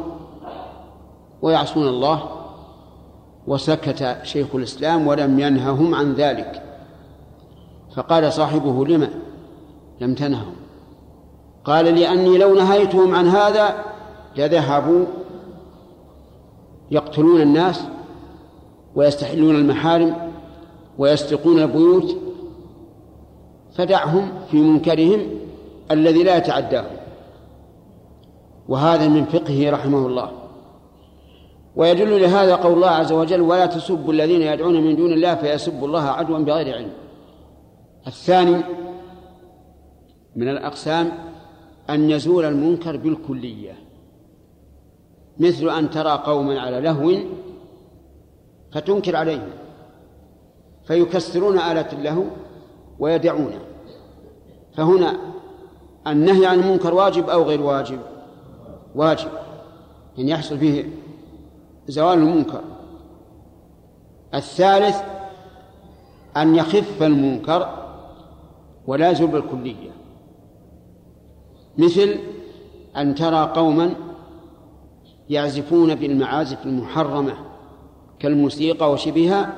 ويعصون 1.42 1.88
الله 1.88 2.22
وسكت 3.46 4.18
شيخ 4.22 4.54
الإسلام 4.54 5.06
ولم 5.06 5.40
ينههم 5.40 5.94
عن 5.94 6.12
ذلك. 6.12 6.62
فقال 7.96 8.32
صاحبه 8.32 8.86
لما؟ 8.86 9.10
لم 10.00 10.14
تنههم. 10.14 10.54
قال 11.64 11.84
لأني 11.84 12.38
لو 12.38 12.54
نهيتهم 12.54 13.14
عن 13.14 13.28
هذا 13.28 13.84
لذهبوا 14.36 15.06
يقتلون 16.90 17.40
الناس 17.40 17.80
ويستحلون 18.94 19.54
المحارم 19.54 20.16
ويسرقون 20.98 21.58
البيوت 21.58 22.16
فدعهم 23.74 24.30
في 24.50 24.56
منكرهم 24.56 25.20
الذي 25.90 26.22
لا 26.22 26.36
يتعداهم. 26.36 26.96
وهذا 28.68 29.08
من 29.08 29.24
فقهه 29.24 29.70
رحمه 29.70 30.06
الله. 30.06 30.30
ويدل 31.76 32.22
لهذا 32.22 32.54
قول 32.54 32.72
الله 32.72 32.88
عز 32.88 33.12
وجل 33.12 33.40
ولا 33.40 33.66
تسبوا 33.66 34.12
الذين 34.12 34.42
يدعون 34.42 34.84
من 34.84 34.96
دون 34.96 35.12
الله 35.12 35.34
فيسبوا 35.34 35.86
الله 35.88 36.02
عدوا 36.02 36.38
بغير 36.38 36.76
علم. 36.76 36.90
الثاني 38.06 38.62
من 40.38 40.48
الأقسام 40.48 41.12
أن 41.90 42.10
يزول 42.10 42.44
المنكر 42.44 42.96
بالكلية 42.96 43.72
مثل 45.38 45.68
أن 45.68 45.90
ترى 45.90 46.22
قوما 46.24 46.60
على 46.60 46.80
لهو 46.80 47.18
فتنكر 48.72 49.16
عليهم 49.16 49.50
فيكسرون 50.84 51.58
آلة 51.58 51.92
اللهو 51.92 52.24
ويدعون. 52.98 53.52
فهنا 54.76 55.18
النهي 56.06 56.46
عن 56.46 56.60
المنكر 56.60 56.94
واجب 56.94 57.28
أو 57.28 57.42
غير 57.42 57.62
واجب؟ 57.62 57.98
واجب. 58.94 59.30
أن 60.18 60.28
يحصل 60.28 60.58
فيه 60.58 60.88
زوال 61.88 62.18
المنكر. 62.18 62.60
الثالث 64.34 64.96
أن 66.36 66.54
يخف 66.54 67.02
المنكر 67.02 67.68
ولا 68.86 69.10
يزول 69.10 69.30
بالكلية. 69.30 69.97
مثل 71.78 72.18
أن 72.96 73.14
ترى 73.14 73.52
قوما 73.54 73.94
يعزفون 75.30 75.94
بالمعازف 75.94 76.66
المحرمة 76.66 77.34
كالموسيقى 78.18 78.92
وشبهها 78.92 79.56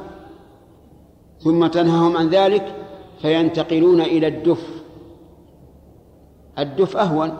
ثم 1.38 1.66
تنهاهم 1.66 2.16
عن 2.16 2.28
ذلك 2.28 2.74
فينتقلون 3.22 4.00
إلى 4.00 4.26
الدف. 4.26 4.82
الدف 6.58 6.96
أهون 6.96 7.38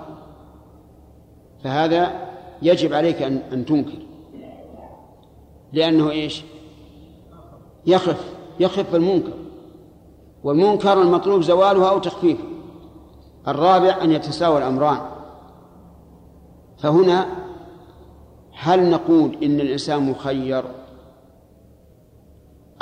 فهذا 1.65 2.29
يجب 2.63 2.93
عليك 2.93 3.23
أن 3.23 3.37
أن 3.53 3.65
تنكر. 3.65 3.99
لأنه 5.73 6.11
إيش؟ 6.11 6.43
يخف 7.87 8.35
يخف 8.61 8.95
المنكر 8.95 9.33
والمنكر 10.45 11.03
المطلوب 11.03 11.43
زواله 11.43 11.91
أو 11.91 11.99
تخفيفه. 11.99 12.50
الرابع 13.49 14.03
أن 14.03 14.11
يتساوى 14.13 14.59
الأمران. 14.59 15.01
فهنا 16.79 17.27
هل 18.59 18.91
نقول 18.91 19.37
إن 19.43 19.61
الإنسان 19.61 20.11
مخير؟ 20.11 20.65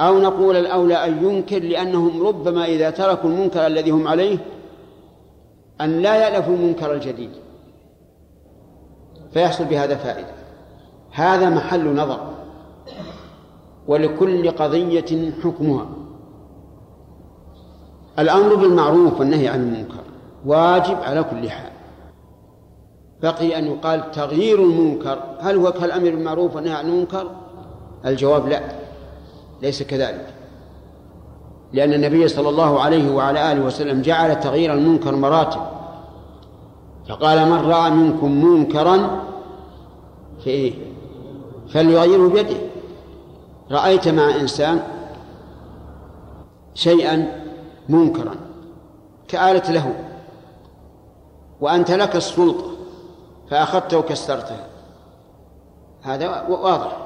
أو 0.00 0.18
نقول 0.18 0.56
الأولى 0.56 0.94
أن 0.94 1.24
ينكر 1.24 1.58
لأنهم 1.58 2.26
ربما 2.26 2.64
إذا 2.64 2.90
تركوا 2.90 3.30
المنكر 3.30 3.66
الذي 3.66 3.90
هم 3.90 4.08
عليه 4.08 4.38
أن 5.80 6.02
لا 6.02 6.16
يألفوا 6.16 6.54
المنكر 6.54 6.92
الجديد. 6.92 7.30
فيحصل 9.32 9.64
بهذا 9.64 9.96
فائدة. 9.96 10.34
هذا 11.10 11.50
محل 11.50 11.96
نظر. 11.96 12.34
ولكل 13.88 14.50
قضية 14.50 15.32
حكمها. 15.42 15.86
الأمر 18.18 18.54
بالمعروف 18.54 19.20
والنهي 19.20 19.48
عن 19.48 19.60
المنكر. 19.60 19.97
واجب 20.46 20.96
على 21.02 21.22
كل 21.22 21.50
حال. 21.50 21.72
بقي 23.22 23.58
أن 23.58 23.66
يقال 23.66 24.10
تغيير 24.10 24.62
المنكر. 24.62 25.18
هل 25.40 25.56
هو 25.56 25.72
كالأمر 25.72 26.10
بالمعروف 26.10 26.56
والنهي 26.56 26.74
عن 26.74 26.88
المنكر؟ 26.88 27.30
الجواب 28.06 28.48
لا 28.48 28.60
ليس 29.62 29.82
كذلك. 29.82 30.26
لأن 31.72 31.92
النبي 31.92 32.28
صلى 32.28 32.48
الله 32.48 32.80
عليه 32.80 33.14
وعلى 33.14 33.52
آله 33.52 33.64
وسلم 33.64 34.02
جعل 34.02 34.40
تغيير 34.40 34.74
المنكر 34.74 35.14
مراتب. 35.14 35.60
فقال 37.08 37.50
من 37.50 37.70
رأى 37.70 37.90
منكم 37.90 38.44
منكرا 38.44 39.24
فإيه؟ 40.44 40.72
فليغيره 41.68 42.28
بيده. 42.28 42.56
رأيت 43.70 44.08
مع 44.08 44.36
إنسان 44.40 44.82
شيئا 46.74 47.42
منكرا 47.88 48.34
كآلة 49.28 49.70
له. 49.70 50.07
وأنت 51.60 51.90
لك 51.90 52.16
السلطة 52.16 52.70
فأخذته 53.50 53.98
وكسرته 53.98 54.56
هذا 56.02 56.46
واضح. 56.48 56.96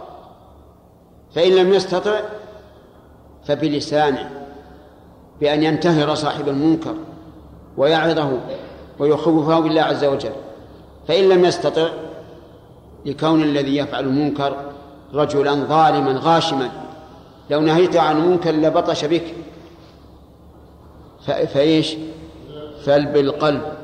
فإن 1.35 1.53
لم 1.53 1.73
يستطع 1.73 2.21
فبلسانه 3.45 4.31
بأن 5.41 5.63
ينتهر 5.63 6.15
صاحب 6.15 6.49
المنكر 6.49 6.95
ويعظه 7.77 8.39
ويخوفه 8.99 9.61
بالله 9.61 9.83
عز 9.83 10.05
وجل. 10.05 10.33
فإن 11.09 11.29
لم 11.29 11.45
يستطع 11.45 11.89
لكون 13.07 13.43
الذي 13.43 13.77
يفعل 13.77 14.05
المنكر 14.05 14.57
رجلا 15.15 15.55
ظالما 15.55 16.21
غاشما 16.23 16.71
لو 17.51 17.61
نهيت 17.61 17.97
عن 17.97 18.17
المنكر 18.17 18.51
لبطش 18.51 19.05
بك. 19.05 19.35
فإيش؟ 21.27 21.97
فبالقلب 22.85 23.82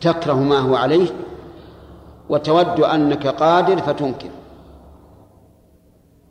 تكره 0.00 0.34
ما 0.34 0.58
هو 0.58 0.76
عليه 0.76 1.08
وتود 2.28 2.80
أنك 2.80 3.26
قادر 3.26 3.78
فتنكر. 3.78 4.30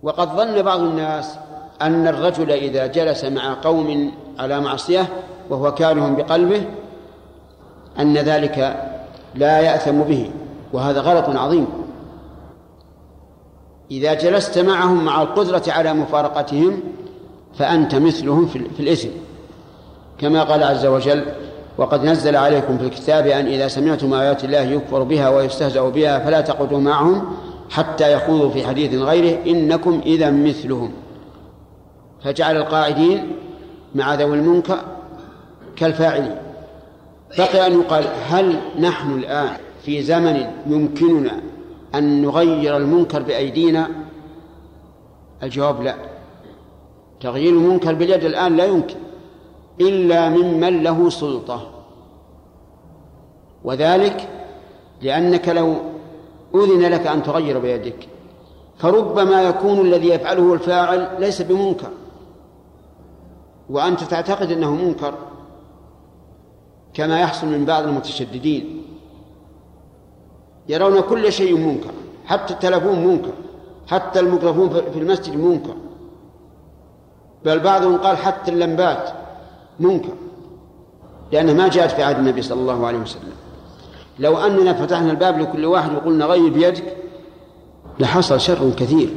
وقد 0.03 0.29
ظن 0.29 0.61
بعض 0.61 0.79
الناس 0.79 1.37
أن 1.81 2.07
الرجل 2.07 2.51
إذا 2.51 2.87
جلس 2.87 3.25
مع 3.25 3.53
قوم 3.53 4.11
على 4.39 4.59
معصية 4.59 5.07
وهو 5.49 5.73
كاره 5.73 6.15
بقلبه 6.15 6.65
أن 7.99 8.17
ذلك 8.17 8.57
لا 9.35 9.59
يأثم 9.59 10.01
به 10.01 10.31
وهذا 10.73 11.01
غلط 11.01 11.29
عظيم. 11.29 11.67
إذا 13.91 14.13
جلست 14.13 14.59
معهم 14.59 15.05
مع 15.05 15.21
القدرة 15.21 15.63
على 15.67 15.93
مفارقتهم 15.93 16.79
فأنت 17.55 17.95
مثلهم 17.95 18.47
في 18.47 18.79
الإثم 18.79 19.09
كما 20.17 20.43
قال 20.43 20.63
عز 20.63 20.85
وجل 20.85 21.25
وقد 21.77 22.03
نزل 22.03 22.35
عليكم 22.35 22.77
في 22.77 22.83
الكتاب 22.83 23.27
أن 23.27 23.45
إذا 23.45 23.67
سمعتم 23.67 24.13
آيات 24.13 24.43
الله 24.43 24.61
يكفر 24.61 25.03
بها 25.03 25.29
ويستهزأ 25.29 25.81
بها 25.81 26.19
فلا 26.19 26.41
تقعدوا 26.41 26.79
معهم 26.79 27.25
حتى 27.69 28.13
يخوضوا 28.13 28.49
في 28.49 28.67
حديث 28.67 28.93
غيره 28.93 29.39
إنكم 29.47 30.01
إذا 30.05 30.31
مثلهم. 30.31 30.91
فجعل 32.23 32.57
القاعدين 32.57 33.31
مع 33.95 34.13
ذوي 34.13 34.37
المنكر 34.37 34.79
كالفاعلين. 35.75 36.35
بقي 37.37 37.67
أن 37.67 37.79
يقال 37.79 38.05
هل 38.27 38.59
نحن 38.79 39.13
الآن 39.13 39.49
في 39.85 40.01
زمن 40.01 40.47
يمكننا 40.67 41.31
أن 41.95 42.21
نغير 42.21 42.77
المنكر 42.77 43.21
بأيدينا؟ 43.21 43.87
الجواب 45.43 45.81
لا. 45.81 45.95
تغيير 47.21 47.53
المنكر 47.53 47.93
باليد 47.93 48.23
الآن 48.23 48.55
لا 48.55 48.65
يمكن. 48.65 48.95
إلا 49.81 50.29
ممن 50.29 50.83
له 50.83 51.09
سلطة. 51.09 51.71
وذلك 53.63 54.29
لأنك 55.01 55.49
لو 55.49 55.75
أذن 56.55 56.81
لك 56.81 57.07
أن 57.07 57.23
تغير 57.23 57.59
بيدك 57.59 58.07
فربما 58.77 59.41
يكون 59.41 59.79
الذي 59.81 60.09
يفعله 60.09 60.53
الفاعل 60.53 61.09
ليس 61.19 61.41
بمنكر 61.41 61.89
وأنت 63.69 64.03
تعتقد 64.03 64.51
أنه 64.51 64.75
منكر 64.75 65.13
كما 66.93 67.19
يحصل 67.19 67.47
من 67.47 67.65
بعض 67.65 67.83
المتشددين. 67.83 68.81
يرون 70.69 71.01
كل 71.01 71.31
شيء 71.31 71.57
منكر 71.57 71.91
حتى 72.25 72.53
التلفون 72.53 73.07
منكر 73.07 73.33
حتى 73.87 74.19
الميكروفون 74.19 74.69
في 74.69 74.99
المسجد 74.99 75.35
منكر. 75.35 75.75
بل 77.45 77.59
بعضهم 77.59 77.97
قال 77.97 78.17
حتى 78.17 78.51
اللمبات. 78.51 79.24
منكر 79.79 80.13
لأنها 81.31 81.53
ما 81.53 81.67
جاءت 81.67 81.91
في 81.91 82.03
عهد 82.03 82.17
النبي 82.17 82.41
صلى 82.41 82.61
الله 82.61 82.87
عليه 82.87 82.97
وسلم. 82.97 83.31
لو 84.19 84.37
أننا 84.37 84.73
فتحنا 84.73 85.11
الباب 85.11 85.39
لكل 85.39 85.65
واحد 85.65 85.95
وقلنا 85.95 86.25
غير 86.25 86.49
بيدك 86.49 86.97
لحصل 87.99 88.39
شر 88.39 88.69
كثير. 88.69 89.09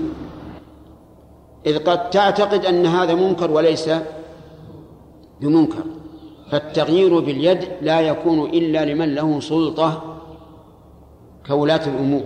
إذ 1.67 1.79
قد 1.79 2.11
تعتقد 2.11 2.65
أن 2.65 2.87
هذا 2.87 3.15
منكر 3.15 3.51
وليس 3.51 3.91
بمنكر 5.41 5.85
فالتغيير 6.51 7.21
باليد 7.21 7.59
لا 7.83 8.01
يكون 8.01 8.41
إلا 8.41 8.85
لمن 8.85 9.15
له 9.15 9.41
سلطة 9.41 10.03
كولاة 11.47 11.87
الأمور 11.87 12.25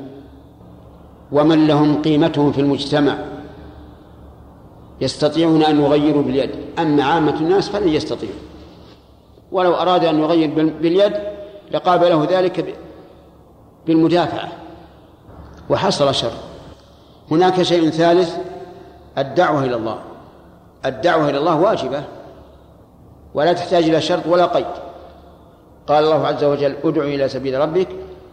ومن 1.32 1.66
لهم 1.66 2.02
قيمتهم 2.02 2.52
في 2.52 2.60
المجتمع. 2.60 3.31
يستطيعون 5.02 5.62
أن 5.62 5.80
يغيروا 5.80 6.22
باليد. 6.22 6.50
أما 6.78 7.04
عامة 7.04 7.40
الناس 7.40 7.68
فلن 7.68 7.88
يستطيعوا. 7.88 8.34
ولو 9.52 9.74
أراد 9.74 10.04
أن 10.04 10.20
يغير 10.20 10.50
باليد 10.80 11.12
لقابله 11.70 12.26
ذلك 12.30 12.74
بالمدافعة. 13.86 14.48
وحصل 15.70 16.14
شر. 16.14 16.32
هناك 17.30 17.62
شيء 17.62 17.90
ثالث 17.90 18.36
الدعوة 19.18 19.64
إلى 19.64 19.76
الله. 19.76 19.98
الدعوة 20.86 21.30
إلى 21.30 21.38
الله 21.38 21.60
واجبة. 21.60 22.04
ولا 23.34 23.52
تحتاج 23.52 23.84
إلى 23.84 24.00
شرط 24.00 24.26
ولا 24.26 24.46
قيد. 24.46 24.66
قال 25.86 26.04
الله 26.04 26.26
عز 26.26 26.44
وجل 26.44 26.76
ادع 26.84 27.02
إلى 27.02 27.28
سبيل 27.28 27.60
ربك 27.60 27.88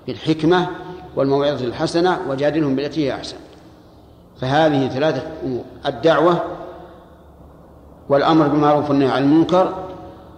بالحكمة 0.07 0.67
والموعظة 1.15 1.65
الحسنة 1.65 2.19
وجادلهم 2.29 2.75
بالتي 2.75 3.07
هي 3.07 3.13
أحسن. 3.13 3.37
فهذه 4.41 4.87
ثلاثة 4.87 5.23
أمور 5.43 5.63
الدعوة 5.85 6.41
والأمر 8.09 8.47
بالمعروف 8.47 8.89
والنهي 8.89 9.09
عن 9.09 9.23
المنكر 9.23 9.73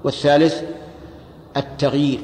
والثالث 0.04 0.64
التغيير 1.58 2.20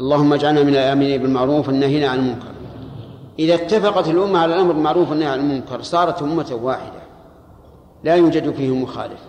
اللهم 0.00 0.32
اجعلنا 0.32 0.62
من 0.62 0.68
الآمنين 0.68 1.22
بالمعروف 1.22 1.68
والناهين 1.68 2.04
عن 2.04 2.18
المنكر. 2.18 2.48
إذا 3.38 3.54
اتفقت 3.54 4.08
الأمة 4.08 4.38
على 4.38 4.54
الأمر 4.54 4.72
بالمعروف 4.72 5.10
والنهي 5.10 5.28
عن 5.28 5.40
المنكر 5.40 5.82
صارت 5.82 6.22
أمة 6.22 6.58
واحدة 6.62 7.02
لا 8.04 8.14
يوجد 8.14 8.54
فيه 8.54 8.74
مخالف. 8.74 9.20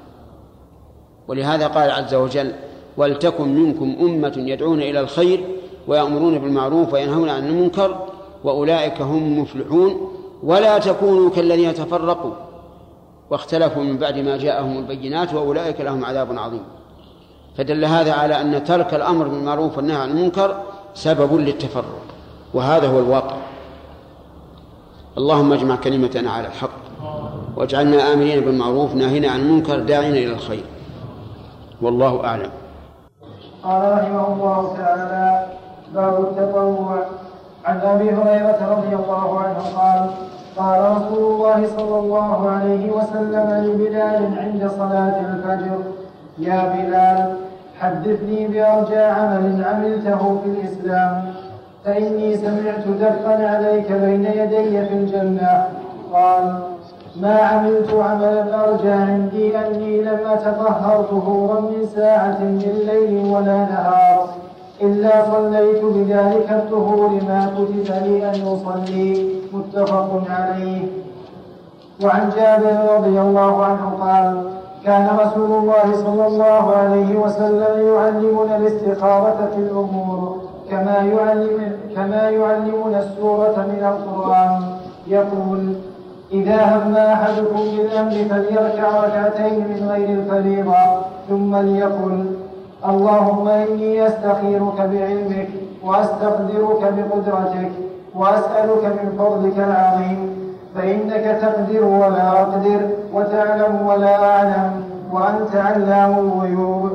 ولهذا 1.27 1.67
قال 1.67 1.91
عز 1.91 2.13
وجل 2.13 2.53
ولتكن 2.97 3.55
منكم 3.55 3.95
أمة 4.01 4.33
يدعون 4.37 4.81
إلى 4.81 4.99
الخير 4.99 5.45
ويأمرون 5.87 6.39
بالمعروف 6.39 6.93
وينهون 6.93 7.29
عن 7.29 7.47
المنكر 7.47 8.07
وأولئك 8.43 9.01
هم 9.01 9.39
مفلحون 9.39 10.14
ولا 10.43 10.77
تكونوا 10.77 11.29
كالذين 11.29 11.73
تفرقوا 11.73 12.31
واختلفوا 13.29 13.83
من 13.83 13.97
بعد 13.97 14.17
ما 14.17 14.37
جاءهم 14.37 14.77
البينات 14.77 15.33
وأولئك 15.33 15.81
لهم 15.81 16.05
عذاب 16.05 16.37
عظيم. 16.37 16.63
فدل 17.57 17.85
هذا 17.85 18.13
على 18.13 18.41
أن 18.41 18.63
ترك 18.63 18.93
الأمر 18.93 19.27
بالمعروف 19.27 19.77
والنهي 19.77 19.97
عن 19.97 20.09
المنكر 20.09 20.55
سبب 20.93 21.33
للتفرق 21.33 22.01
وهذا 22.53 22.87
هو 22.87 22.99
الواقع. 22.99 23.37
اللهم 25.17 25.53
اجمع 25.53 25.75
كلمتنا 25.75 26.31
على 26.31 26.47
الحق 26.47 26.69
واجعلنا 27.57 28.13
آمرين 28.13 28.39
بالمعروف 28.39 28.95
ناهين 28.95 29.25
عن 29.25 29.39
المنكر 29.39 29.79
داعين 29.79 30.11
إلى 30.13 30.33
الخير. 30.33 30.63
والله 31.81 32.25
أعلم. 32.25 32.51
قال 33.63 33.93
رحمه 33.93 34.33
الله 34.33 34.77
تعالى 34.77 35.47
باب 35.93 36.23
التطوع. 36.23 37.05
عن 37.65 37.79
أبي 37.81 38.09
هريرة 38.09 38.59
رضي 38.71 38.95
الله 38.95 39.39
عنه 39.39 39.59
قال 39.75 40.09
قال 40.57 40.97
رسول 40.97 41.33
الله 41.33 41.67
صلى 41.77 41.99
الله 41.99 42.49
عليه 42.49 42.91
وسلم 42.91 43.47
لبلال 43.65 44.39
عند 44.39 44.71
صلاة 44.77 45.19
الفجر 45.19 45.79
يا 46.37 46.73
بلال 46.73 47.35
حدثني 47.79 48.47
بأرجى 48.47 49.03
عمل 49.03 49.63
عملته 49.65 50.39
في 50.43 50.49
الإسلام 50.49 51.33
فإني 51.85 52.37
سمعت 52.37 52.87
دفا 52.87 53.49
عليك 53.49 53.91
بين 53.91 54.25
يدي 54.25 54.85
في 54.85 54.93
الجنة. 54.93 55.67
قال 56.13 56.59
ما 57.21 57.39
عملت 57.39 57.93
عملا 57.93 58.63
أرجى 58.63 58.91
عندي 58.91 59.57
أني 59.57 60.01
لم 60.01 60.19
أتطهر 60.27 61.03
طهورا 61.03 61.61
من 61.61 61.85
ساعة 61.95 62.39
من 62.39 62.83
ليل 62.87 63.25
ولا 63.33 63.57
نهار. 63.57 64.29
إلا 64.81 65.25
صليت 65.31 65.83
بذلك 65.83 66.49
الطهور 66.51 67.09
ما 67.09 67.51
كتب 67.57 67.93
لي 68.05 68.29
أن 68.29 68.41
أصلي 68.47 69.29
متفق 69.53 70.23
عليه. 70.29 70.85
وعن 72.03 72.29
جابر 72.29 72.95
رضي 72.97 73.21
الله 73.21 73.65
عنه 73.65 73.97
قال 74.01 74.43
كان 74.85 75.07
رسول 75.19 75.51
الله 75.59 75.95
صلى 75.95 76.27
الله 76.27 76.75
عليه 76.75 77.15
وسلم 77.15 77.87
يعلمنا 77.87 78.57
الاستخارة 78.57 79.49
في 79.55 79.61
الأمور 79.61 80.41
كما 80.69 80.97
يعلم 80.97 81.71
كما 81.95 82.29
يعلمنا 82.29 82.99
السورة 82.99 83.55
من 83.57 83.83
القرآن. 83.93 84.61
يقول 85.07 85.73
إذا 86.31 86.61
هم 86.65 86.95
أحدكم 86.95 87.55
بالأمر 87.55 88.11
فليركع 88.11 89.03
ركعتين 89.05 89.59
من 89.59 89.89
غير 89.91 90.09
الفريضة 90.09 90.75
ثم 91.29 91.55
ليقل 91.55 92.25
اللهم 92.89 93.47
إني 93.47 94.07
أستخيرك 94.07 94.77
بعلمك 94.77 95.49
وأستقدرك 95.83 96.93
بقدرتك 96.97 97.71
وأسألك 98.15 98.83
من 98.85 99.07
فضلك 99.19 99.57
العظيم 99.57 100.19
فإنك 100.75 101.25
تقدر 101.41 101.83
ولا 101.83 102.41
أقدر 102.41 102.79
وتعلم 103.13 103.87
ولا 103.87 104.23
أعلم 104.31 104.71
وأنت 105.11 105.55
علام 105.55 106.13
الغيوب. 106.19 106.89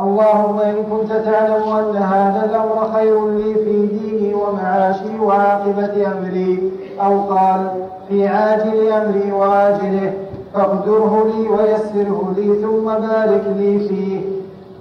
اللهم 0.00 0.58
إن 0.60 0.76
كنت 0.90 1.12
تعلم 1.12 1.68
أن 1.80 1.96
هذا 1.96 2.44
الأمر 2.44 2.92
خير 2.94 3.28
لي 3.28 3.54
في 3.54 3.86
ديني 3.86 4.34
ومعاشي 4.34 5.18
وعاقبة 5.20 6.06
أمري 6.06 6.72
أو 7.00 7.20
قال 7.20 7.60
في 8.08 8.28
عاجل 8.28 8.92
أمري 8.92 9.32
وآجله 9.32 10.12
فاقدره 10.54 11.26
لي 11.26 11.48
ويسره 11.48 12.34
لي 12.36 12.62
ثم 12.62 12.84
بارك 12.84 13.44
لي 13.56 13.78
فيه. 13.78 14.20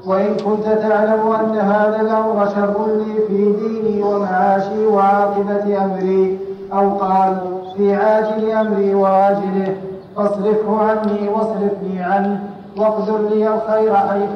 وإن 0.08 0.38
كنت 0.46 0.66
تعلم 0.66 1.32
أن 1.40 1.58
هذا 1.58 2.02
الأمر 2.02 2.50
شر 2.56 2.88
لي 2.96 3.28
في 3.28 3.52
ديني 3.52 4.04
ومعاشي 4.04 4.86
وعاقبة 4.86 5.86
أمري 5.86 6.40
أو 6.74 6.90
قال 6.90 7.38
في 7.78 7.96
عاجل 7.96 8.52
أمري 8.52 8.96
وآجله 8.96 9.78
فاصرفه 10.16 10.80
عني 10.80 11.30
واصرفني 11.30 12.00
عنه 12.00 12.44
واقدر 12.78 13.18
لي 13.18 13.48
الخير 13.54 13.96
حيث 13.96 14.30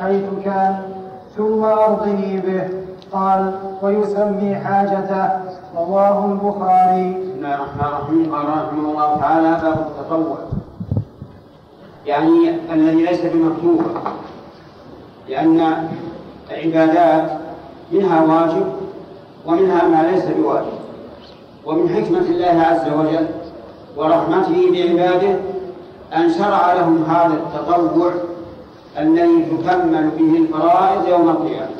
حيث 0.00 0.24
كان 0.44 0.78
ثم 1.36 1.64
أرضني 1.64 2.40
به. 2.40 2.68
قال 3.12 3.52
ويسمي 3.82 4.54
حاجته. 4.54 5.28
رواه 5.76 6.24
البخاري. 6.24 7.10
بسم 7.10 7.32
الله 7.36 7.54
الرحمن 7.54 7.80
الرحيم. 7.80 8.34
قال 8.34 8.44
رحمه 8.48 8.90
الله 8.90 9.16
تعالى 9.20 9.50
باب 9.62 9.86
التطوع. 9.86 10.36
يعني 12.06 12.50
الذي 12.72 13.04
ليس 13.04 13.20
بمكتوب. 13.20 13.80
لأن 15.28 15.88
العبادات 16.50 17.30
منها 17.92 18.24
واجب 18.24 18.66
ومنها 19.46 19.88
ما 19.88 20.10
ليس 20.10 20.24
بواجب. 20.24 20.78
ومن 21.66 21.88
حكمة 21.88 22.20
الله 22.20 22.62
عز 22.62 22.92
وجل 22.92 23.26
ورحمته 23.96 24.70
بعباده 24.72 25.36
أن 26.16 26.30
شرع 26.30 26.72
لهم 26.72 27.04
هذا 27.04 27.34
التطوع 27.34 28.12
الذي 28.98 29.44
تكمل 29.44 30.10
به 30.18 30.36
الفرائض 30.36 31.08
يوم 31.08 31.28
القيامة. 31.28 31.76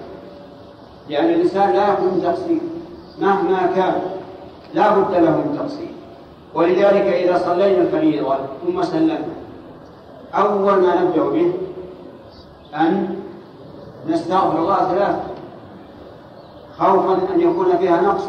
لأن 1.09 1.25
الإنسان 1.25 1.73
لا 1.73 1.93
يكون 1.93 2.23
تقصير. 2.23 2.61
مهما 3.21 3.67
كان 3.77 3.95
لا 4.75 4.99
بد 4.99 5.15
له 5.15 5.31
من 5.31 5.57
تقصير. 5.59 5.89
ولذلك 6.55 7.07
إذا 7.07 7.39
صلينا 7.39 7.83
الفريضة 7.83 8.37
ثم 8.67 8.83
سلمنا 8.83 9.19
أول 10.35 10.83
ما 10.83 11.03
نبدأ 11.03 11.23
به 11.23 11.53
أن 12.75 13.18
نستغفر 14.09 14.59
الله 14.59 14.77
ثلاثة. 14.77 15.21
خوفا 16.79 17.35
أن 17.35 17.41
يكون 17.41 17.77
فيها 17.77 18.01
نقص. 18.01 18.25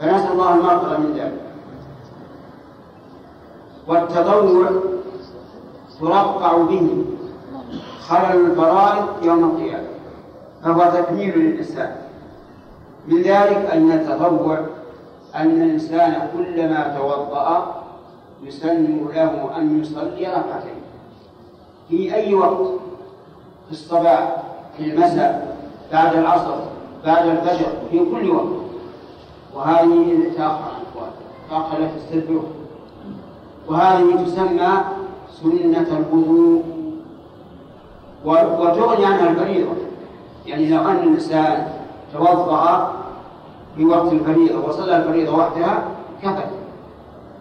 فنسأل 0.00 0.32
الله 0.32 0.54
المغفرة 0.54 0.98
من 0.98 1.14
ذلك. 1.16 1.40
والتضوع 3.88 4.70
ترقع 6.00 6.56
به 6.56 7.04
خلل 8.08 8.50
الفرائض 8.50 9.04
يوم 9.22 9.44
القيامة. 9.44 9.88
فهو 10.64 10.90
تكميل 10.90 11.38
للإنسان. 11.38 11.96
من 13.08 13.22
ذلك 13.22 13.70
أن 13.72 13.92
التطوع 13.92 14.58
أن 15.34 15.62
الإنسان 15.62 16.28
كلما 16.36 16.96
توضأ 16.98 17.74
يسن 18.42 19.06
له 19.14 19.56
أن 19.56 19.80
يصلي 19.80 20.26
ركعتين. 20.26 20.82
في 21.88 22.14
أي 22.14 22.34
وقت؟ 22.34 22.82
في 23.72 23.78
الصباح 23.78 24.36
في 24.76 24.84
المساء 24.84 25.56
بعد 25.92 26.16
العصر 26.16 26.54
بعد 27.04 27.26
الفجر 27.28 27.66
في 27.90 27.98
كل 27.98 28.30
وقت 28.30 28.46
وهذه 29.54 30.30
تأخر 30.36 30.72
تأخر 31.50 31.78
لا 31.78 31.88
تستدبره 31.96 32.44
وهذه 33.68 34.24
تسمى 34.24 34.68
سنة 35.42 35.86
الوضوء. 36.12 36.62
وتغني 38.24 39.04
عنها 39.04 39.30
الفريضة. 39.30 39.70
يعني 40.46 40.70
لو 40.70 40.80
أن 40.80 40.96
الإنسان 40.96 41.68
توضأ 42.12 42.92
في 43.76 43.84
وقت 43.84 44.12
الفريضة 44.12 44.68
وصلى 44.68 44.96
الفريضة 44.96 45.36
وحدها 45.36 45.84
كفت 46.22 46.48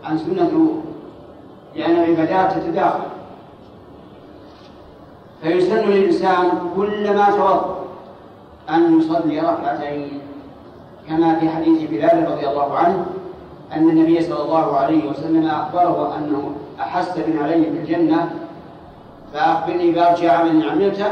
عن 0.03 0.17
سنة 0.17 0.47
الوضوء 0.49 0.81
لأن 1.75 1.91
العبادات 1.91 2.53
تتداخل. 2.53 3.20
فيسن 5.41 5.77
للإنسان 5.77 6.49
كلما 6.75 7.29
توضأ 7.29 7.75
أن 8.69 8.99
يصلي 8.99 9.39
ركعتين 9.39 10.21
كما 11.07 11.35
في 11.39 11.49
حديث 11.49 11.89
بلال 11.89 12.31
رضي 12.31 12.47
الله 12.47 12.77
عنه 12.77 13.05
أن 13.73 13.89
النبي 13.89 14.21
صلى 14.21 14.43
الله 14.43 14.77
عليه 14.77 15.09
وسلم 15.09 15.47
أخبره 15.47 16.15
أنه 16.17 16.51
أحس 16.79 17.17
بن 17.17 17.43
علي 17.43 17.63
في 17.63 17.69
الجنة 17.69 18.29
فأخبرني 19.33 19.91
بأرجى 19.91 20.29
عمل 20.29 20.69
عملته 20.69 21.11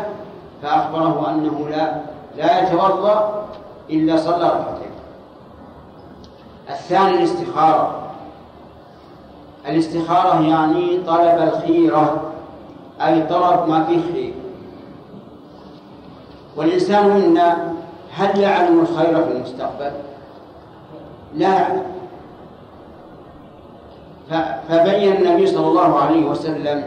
فأخبره 0.64 1.30
أنه 1.30 1.70
لا 1.70 2.02
لا 2.38 2.64
يتوضأ 2.64 3.46
إلا 3.90 4.18
صلى 4.18 4.46
ركعتين. 4.46 4.92
الثاني 6.70 7.18
الاستخارة. 7.18 8.00
الاستخارة 9.70 10.42
يعني 10.42 10.98
طلب 11.08 11.54
الخيرة. 11.54 12.29
أي 13.02 13.24
طلب 13.24 13.70
ما 13.70 13.84
فيه 13.84 14.14
خير 14.14 14.34
والإنسان 16.56 17.10
منا 17.10 17.74
هل 18.16 18.40
يعلم 18.40 18.80
الخير 18.80 19.24
في 19.24 19.32
المستقبل؟ 19.32 19.92
لا. 21.36 21.68
يعلم 24.30 24.60
فبين 24.70 25.16
النبي 25.16 25.48
صلى 25.48 25.68
الله 25.68 26.00
عليه 26.00 26.26
وسلم 26.26 26.84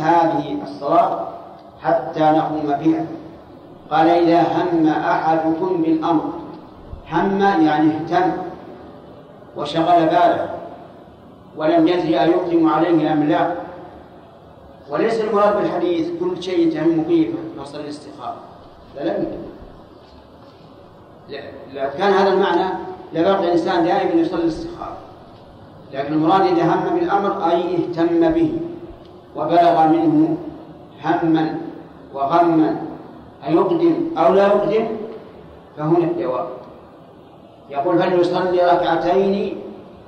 هذه 0.00 0.56
الصلاة 0.62 1.20
حتى 1.82 2.20
نقوم 2.20 2.66
بها. 2.66 3.04
قال 3.90 4.08
إذا 4.08 4.40
هم 4.42 4.86
أحدكم 4.86 5.82
بالأمر 5.82 6.24
هم 7.12 7.40
يعني 7.40 7.90
اهتم 7.96 8.30
وشغل 9.56 10.06
باله 10.06 10.48
ولم 11.56 11.88
يدري 11.88 12.20
أيقدم 12.20 12.68
عليه 12.68 13.12
أم 13.12 13.22
لا. 13.22 13.63
وليس 14.90 15.20
المراد 15.20 15.56
بالحديث 15.56 16.08
كل 16.20 16.42
شيء 16.42 16.72
تهم 16.72 17.04
فيه 17.04 17.30
فصل 17.58 17.80
الاستخارة. 17.80 18.36
لا 18.96 19.04
لا 19.04 19.18
لو 21.74 21.90
كان 21.98 22.12
هذا 22.12 22.32
المعنى 22.32 22.74
لبقي 23.12 23.44
الإنسان 23.44 23.84
دائما 23.84 24.20
يصلي 24.20 24.42
الاستخارة. 24.42 24.96
لكن 25.92 26.12
المراد 26.12 26.40
إذا 26.40 26.64
هم 26.64 26.98
بالأمر 26.98 27.50
أي 27.50 27.76
اهتم 27.76 28.30
به 28.30 28.52
وبلغ 29.36 29.86
منه 29.86 30.36
هما 31.04 31.58
وغما 32.14 32.76
أيقدم 33.46 33.94
أو 34.18 34.34
لا 34.34 34.46
يقدم 34.46 34.86
فهنا 35.76 35.98
الجواب 35.98 36.48
يقول 37.70 37.98
فليصلي 37.98 38.62
ركعتين 38.62 39.56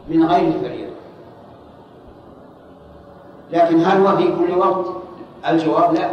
من 0.08 0.26
غير 0.26 0.48
الفريضة 0.48 0.95
لكن 3.50 3.84
هل 3.84 4.06
هو 4.06 4.16
في 4.16 4.24
كل 4.24 4.58
وقت؟ 4.58 4.86
الجواب 5.48 5.94
لا. 5.94 6.10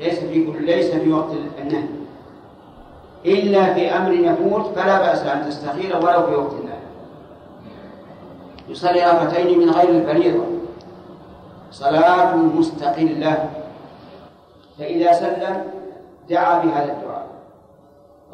ليس 0.00 0.18
في 0.18 0.46
كل 0.46 0.64
ليس 0.64 0.90
في 0.90 1.12
وقت 1.12 1.30
النهي. 1.62 1.84
إلا 3.26 3.74
في 3.74 3.96
أمر 3.96 4.12
يفوت 4.12 4.66
فلا 4.66 4.98
بأس 4.98 5.22
أن 5.22 5.48
تستخير 5.48 5.96
ولو 5.96 6.26
في 6.26 6.34
وقت 6.34 6.52
النهي. 6.52 6.80
يصلي 8.68 9.00
ركعتين 9.00 9.58
من 9.58 9.70
غير 9.70 9.88
الفريضة. 9.88 10.44
صلاة 11.72 12.36
مستقلة. 12.36 13.50
فإذا 14.78 15.12
سلم 15.12 15.64
دعا 16.30 16.64
بهذا 16.64 16.92
الدعاء. 16.92 17.26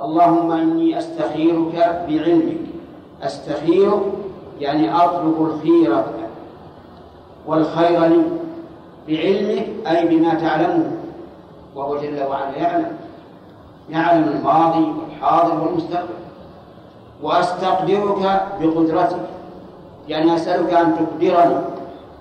اللهم 0.02 0.52
إني 0.52 0.98
أستخيرك 0.98 2.04
بعلمك. 2.08 2.56
أستخيرك 3.22 4.02
يعني 4.60 4.96
أطلب 4.96 5.36
الخيرة 5.40 6.15
والخير 7.46 8.04
لي 8.04 8.22
بعلمك 9.08 9.66
أي 9.86 10.08
بما 10.08 10.34
تعلمه 10.34 10.90
وهو 11.74 11.96
جل 11.96 12.22
وعلا 12.22 12.56
يعلم. 12.56 12.96
يعلم 13.90 14.28
الماضي 14.28 14.92
والحاضر 15.00 15.64
والمستقبل. 15.64 16.14
وأستقدرك 17.22 18.42
بقدرتك. 18.60 19.20
يعني 20.08 20.34
أسألك 20.34 20.74
أن 20.74 20.96
تقدرني 20.96 21.56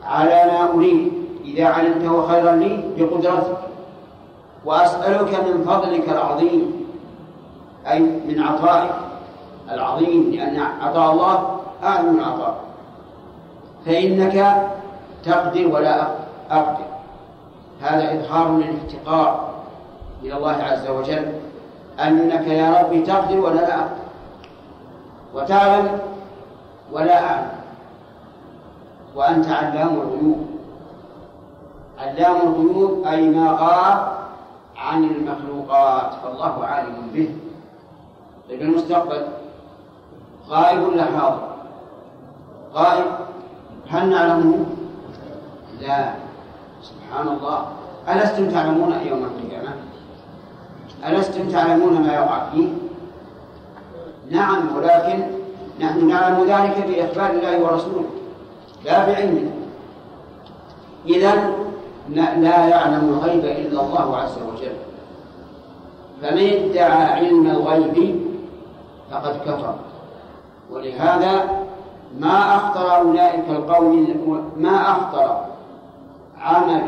على 0.04 0.52
ما 0.52 0.74
أريد. 0.74 1.14
إذا 1.46 1.66
علمته 1.66 2.28
خيرا 2.28 2.56
لي 2.56 2.84
بقدرتك. 2.98 3.58
وأسألك 4.66 5.34
من 5.48 5.64
فضلك 5.64 6.10
العظيم 6.10 6.86
أي 7.92 8.00
من 8.00 8.40
عطائك 8.40 8.92
العظيم 9.72 10.32
لأن 10.32 10.60
عطاء 10.82 11.12
الله 11.14 11.60
أعظم 11.84 12.20
العطاء 12.20 12.56
فإنك 13.86 14.68
تقدر 15.26 15.68
ولا 15.68 16.08
أقدر. 16.52 16.86
هذا 17.82 18.14
إظهار 18.14 18.58
للافتقار 18.58 19.50
إلى 20.24 20.38
الله 20.38 20.58
عز 20.64 20.88
وجل. 20.88 21.32
أنك 22.00 22.48
يا 22.48 22.82
ربي 22.82 23.02
تقدر 23.02 23.40
ولا 23.40 23.56
لا 23.56 23.80
أقدر. 23.80 24.06
وتعلم 25.34 26.00
ولا 26.92 27.24
أعلم. 27.24 27.52
وأنت 29.16 29.48
علام 29.48 29.90
الغيوب. 29.90 30.46
علام 32.00 32.36
الغيوب 32.36 33.08
أي 33.08 33.30
ما 33.30 33.52
غاب 33.52 34.18
عن 34.78 35.04
المخلوقات. 35.04 36.14
فالله 36.24 36.66
عالم 36.66 37.08
به. 37.14 37.36
طيب 38.50 38.62
المستقبل 38.62 39.28
غائب 40.50 40.84
ولا 40.84 41.06
حاضر؟ 41.06 41.48
غائب. 42.74 43.06
هل 43.90 44.10
نعلمه؟ 44.10 44.66
لا. 45.82 46.14
سبحان 46.82 47.28
الله 47.28 47.66
ألستم 48.10 48.50
تعلمون 48.50 48.92
يوم 48.92 49.24
القيامة؟ 49.24 49.74
ألستم 51.08 51.50
تعلمون 51.50 52.02
ما 52.02 52.14
يقع 52.14 52.50
فيه؟ 52.50 52.68
نعم 54.32 54.76
ولكن 54.78 55.24
نحن 55.80 56.08
نعلم 56.08 56.44
ذلك 56.44 56.88
بإخبار 56.88 57.32
الله 57.32 57.64
ورسوله 57.64 58.06
لا 58.86 59.06
بعلمنا 59.06 59.52
إذا 61.06 61.34
لا 62.38 62.68
يعلم 62.68 63.10
الغيب 63.10 63.46
إلا 63.46 63.82
الله 63.82 64.18
عز 64.18 64.38
وجل. 64.38 64.76
فمن 66.22 66.70
ادعى 66.70 67.04
علم 67.04 67.48
الغيب 67.48 68.26
فقد 69.12 69.38
كفر. 69.46 69.76
ولهذا 70.72 71.66
ما 72.20 72.56
أخطر 72.56 72.98
أولئك 72.98 73.50
القوم 73.50 74.52
ما 74.58 74.92
أخطر 74.92 75.55
عمل 76.46 76.82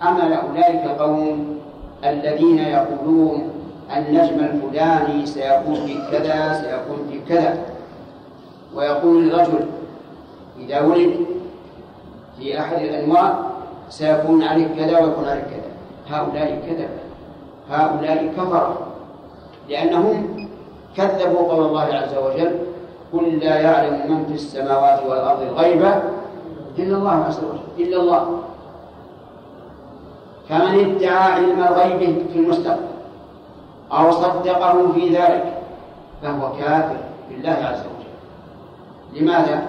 عمل 0.00 0.32
أولئك 0.32 0.84
القوم 0.84 1.58
الذين 2.04 2.58
يقولون 2.58 3.50
النجم 3.96 4.38
الفلاني 4.44 5.26
سيكون 5.26 5.74
في 5.74 5.94
كذا 6.10 6.52
سيكون 6.52 7.06
في 7.10 7.34
كذا. 7.34 7.58
ويقول 8.74 9.28
الرجل 9.28 9.66
إذا 10.58 10.80
ولد 10.80 11.16
في 12.38 12.60
أحد 12.60 12.82
الأنواع 12.82 13.34
سيكون 13.88 14.42
عليك 14.42 14.68
كذا 14.76 15.00
ويكون 15.00 15.24
عليك 15.24 15.44
كذا. 15.44 15.70
هؤلاء 16.08 16.62
كذب 16.66 16.88
هؤلاء 17.70 18.32
كفر 18.36 18.76
لأنهم 19.68 20.48
كذبوا 20.96 21.52
قول 21.52 21.66
الله 21.66 21.82
عز 21.82 22.14
وجل 22.14 22.58
قل 23.12 23.38
لا 23.38 23.60
يعلم 23.60 24.12
من 24.12 24.26
في 24.26 24.34
السماوات 24.34 25.02
والأرض 25.08 25.42
الغيب 25.42 25.82
إلا 26.78 26.96
الله 26.96 27.24
عز 27.24 27.38
وجل 27.38 27.86
إلا 27.86 28.00
الله. 28.00 28.38
كمن 30.48 30.94
ادعى 30.94 31.32
علم 31.32 31.62
الغيب 31.62 32.26
في 32.32 32.38
المستقبل 32.38 32.86
أو 33.92 34.10
صدقه 34.10 34.92
في 34.92 35.08
ذلك 35.08 35.62
فهو 36.22 36.52
كافر 36.52 36.96
بالله 37.30 37.50
عز 37.50 37.80
وجل 37.80 39.20
لماذا؟ 39.20 39.68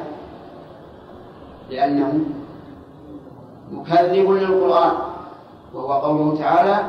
لأنه 1.70 2.20
مكذب 3.72 4.32
للقرآن 4.32 4.94
وهو 5.74 5.94
قوله 5.94 6.38
تعالى 6.40 6.86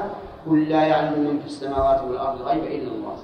قل 0.50 0.68
لا 0.68 0.82
يعلم 0.86 1.20
من 1.20 1.38
في 1.40 1.46
السماوات 1.46 2.00
والأرض 2.08 2.40
الغيب 2.40 2.64
إلا 2.64 2.92
الله 2.92 3.16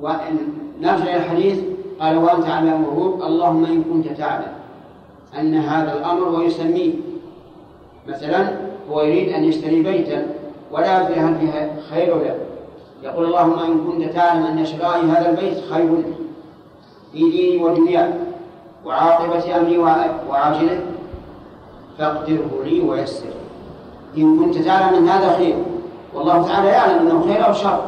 ونرجع 0.00 1.02
إلى 1.02 1.16
الحديث 1.16 1.60
قال 2.00 2.16
وأنت 2.16 2.46
على 2.46 2.76
الغروب 2.76 3.22
اللهم 3.22 3.64
إن 3.64 3.82
كنت 3.82 4.08
تعلم 4.08 4.52
أن 5.38 5.54
هذا 5.54 5.92
الأمر 5.92 6.28
ويسميه 6.28 6.94
مثلا 8.10 8.52
هو 8.90 9.00
يريد 9.02 9.32
أن 9.32 9.44
يشتري 9.44 9.82
بيتا 9.82 10.26
ولا 10.72 11.02
يدري 11.02 11.20
هل 11.20 11.34
فيها 11.34 11.70
خير 11.90 12.16
له 12.16 12.36
يقول 13.02 13.24
اللهم 13.24 13.58
إن 13.58 13.80
كنت 13.86 14.12
تعلم 14.14 14.46
أن 14.46 14.66
شرائي 14.66 15.02
هذا 15.02 15.30
البيت 15.30 15.58
خير 15.70 15.88
في 17.12 17.30
ديني 17.30 17.64
ودنياي 17.64 18.10
وعاقبة 18.84 19.56
أمري 19.56 19.78
وعاجله 20.28 20.80
فاقدره 21.98 22.50
لي 22.64 22.80
ويسر 22.80 23.26
إن 24.18 24.38
كنت 24.38 24.58
تعلم 24.58 24.96
أن 24.96 25.08
هذا 25.08 25.36
خير 25.36 25.56
والله 26.14 26.48
تعالى 26.48 26.68
يعلم 26.68 26.98
أنه 26.98 27.24
خير 27.26 27.46
أو 27.46 27.52
شر. 27.52 27.80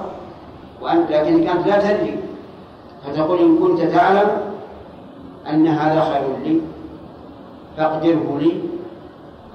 وأنت 0.83 1.11
لكن 1.11 1.45
كانت 1.45 1.67
لا 1.67 1.81
تدري. 1.81 2.19
فتقول 3.07 3.39
إن 3.39 3.59
كنت 3.59 3.81
تعلم 3.81 4.29
أن 5.51 5.67
هذا 5.67 6.01
خير 6.01 6.37
لي 6.45 6.61
فاقدره 7.77 8.39
لي 8.41 8.53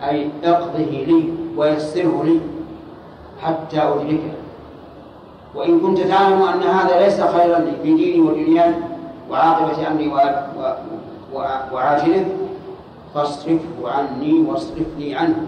أي 0.04 0.30
اقضه 0.44 0.80
لي 0.80 1.34
ويسره 1.58 2.24
لي 2.24 2.40
حتى 3.42 3.80
أدركه 3.80 4.34
وإن 5.56 5.80
كنت 5.80 6.00
تعلم 6.00 6.42
أن 6.42 6.64
هذا 6.64 7.00
ليس 7.00 7.22
خيرا 7.22 7.60
لي 7.60 7.72
في 7.84 7.94
ديني 7.94 8.22
ودنياي 8.22 8.74
وعاقبة 9.32 9.88
أمري 9.88 10.12
وعاجله 11.74 12.26
فاصرفه 13.16 13.60
عني 13.84 14.40
واصرفني 14.40 15.16
عنه. 15.16 15.46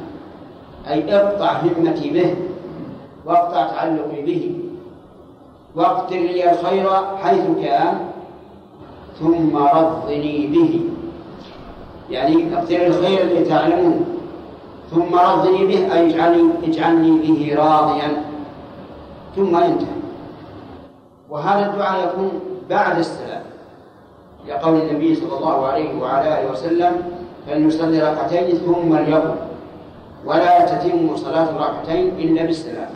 أي 0.88 1.16
اقطع 1.16 1.52
همتي 1.52 2.10
به 2.10 2.36
واقطع 3.26 3.68
تعلقي 3.68 4.22
به. 4.22 4.56
واقدر 5.76 6.18
لي 6.18 6.52
الخير 6.52 6.90
حيث 7.24 7.44
كان 7.62 8.00
ثم 9.20 9.58
رضني 9.58 10.48
به. 10.48 10.82
يعني 12.10 12.58
أقدر 12.58 12.88
الخير 12.88 13.22
الذي 13.22 13.46
تعلمون 13.46 14.19
ثم 14.92 15.16
رضني 15.16 15.66
به 15.66 15.94
أي 15.94 16.10
اجعلني 16.10 16.52
اجعلني 16.64 17.12
به 17.22 17.56
راضيا. 17.58 18.24
ثم 19.36 19.56
انتهى 19.56 20.00
وهذا 21.30 21.72
الدعاء 21.72 22.08
يكون 22.08 22.32
بعد 22.70 22.98
السلام. 22.98 23.44
لقول 24.48 24.76
النبي 24.82 25.16
صلى 25.16 25.38
الله 25.38 25.68
عليه 25.68 26.02
وعلى 26.02 26.42
آله 26.42 26.52
وسلم 26.52 26.94
فليصلي 27.48 28.00
ركعتين 28.00 28.58
ثم 28.58 28.96
ليقل 28.96 29.36
ولا 30.26 30.66
تتم 30.66 31.16
صلاة 31.16 31.50
الركعتين 31.50 32.08
إلا 32.18 32.46
بالسلام. 32.46 32.90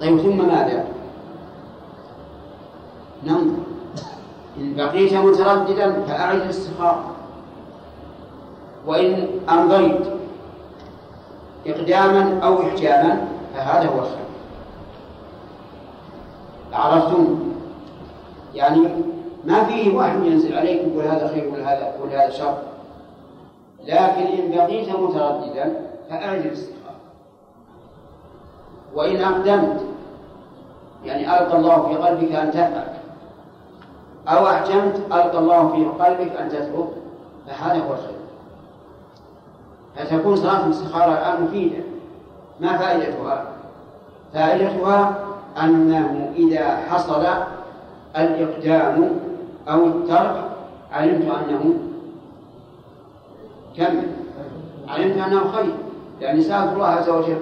طيب 0.00 0.18
ثم 0.18 0.38
ماذا؟ 0.48 0.84
ننظر. 3.24 3.62
إن 4.56 4.74
بقيت 4.76 5.14
مترددا 5.14 6.02
فأعد 6.08 6.40
الاستخارة 6.40 7.15
وإن 8.86 9.28
أمضيت 9.48 10.06
إقداما 11.66 12.40
أو 12.42 12.62
إحجاما 12.62 13.28
فهذا 13.54 13.88
هو 13.88 13.98
الخير. 13.98 14.26
عرفتم؟ 16.72 17.38
يعني 18.54 18.88
ما 19.44 19.64
فيه 19.64 19.96
واحد 19.96 20.24
ينزل 20.24 20.56
عليك 20.58 20.82
يقول 20.82 21.04
هذا 21.04 21.28
خير 21.28 21.48
ولا 21.52 21.72
هذا 21.72 21.94
ولا 22.02 22.24
هذا 22.24 22.30
شر. 22.30 22.58
لكن 23.84 24.26
إن 24.26 24.50
بقيت 24.50 24.88
مترددا 24.88 25.80
فأعد 26.10 26.46
الاستخارة 26.46 26.96
وإن 28.94 29.16
أقدمت 29.20 29.80
يعني 31.04 31.38
ألقى 31.38 31.58
الله 31.58 31.88
في 31.88 31.94
قلبك 31.94 32.32
أن 32.32 32.50
تفعل 32.50 32.86
أو 34.28 34.46
أحجمت 34.46 34.96
ألقى 35.12 35.38
الله 35.38 35.68
في 35.68 36.04
قلبك 36.04 36.36
أن 36.36 36.48
تترك. 36.48 36.88
فهذا 37.46 37.78
هو 37.78 37.92
الخير. 37.92 38.25
فتكون 39.96 40.36
صلاة 40.36 40.66
الاستخارة 40.66 41.12
الآن 41.12 41.44
مفيدة. 41.44 41.84
ما 42.60 42.78
فائدتها؟ 42.78 43.44
فائدتها 44.34 45.24
أنه 45.62 46.32
إذا 46.36 46.76
حصل 46.76 47.26
الإقدام 48.16 49.10
أو 49.68 49.86
الترك 49.86 50.44
علمت 50.92 51.24
أنه 51.24 51.74
كمل 53.76 54.08
علمت 54.88 55.16
أنه 55.18 55.52
خير 55.52 55.74
يعني 56.20 56.42
سألت 56.42 56.72
الله 56.72 56.86
عز 56.86 57.08
وجل 57.08 57.38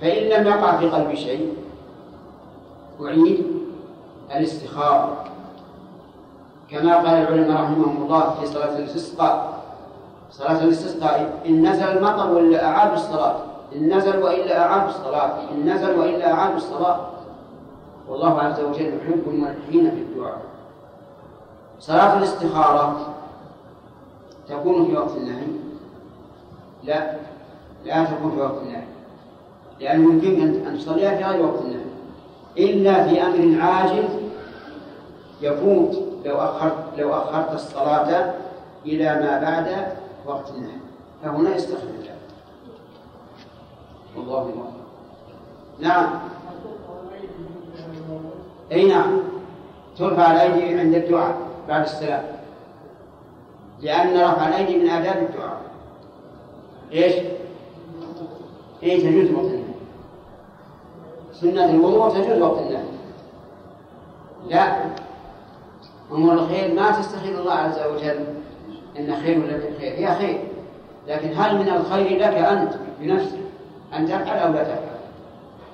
فإن 0.00 0.28
لم 0.28 0.46
يقع 0.46 0.76
في 0.76 0.88
قلبي 0.88 1.16
شيء 1.16 1.52
أعيد 3.02 3.46
الاستخارة. 4.36 5.24
كما 6.70 6.96
قال 6.96 7.06
العلماء 7.06 7.62
رحمهم 7.62 8.02
الله 8.02 8.34
في 8.40 8.46
صلاة 8.46 8.78
الاستسقاء 8.78 9.57
صلاة 10.30 10.64
الاستسقاء 10.64 11.42
إن 11.46 11.68
نزل 11.68 11.84
المطر 11.84 12.32
ولا 12.32 12.64
أعاد 12.64 12.92
الصلاة. 12.92 13.36
إن 13.76 13.96
نزل 13.96 14.22
وإلا 14.22 14.60
أعاد 14.60 14.88
الصلاة. 14.88 15.32
إن 15.52 15.72
نزل 15.72 15.98
وإلا 15.98 16.32
أعاد 16.32 16.54
الصلاة. 16.54 17.00
والله 18.08 18.40
عز 18.40 18.60
وجل 18.60 18.86
يحب 18.86 19.22
الملحين 19.26 19.90
في 19.90 20.00
الدعاء. 20.00 20.38
صلاة 21.80 22.18
الاستخارة 22.18 23.14
تكون 24.48 24.86
في 24.86 24.96
وقت 24.96 25.16
النهي. 25.16 25.46
لا 26.84 27.12
لا 27.84 28.04
تكون 28.04 28.30
في 28.30 28.40
وقت 28.40 28.62
النهي. 28.62 28.84
لأنه 29.80 30.12
يمكن 30.12 30.66
أن 30.66 30.78
تصليها 30.78 31.16
في 31.16 31.24
غير 31.24 31.46
وقت 31.46 31.60
النهي. 31.60 31.84
إلا 32.58 33.08
في 33.08 33.22
أمر 33.22 33.62
عاجل 33.62 34.08
يفوت 35.40 35.98
لو 36.24 36.36
أخرت 36.36 36.74
لو 36.98 37.14
أخرت 37.14 37.52
الصلاة 37.54 38.34
إلى 38.86 39.04
ما 39.04 39.40
بعد 39.40 39.97
وقت 40.26 40.50
النهي 40.50 40.78
فهنا 41.22 41.56
يستخدم 41.56 41.98
الله 44.16 44.36
والله 44.36 44.72
نعم. 45.78 46.20
أي 48.72 48.84
نعم. 48.84 49.20
ترفع 49.98 50.32
الأيدي 50.32 50.80
عند 50.80 50.94
الدعاء 50.94 51.36
بعد 51.68 51.82
السلام. 51.82 52.24
لأن 53.80 54.20
رفع 54.20 54.48
الأيدي 54.48 54.78
من 54.78 54.90
آداب 54.90 55.16
الدعاء. 55.16 55.60
إيش؟ 56.92 57.14
إيه 58.82 59.10
تجوز 59.10 59.34
وقت 59.34 59.44
النهي؟ 59.44 59.74
سنة 61.32 61.70
الوضوء 61.70 62.10
تجوز 62.10 62.42
وقت 62.42 62.58
النهي. 62.58 62.84
لا. 64.48 64.84
أمور 66.12 66.32
الخير 66.32 66.74
ما 66.74 66.90
تستخير 66.90 67.40
الله 67.40 67.52
عز 67.52 67.78
وجل. 67.86 68.24
إن 68.98 69.16
خير 69.22 69.38
ولا 69.38 69.60
خير. 69.80 69.92
هي 69.92 70.14
خير 70.14 70.38
لكن 71.08 71.28
هل 71.36 71.58
من 71.58 71.68
الخير 71.68 72.18
لك 72.18 72.34
أنت 72.34 72.74
بنفسك 73.00 73.38
أن 73.96 74.06
تفعل 74.06 74.38
أو 74.38 74.52
لا 74.52 74.62
تفعل؟ 74.62 74.98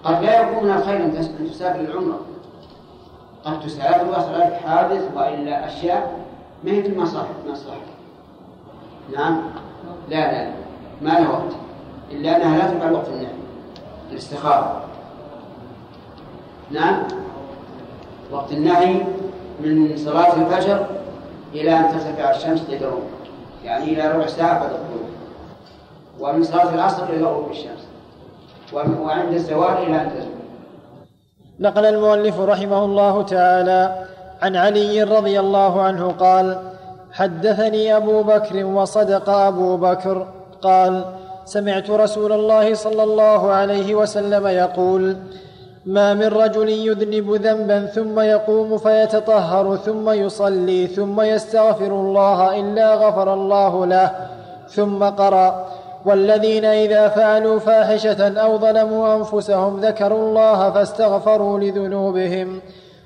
قد 0.04 0.22
لا 0.24 0.40
يكون 0.40 0.64
من 0.64 0.70
الخير 0.70 0.96
أن 0.96 1.28
تسافر 1.50 1.80
العمرة 1.80 2.20
قد 3.44 3.60
تسافر 3.60 4.08
ويحصل 4.08 4.38
لك 4.38 4.60
حادث 4.66 5.10
وإلا 5.16 5.66
أشياء 5.66 6.18
ما 6.64 6.70
هي 6.70 6.82
في 6.82 6.88
المصلحة 6.88 7.28
مصلحة 7.50 7.78
نعم؟ 9.16 9.42
لا 10.08 10.32
لا 10.32 10.50
ما 11.02 11.10
له 11.10 11.30
وقت. 11.30 11.54
إلا 12.10 12.36
أنها 12.36 12.58
لا 12.58 12.74
تفعل 12.74 12.92
وقت 12.92 13.08
النهي 13.08 13.32
الاستخارة. 14.10 14.84
نعم؟ 16.70 17.02
وقت 18.32 18.52
النهي 18.52 19.02
من 19.60 19.96
صلاة 19.96 20.34
الفجر 20.34 20.86
إلى 21.54 21.78
أن 21.78 21.88
ترتفع 21.88 22.30
الشمس 22.30 22.70
للغروب 22.70 23.02
يعني 23.64 23.84
إلى 23.84 24.12
ربع 24.12 24.26
ساعة 24.26 24.60
بعد 24.60 24.70
الغروب 24.70 25.10
ومن 26.20 26.44
صلاة 26.44 26.74
العصر 26.74 27.04
إلى 27.04 27.24
غروب 27.24 27.50
الشمس. 27.50 27.84
وعند 28.72 29.32
الزوال 29.32 29.76
إلى 29.86 30.02
أن 30.02 30.10
تزول 30.10 30.34
نقل 31.60 31.84
المؤلف 31.84 32.40
رحمه 32.40 32.84
الله 32.84 33.22
تعالى 33.22 34.06
عن 34.42 34.56
علي 34.56 35.02
رضي 35.02 35.40
الله 35.40 35.82
عنه 35.82 36.12
قال 36.12 36.58
حدثني 37.12 37.96
أبو 37.96 38.22
بكر 38.22 38.64
وصدق 38.64 39.28
أبو 39.30 39.76
بكر 39.76 40.26
قال 40.62 41.04
سمعت 41.44 41.90
رسول 41.90 42.32
الله 42.32 42.74
صلى 42.74 43.02
الله 43.02 43.50
عليه 43.52 43.94
وسلم 43.94 44.46
يقول 44.46 45.16
ما 45.86 46.14
من 46.14 46.26
رجل 46.26 46.68
يذنب 46.68 47.34
ذنبا 47.34 47.86
ثم 47.86 48.20
يقوم 48.20 48.78
فيتطهر 48.78 49.76
ثم 49.76 50.10
يصلي 50.10 50.86
ثم 50.86 51.20
يستغفر 51.20 51.86
الله 51.86 52.60
إلا 52.60 52.94
غفر 52.94 53.34
الله 53.34 53.86
له 53.86 54.10
ثم 54.68 55.04
قرأ 55.04 55.66
والذين 56.04 56.64
إذا 56.64 57.08
فعلوا 57.08 57.58
فاحشة 57.58 58.40
أو 58.40 58.58
ظلموا 58.58 59.16
أنفسهم 59.16 59.80
ذكروا 59.80 60.28
الله 60.28 60.70
فاستغفروا 60.70 61.58
لذنوبهم 61.58 62.60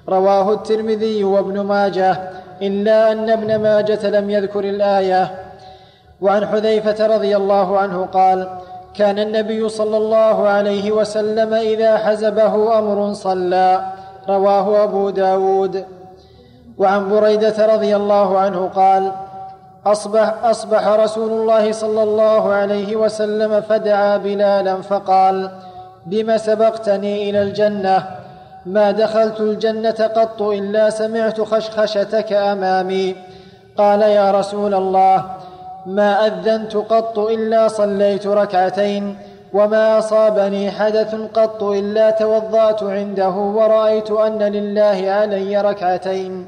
رواه 0.09 0.53
الترمذي 0.53 1.25
وابن 1.25 1.61
ماجه 1.61 2.31
إلا 2.63 3.13
أن 3.13 3.31
ابن 3.31 3.57
ماجه 3.57 4.11
لم 4.11 4.31
يذكر 4.31 4.61
الآية 4.61 5.31
وعن 6.21 6.47
حذيفة 6.47 7.07
رضي 7.07 7.37
الله 7.37 7.79
عنه 7.79 8.07
قال 8.07 8.49
كان 8.95 9.19
النبي 9.19 9.69
صلى 9.69 9.97
الله 9.97 10.49
عليه 10.49 10.93
وسلم 10.93 11.55
إذا 11.55 11.97
حزبه 11.97 12.79
أمر 12.79 13.13
صلى 13.13 13.81
رواه 14.29 14.85
أبو 14.85 15.11
داود. 15.11 15.85
وعن 16.79 17.09
بريدة 17.09 17.75
رضي 17.75 17.97
الله 17.97 18.39
عنه 18.39 18.69
قال 18.69 19.13
اصبح 19.87 20.35
أصبح 20.45 20.87
رسول 20.87 21.31
الله 21.31 21.73
صلى 21.73 22.03
الله 22.03 22.53
عليه 22.53 22.97
وسلم 22.97 23.61
فدعا 23.61 24.17
بلالا 24.17 24.83
فقال 24.83 25.51
بم 26.07 26.37
سبقتني 26.37 27.31
إلى 27.31 27.43
الجنة؟ 27.43 28.07
ما 28.67 28.91
دخلت 28.91 29.41
الجنة 29.41 30.11
قط 30.17 30.43
إلا 30.43 30.91
سمعت 30.91 31.41
خشخشتك 31.41 32.33
أمامي. 32.33 33.17
قال 33.77 34.03
يا 34.03 34.31
رسول 34.31 34.75
الله 34.75 35.25
ما 35.87 36.27
أذنت 36.27 36.77
قط 36.77 37.19
إلا 37.19 37.69
صليت 37.69 38.27
ركعتين 38.27 39.17
وما 39.53 39.99
أصابني 39.99 40.71
حدث 40.71 41.15
قط 41.35 41.63
إلا 41.63 42.11
توضأت 42.11 42.83
عنده 42.83 43.31
ورأيت 43.31 44.11
أن 44.11 44.39
لله 44.39 45.11
علي 45.11 45.61
ركعتين. 45.61 46.47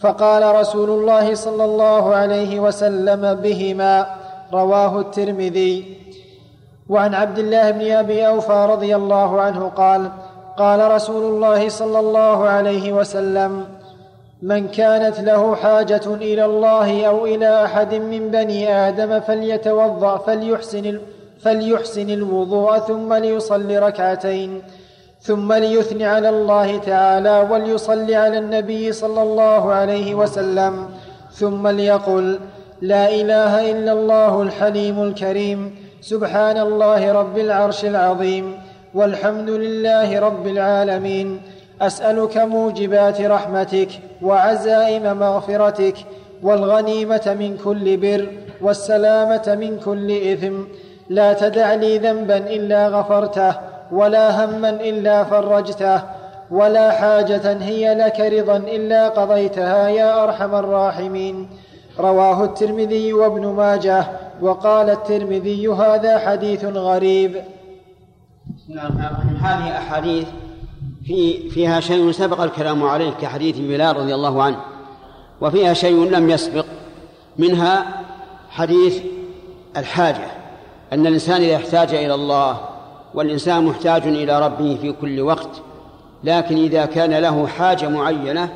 فقال 0.00 0.54
رسول 0.54 0.90
الله 0.90 1.34
صلى 1.34 1.64
الله 1.64 2.14
عليه 2.14 2.60
وسلم 2.60 3.34
بهما 3.34 4.06
رواه 4.52 5.00
الترمذي. 5.00 5.96
وعن 6.88 7.14
عبد 7.14 7.38
الله 7.38 7.70
بن 7.70 7.90
أبي 7.90 8.26
أوفى 8.26 8.66
رضي 8.70 8.96
الله 8.96 9.40
عنه 9.40 9.68
قال 9.68 10.10
قال 10.56 10.92
رسول 10.92 11.34
الله 11.34 11.68
صلى 11.68 11.98
الله 11.98 12.48
عليه 12.48 12.92
وسلم 12.92 13.79
من 14.42 14.68
كانت 14.68 15.20
له 15.20 15.54
حاجة 15.54 16.06
إلى 16.06 16.44
الله 16.44 17.04
أو 17.06 17.26
إلى 17.26 17.64
أحد 17.64 17.94
من 17.94 18.30
بني 18.30 18.74
آدم 18.74 19.20
فليتوضأ 19.20 20.16
فليحسن 20.16 21.00
فليحسن 21.40 22.10
الوضوء 22.10 22.78
ثم 22.78 23.12
ليصلي 23.12 23.78
ركعتين 23.78 24.62
ثم 25.20 25.52
ليثني 25.52 26.06
على 26.06 26.28
الله 26.28 26.78
تعالى 26.78 27.48
وليصلي 27.50 28.14
على 28.16 28.38
النبي 28.38 28.92
صلى 28.92 29.22
الله 29.22 29.72
عليه 29.72 30.14
وسلم 30.14 30.88
ثم 31.32 31.68
ليقل 31.68 32.38
لا 32.80 33.08
إله 33.08 33.70
إلا 33.70 33.92
الله 33.92 34.42
الحليم 34.42 35.02
الكريم 35.02 35.74
سبحان 36.00 36.58
الله 36.58 37.12
رب 37.12 37.38
العرش 37.38 37.84
العظيم 37.84 38.58
والحمد 38.94 39.50
لله 39.50 40.20
رب 40.20 40.46
العالمين 40.46 41.40
أسألك 41.80 42.36
موجبات 42.36 43.20
رحمتك 43.20 43.88
وعزائم 44.22 45.18
مغفرتك 45.18 45.96
والغنيمة 46.42 47.36
من 47.40 47.58
كل 47.64 47.96
بر 47.96 48.28
والسلامة 48.60 49.56
من 49.60 49.78
كل 49.84 50.32
إثم. 50.32 50.56
لا 51.08 51.32
تدع 51.32 51.74
لي 51.74 51.98
ذنبا 51.98 52.36
إلا 52.36 52.88
غفرته 52.88 53.54
ولا 53.92 54.44
هما 54.44 54.70
إلا 54.70 55.24
فرجته 55.24 56.02
ولا 56.50 56.90
حاجة 56.90 57.52
هي 57.60 57.94
لك 57.94 58.20
رضا 58.20 58.56
إلا 58.56 59.08
قضيتها 59.08 59.88
يا 59.88 60.24
أرحم 60.24 60.54
الراحمين. 60.54 61.48
رواه 61.98 62.44
الترمذي 62.44 63.12
وابن 63.12 63.46
ماجه 63.46 64.04
وقال 64.42 64.90
الترمذي 64.90 65.68
هذا 65.68 66.18
حديث 66.18 66.64
غريب. 66.64 67.32
بسم 68.56 68.72
الله 68.72 68.82
الرحمن 68.82 69.06
الرحيم. 69.06 69.36
هذه 69.36 69.78
احاديث 69.78 70.28
في 71.10 71.50
فيها 71.50 71.80
شيء 71.80 72.12
سبق 72.12 72.40
الكلام 72.40 72.84
عليه 72.84 73.10
كحديث 73.10 73.58
بلال 73.58 73.96
رضي 73.96 74.14
الله 74.14 74.42
عنه 74.42 74.56
وفيها 75.40 75.74
شيء 75.74 76.10
لم 76.10 76.30
يسبق 76.30 76.64
منها 77.38 78.04
حديث 78.50 79.02
الحاجة 79.76 80.26
أن 80.92 81.06
الإنسان 81.06 81.42
إذا 81.42 81.56
احتاج 81.56 81.94
إلى 81.94 82.14
الله 82.14 82.60
والإنسان 83.14 83.64
محتاج 83.64 84.02
إلى 84.06 84.46
ربه 84.46 84.78
في 84.80 84.92
كل 84.92 85.20
وقت 85.20 85.50
لكن 86.24 86.56
إذا 86.56 86.86
كان 86.86 87.14
له 87.14 87.46
حاجة 87.46 87.88
معينة 87.88 88.52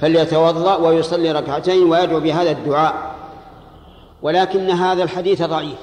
فليتوضأ 0.00 0.76
ويصلي 0.76 1.32
ركعتين 1.32 1.82
ويدعو 1.82 2.20
بهذا 2.20 2.50
الدعاء. 2.50 2.94
ولكن 4.22 4.70
هذا 4.70 5.02
الحديث 5.02 5.42
ضعيف 5.42 5.78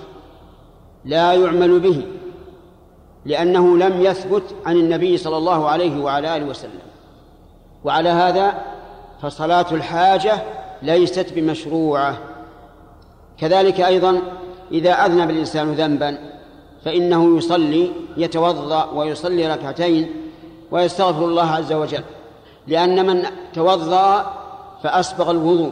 لا 1.06 1.34
يعمل 1.34 1.80
به. 1.80 2.02
لأنه 3.26 3.78
لم 3.78 4.02
يثبت 4.02 4.44
عن 4.66 4.76
النبي 4.76 5.18
صلى 5.18 5.38
الله 5.38 5.70
عليه 5.70 6.04
وعلى 6.04 6.38
آله 6.38 6.46
وسلم. 6.46 6.82
وعلى 7.84 8.10
هذا 8.10 8.54
فصلاة 9.22 9.66
الحاجة 9.72 10.34
ليست 10.82 11.34
بمشروعة. 11.36 12.18
كذلك 13.38 13.82
أيضا 13.82 14.22
إذا 14.72 14.92
أذنب 14.92 15.30
الإنسان 15.30 15.74
ذنبا 15.74 16.18
فإنه 16.86 17.38
يصلي 17.38 17.92
يتوضأ 18.18 18.92
ويصلي 18.92 19.48
ركعتين 19.48 20.12
ويستغفر 20.72 21.26
الله 21.26 21.52
عز 21.52 21.74
وجل. 21.74 22.04
لأن 22.68 23.06
من 23.06 23.24
توضأ 23.54 24.34
فأسبغ 24.84 25.32
الوضوء 25.32 25.72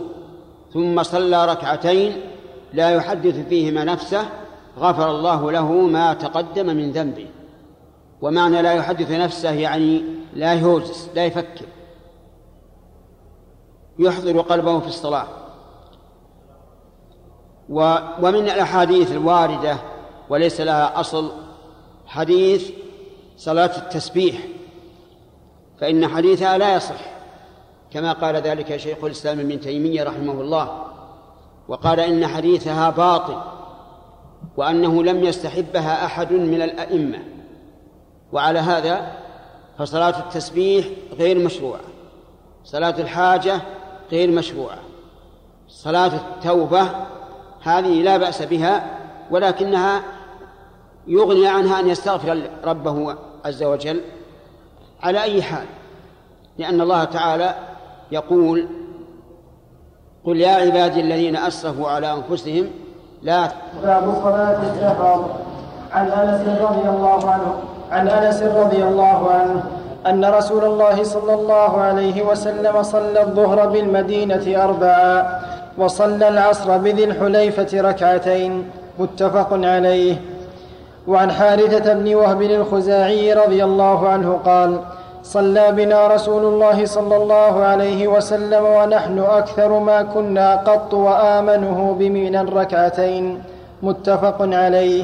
ثم 0.74 1.04
صلى 1.04 1.46
ركعتين 1.46 2.22
لا 2.74 2.90
يحدث 2.90 3.48
فيهما 3.48 3.84
نفسه 3.84 4.26
غفر 4.80 5.12
الله 5.12 5.52
له 5.52 5.72
ما 5.72 6.14
تقدم 6.14 6.66
من 6.66 6.92
ذنبه. 6.92 7.28
ومعنى 8.22 8.62
لا 8.62 8.74
يحدث 8.74 9.12
نفسه 9.12 9.52
يعني 9.52 10.04
لا 10.34 10.54
يهوجس 10.54 11.10
لا 11.16 11.26
يفكر. 11.26 11.66
يحضر 14.00 14.42
قلبه 14.42 14.80
في 14.80 14.88
الصلاة. 14.88 15.28
ومن 17.70 18.50
الأحاديث 18.50 19.12
الواردة 19.12 19.78
وليس 20.30 20.62
لها 20.62 21.00
أصل 21.00 21.32
حديث 22.06 22.72
صلاة 23.38 23.78
التسبيح. 23.78 24.48
فإن 25.80 26.08
حديثها 26.08 26.58
لا 26.58 26.76
يصح 26.76 27.12
كما 27.92 28.14
قال 28.14 28.36
ذلك 28.36 28.78
شيخ 28.78 29.04
الإسلام 29.04 29.40
ابن 29.40 29.60
تيمية 29.60 30.04
رحمه 30.04 30.42
الله. 30.42 30.86
وقال 31.68 32.00
إن 32.00 32.28
حديثها 32.28 32.90
باطل 32.90 33.42
وأنه 34.58 35.04
لم 35.04 35.24
يستحبها 35.24 36.06
أحد 36.06 36.34
من 36.34 36.62
الأئمة. 36.62 37.41
وعلى 38.34 38.60
هذا 38.60 39.12
فصلاة 39.78 40.20
التسبيح 40.20 40.86
غير 41.14 41.40
مشروعة. 41.40 41.80
صلاة 42.64 42.96
الحاجة 43.00 43.62
غير 44.12 44.32
مشروعة. 44.32 44.78
صلاة 45.68 46.12
التوبة 46.16 46.88
هذه 47.64 48.02
لا 48.02 48.18
بأس 48.18 48.42
بها 48.42 48.98
ولكنها 49.32 50.02
يغني 51.08 51.48
عنها 51.48 51.80
أن 51.80 51.90
يستغفر 51.90 52.50
ربه 52.64 53.16
عز 53.46 53.64
وجل. 53.64 54.02
على 55.04 55.24
أي 55.24 55.44
حال 55.44 55.66
لأن 56.58 56.82
الله 56.82 57.04
تعالى 57.04 57.56
يقول 58.12 58.68
قل 60.26 60.40
يا 60.40 60.52
عبادي 60.52 61.02
الذين 61.02 61.36
أسرفوا 61.36 61.90
على 61.90 62.14
أنفسهم 62.14 62.70
لا 63.22 63.52
باب 63.84 64.22
صلاة 64.24 64.62
السفر 64.62 65.36
عن 65.92 66.08
أنس 66.08 66.62
رضي 66.62 66.90
الله 66.90 67.30
عنه. 67.30 67.71
عن 67.92 68.08
أنس 68.08 68.44
رضي 68.44 68.84
الله 68.84 69.32
عنه 69.32 69.64
أن 70.08 70.26
رسول 70.26 70.64
الله 70.64 71.04
صلى 71.04 71.34
الله 71.34 71.82
عليه 71.82 72.22
وسلم 72.22 72.84
صلى 72.84 73.22
الظهر 73.22 73.70
بالمدينة 73.70 74.64
أربعا 74.64 75.40
وصلى 75.78 76.28
العصر 76.28 76.78
بذي 76.78 77.04
الحليفة 77.04 77.82
ركعتين 77.82 78.70
متفق 79.00 79.48
عليه. 79.54 80.16
وعن 81.08 81.32
حارثة 81.32 81.94
بن 81.94 82.16
وهب 82.16 82.42
الخزاعي 82.42 83.34
رضي 83.34 83.64
الله 83.64 84.10
عنه 84.10 84.40
قال 84.46 84.80
صلى 85.24 85.72
بنا 85.72 86.08
رسول 86.08 86.44
الله 86.46 86.86
صلى 86.86 87.16
الله 87.18 87.64
عليه 87.64 88.08
وسلم 88.08 88.64
ونحن 88.66 89.20
أكثر 89.20 89.80
ما 89.80 90.02
كنا 90.02 90.56
قط 90.56 90.94
وآمنه 90.94 91.96
بمن 92.00 92.50
ركعتين 92.50 93.44
متفق 93.84 94.38
عليه. 94.42 95.04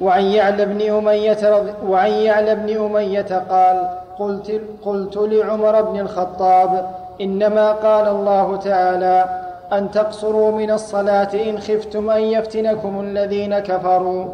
وعن 0.00 0.22
يعلى 0.22 0.64
بن 0.64 0.80
أمية 0.90 1.42
وعن 1.86 2.10
يعلى 2.10 2.54
بن 2.54 2.84
أمية 2.84 3.42
قال 3.50 3.88
قلت, 4.18 4.60
قلت 4.84 5.16
لعمر 5.16 5.82
بن 5.82 6.00
الخطاب 6.00 6.90
إنما 7.20 7.72
قال 7.72 8.08
الله 8.08 8.56
تعالى 8.56 9.40
أن 9.72 9.90
تقصروا 9.90 10.52
من 10.52 10.70
الصلاة 10.70 11.28
إن 11.34 11.58
خفتم 11.58 12.10
أن 12.10 12.20
يفتنكم 12.20 13.00
الذين 13.00 13.58
كفروا 13.58 14.24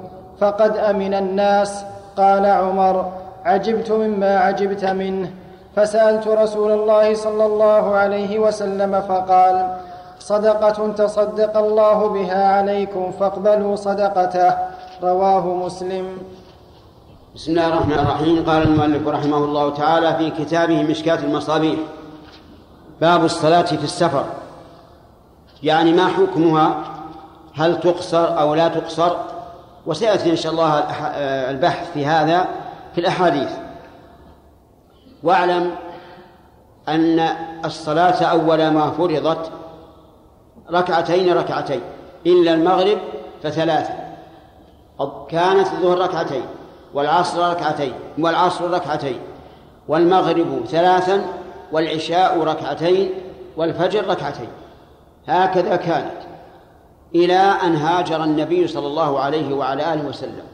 فقد 0.40 0.76
أمن 0.76 1.14
الناس. 1.14 1.84
قال 2.16 2.46
عمر 2.46 3.12
عجبت 3.44 3.90
مما 3.90 4.38
عجبت 4.38 4.84
منه. 4.84 5.30
فسألت 5.76 6.28
رسول 6.28 6.72
الله 6.72 7.14
صلى 7.14 7.46
الله 7.46 7.96
عليه 7.96 8.38
وسلم 8.38 9.00
فقال 9.00 9.76
صدقة 10.18 10.92
تصدق 10.92 11.56
الله 11.56 12.08
بها 12.08 12.48
عليكم 12.48 13.12
فاقبلوا 13.20 13.76
صدقته. 13.76 14.54
رواه 15.02 15.46
مسلم. 15.46 16.18
بسم 17.34 17.50
الله 17.50 17.66
الرحمن 17.68 17.98
الرحيم. 17.98 18.44
قال 18.44 18.62
المؤلف 18.62 19.08
رحمه 19.08 19.36
الله 19.36 19.74
تعالى 19.74 20.14
في 20.14 20.44
كتابه 20.44 20.82
مشكاة 20.82 21.18
المصابيح. 21.24 21.78
باب 23.00 23.24
الصلاة 23.24 23.62
في 23.62 23.84
السفر. 23.84 24.24
يعني 25.62 25.92
ما 25.92 26.08
حكمها؟ 26.08 26.84
هل 27.54 27.80
تقصر 27.80 28.40
أو 28.40 28.54
لا 28.54 28.68
تقصر؟ 28.68 29.16
وسيأتي 29.86 30.30
إن 30.30 30.36
شاء 30.36 30.52
الله 30.52 30.78
البحث 31.50 31.92
في 31.92 32.06
هذا 32.06 32.48
في 32.94 33.00
الأحاديث. 33.00 33.50
واعلم 35.22 35.70
أن 36.88 37.20
الصلاة 37.64 38.24
أول 38.24 38.68
ما 38.68 38.90
فرضت 38.90 39.50
ركعتين 40.70 41.32
ركعتين 41.32 41.80
إلا 42.26 42.54
المغرب 42.54 42.98
فثلاثة. 43.42 43.99
كانت 45.28 45.66
الظهر 45.66 45.98
ركعتين 45.98 46.44
والعصر 46.94 47.50
ركعتين 47.50 47.92
والعصر 48.18 48.70
ركعتين 48.70 49.18
والمغرب 49.88 50.64
ثلاثا 50.66 51.24
والعشاء 51.72 52.40
ركعتين 52.40 53.10
والفجر 53.56 54.06
ركعتين. 54.08 54.48
هكذا 55.26 55.76
كانت 55.76 56.20
إلى 57.14 57.36
أن 57.36 57.76
هاجر 57.76 58.24
النبي 58.24 58.68
صلى 58.68 58.86
الله 58.86 59.20
عليه 59.20 59.54
وعلى 59.54 59.94
آله 59.94 60.08
وسلم. 60.08 60.44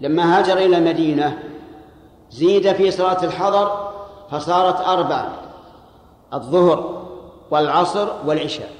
لما 0.00 0.38
هاجر 0.38 0.58
إلى 0.58 0.76
المدينة 0.76 1.38
زيد 2.30 2.72
في 2.72 2.90
صلاة 2.90 3.24
الحضر 3.24 3.90
فصارت 4.30 4.80
أربعة 4.80 5.32
الظهر 6.34 7.02
والعصر 7.50 8.08
والعشاء. 8.26 8.70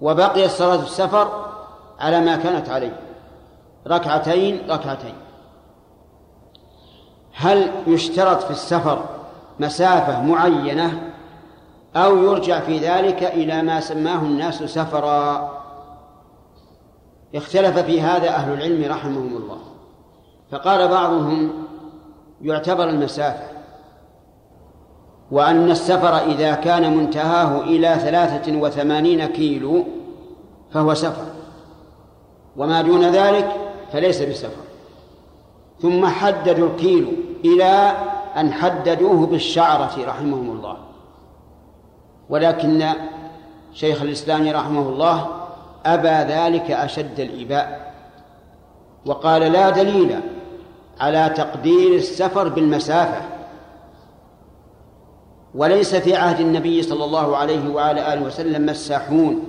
وبقيت 0.00 0.50
صلاة 0.50 0.74
السفر 0.82 1.49
على 2.00 2.20
ما 2.20 2.36
كانت 2.36 2.68
عليه. 2.68 3.00
ركعتين 3.86 4.70
ركعتين. 4.70 5.14
هل 7.34 7.70
يشترط 7.86 8.42
في 8.42 8.50
السفر 8.50 9.04
مسافة 9.60 10.22
معينة 10.22 11.12
أو 11.96 12.16
يرجع 12.16 12.60
في 12.60 12.78
ذلك 12.78 13.24
إلى 13.24 13.62
ما 13.62 13.80
سماه 13.80 14.18
الناس 14.18 14.62
سفرا؟ 14.62 15.50
اختلف 17.34 17.78
في 17.78 18.00
هذا 18.00 18.28
أهل 18.28 18.52
العلم 18.52 18.92
رحمهم 18.92 19.36
الله. 19.36 19.58
فقال 20.50 20.88
بعضهم 20.88 21.52
يعتبر 22.42 22.88
المسافة. 22.88 23.50
وأن 25.30 25.70
السفر 25.70 26.16
إذا 26.18 26.54
كان 26.54 26.96
منتهاه 26.96 27.60
إلى 27.60 27.94
ثلاثة 27.94 28.56
وثمانين 28.56 29.26
كيلو 29.26 29.84
فهو 30.70 30.94
سفر. 30.94 31.39
وما 32.56 32.82
دون 32.82 33.04
ذلك 33.04 33.56
فليس 33.92 34.22
بسفر. 34.22 34.62
ثم 35.82 36.06
حددوا 36.06 36.68
الكيلو 36.68 37.08
إلى 37.44 37.92
أن 38.36 38.52
حددوه 38.52 39.26
بالشعرة 39.26 39.92
رحمهم 39.98 40.50
الله. 40.50 40.76
ولكن 42.30 42.88
شيخ 43.74 44.02
الإسلام 44.02 44.48
رحمه 44.48 44.88
الله 44.88 45.28
أبى 45.86 46.32
ذلك 46.32 46.70
أشد 46.70 47.20
الإباء. 47.20 47.94
وقال 49.06 49.42
لا 49.42 49.70
دليل 49.70 50.20
على 51.00 51.32
تقدير 51.36 51.94
السفر 51.94 52.48
بالمسافة. 52.48 53.22
وليس 55.54 55.94
في 55.94 56.16
عهد 56.16 56.40
النبي 56.40 56.82
صلى 56.82 57.04
الله 57.04 57.36
عليه 57.36 57.74
وعلى 57.74 58.14
آله 58.14 58.22
وسلم 58.22 58.66
مساحون. 58.66 59.44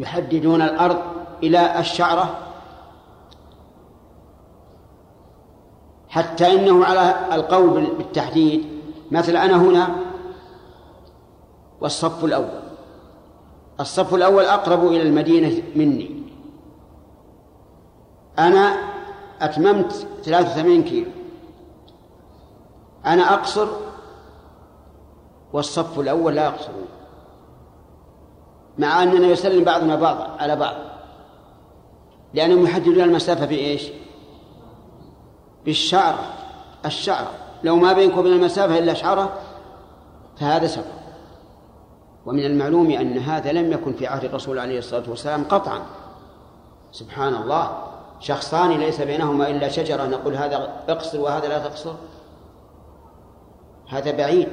يحددون 0.00 0.62
الأرض 0.62 0.98
إلى 1.42 1.80
الشعرة 1.80 2.38
حتى 6.08 6.52
إنه 6.52 6.84
على 6.84 7.34
القول 7.34 7.86
بالتحديد. 7.98 8.80
مثل 9.10 9.36
أنا 9.36 9.56
هنا 9.56 9.96
والصف 11.80 12.24
الأول. 12.24 12.60
الصف 13.80 14.14
الأول 14.14 14.44
أقرب 14.44 14.86
إلى 14.86 15.02
المدينة 15.02 15.62
مني. 15.76 16.22
أنا 18.38 18.76
أتممت 19.40 20.06
83 20.22 20.82
كيلو. 20.82 21.10
أنا 23.06 23.34
أقصر 23.34 23.68
والصف 25.52 26.00
الأول 26.00 26.34
لا 26.34 26.44
يقصرون 26.44 26.99
مع 28.78 29.02
أننا 29.02 29.26
يسلم 29.26 29.64
بعضنا 29.64 29.96
بعض 29.96 30.16
على 30.38 30.56
بعض. 30.56 30.74
لأنهم 32.34 32.64
يحددون 32.64 33.00
المسافة 33.00 33.46
بإيش؟ 33.46 33.88
بالشعرة 35.64 36.24
الشعرة 36.86 37.30
لو 37.64 37.76
ما 37.76 37.92
بينك 37.92 38.16
وبين 38.16 38.32
المسافة 38.32 38.78
إلا 38.78 38.94
شعرة 38.94 39.32
فهذا 40.36 40.66
سفر 40.66 41.00
ومن 42.26 42.44
المعلوم 42.44 42.90
أن 42.90 43.18
هذا 43.18 43.52
لم 43.52 43.72
يكن 43.72 43.92
في 43.92 44.06
عهد 44.06 44.24
الرسول 44.24 44.58
عليه 44.58 44.78
الصلاة 44.78 45.10
والسلام 45.10 45.44
قطعا. 45.44 45.82
سبحان 46.92 47.34
الله. 47.34 47.82
شخصان 48.20 48.70
ليس 48.70 49.00
بينهما 49.00 49.50
إلا 49.50 49.68
شجرة. 49.68 50.06
نقول 50.06 50.34
هذا 50.34 50.72
اقصر 50.88 51.20
وهذا 51.20 51.48
لا 51.48 51.58
تقصر. 51.58 51.94
هذا 53.88 54.10
بعيد. 54.10 54.48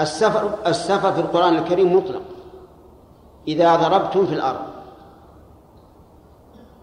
السفر 0.00 0.58
السفر 0.66 1.12
في 1.12 1.20
القرآن 1.20 1.56
الكريم 1.56 1.96
مطلق. 1.96 2.22
إذا 3.48 3.76
ضربتم 3.76 4.26
في 4.26 4.34
الأرض. 4.34 4.66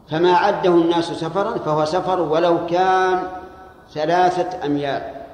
فما 0.10 0.34
عده 0.34 0.70
الناس 0.70 1.06
سفرا 1.06 1.58
فهو 1.58 1.86
سفر 1.86 2.22
ولو 2.22 2.66
كان 2.66 3.28
ثلاثة 3.94 4.66
أميال. 4.66 5.26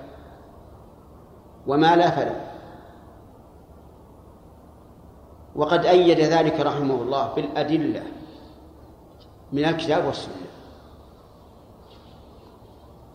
وما 1.67 1.95
لا 1.95 2.11
فلا. 2.11 2.35
وقد 5.55 5.85
أيد 5.85 6.19
ذلك 6.19 6.59
رحمه 6.59 6.95
الله 6.95 7.33
بالأدلة 7.35 8.03
من 9.51 9.65
الكتاب 9.65 10.05
والسنة. 10.05 10.35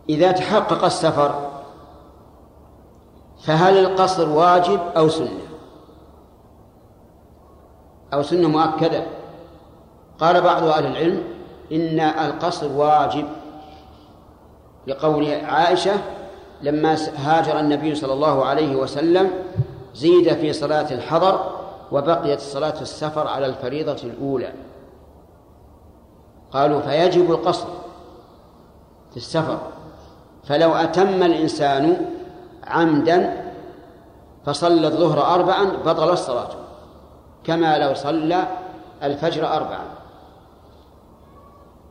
إذا 0.08 0.32
تحقق 0.32 0.84
السفر 0.84 1.50
فهل 3.44 3.78
القصر 3.78 4.28
واجب 4.28 4.80
أو 4.96 5.08
سنة؟ 5.08 5.45
أو 8.14 8.22
سنة 8.22 8.48
مؤكدة. 8.48 9.02
قال 10.20 10.40
بعض 10.40 10.62
أهل 10.62 10.86
العلم 10.86 11.22
إن 11.72 12.00
القصر 12.00 12.72
واجب 12.72 13.24
لقول 14.86 15.34
عائشة 15.34 15.92
لما 16.62 16.96
هاجر 17.16 17.60
النبي 17.60 17.94
صلى 17.94 18.12
الله 18.12 18.44
عليه 18.44 18.76
وسلم 18.76 19.30
زيد 19.94 20.32
في 20.32 20.52
صلاة 20.52 20.94
الحضر 20.94 21.50
وبقيت 21.92 22.40
صلاة 22.40 22.80
السفر 22.80 23.28
على 23.28 23.46
الفريضة 23.46 23.96
الأولى. 24.04 24.52
قالوا 26.52 26.80
فيجب 26.80 27.30
القصر 27.30 27.66
في 29.10 29.16
السفر. 29.16 29.58
فلو 30.44 30.74
أتم 30.74 31.22
الإنسان 31.22 32.10
عمدا 32.66 33.52
فصلى 34.46 34.86
الظهر 34.86 35.34
أربعا 35.34 35.64
بطل 35.64 36.12
الصلاة 36.12 36.65
كما 37.46 37.78
لو 37.78 37.94
صلى 37.94 38.46
الفجر 39.02 39.46
أربعا 39.46 39.84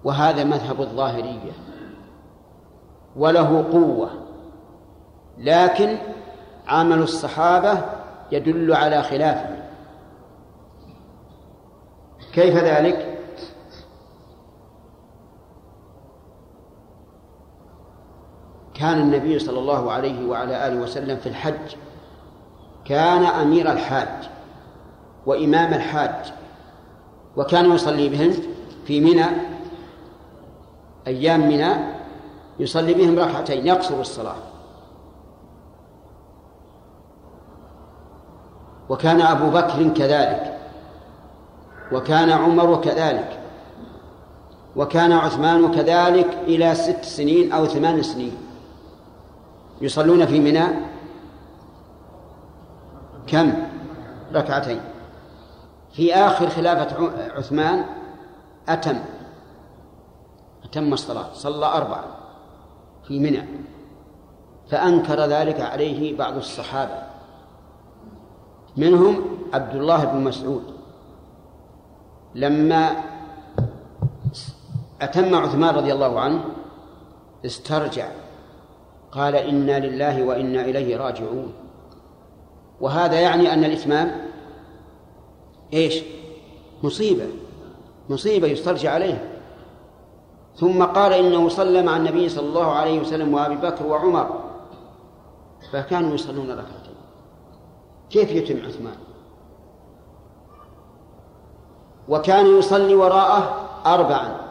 وهذا 0.04 0.44
مذهب 0.44 0.82
الظاهرية. 0.82 1.52
وله 3.16 3.66
قوة. 3.72 4.10
لكن 5.38 5.98
عمل 6.68 7.02
الصحابة 7.02 7.82
يدل 8.32 8.74
على 8.74 9.04
خلافه 9.04 9.56
كيف 12.34 12.56
ذلك؟ 12.56 13.20
كان 18.74 19.02
النبي 19.02 19.40
صلى 19.40 19.60
الله 19.60 19.92
عليه 19.92 20.30
وعلى 20.30 20.68
آله 20.68 20.82
وسلم 20.82 21.18
في 21.18 21.30
الحج. 21.30 21.76
كان 22.86 23.26
أمير 23.26 23.72
الحاج. 23.72 24.35
وإمام 25.26 25.74
الحاج 25.74 26.34
وكان 27.38 27.72
يصلي 27.72 28.10
بهم 28.10 28.34
في 28.86 29.02
منى 29.02 29.26
أيام 31.08 31.40
منى 31.40 31.70
يصلي 32.60 32.94
بهم 32.94 33.20
ركعتين 33.20 33.68
يقصر 33.68 34.00
الصلاة. 34.02 34.36
وكان 38.90 39.22
أبو 39.22 39.50
بكر 39.50 39.90
كذلك 39.90 40.58
وكان 41.92 42.30
عمر 42.30 42.82
كذلك 42.82 43.40
وكان 44.76 45.12
عثمان 45.12 45.72
كذلك 45.72 46.38
إلى 46.48 46.76
ست 46.76 47.04
سنين 47.04 47.52
أو 47.52 47.66
ثمان 47.66 48.04
سنين. 48.04 48.38
يصلون 49.82 50.26
في 50.26 50.40
منى 50.40 50.66
كم؟ 53.28 53.54
ركعتين. 54.34 54.95
في 55.96 56.14
آخر 56.16 56.50
خلافة 56.50 57.12
عثمان 57.38 57.86
أتم 58.70 59.00
أتم 60.64 60.94
الصلاة 60.94 61.34
صلى 61.34 61.66
أربعة 61.66 62.06
في 63.08 63.20
منى 63.20 63.44
فأنكر 64.70 65.20
ذلك 65.20 65.62
عليه 65.62 66.18
بعض 66.18 66.36
الصحابة 66.38 67.04
منهم 68.78 69.22
عبد 69.54 69.76
الله 69.76 70.06
بن 70.06 70.24
مسعود. 70.24 70.64
لما 72.36 73.04
أتم 75.02 75.36
عثمان 75.36 75.76
رضي 75.76 75.94
الله 75.94 76.20
عنه 76.20 76.44
استرجع 77.46 78.08
قال 79.12 79.36
إنا 79.36 79.80
لله 79.80 80.24
وإنا 80.24 80.62
إليه 80.62 80.98
راجعون. 80.98 81.54
وهذا 82.82 83.20
يعني 83.20 83.54
أن 83.54 83.64
الإتمام 83.64 84.26
إيش؟ 85.74 86.04
مصيبة. 86.84 87.28
مصيبة 88.10 88.48
يسترجع 88.48 88.94
عليها 88.94 89.22
ثم 90.56 90.84
قال 90.84 91.14
إنه 91.14 91.50
صلى 91.50 91.82
مع 91.82 91.98
النبي 91.98 92.30
صلى 92.30 92.48
الله 92.48 92.72
عليه 92.72 93.00
وسلم 93.00 93.34
وأبي 93.34 93.56
بكر 93.56 93.86
وعمر. 93.86 94.40
فكانوا 95.72 96.16
يصلون 96.16 96.52
ركعتين. 96.52 96.96
كيف 98.10 98.32
يتم 98.32 98.66
عثمان؟ 98.66 98.96
وكان 102.10 102.58
يصلي 102.58 102.96
وراءه 102.96 103.70
أربعا. 103.86 104.46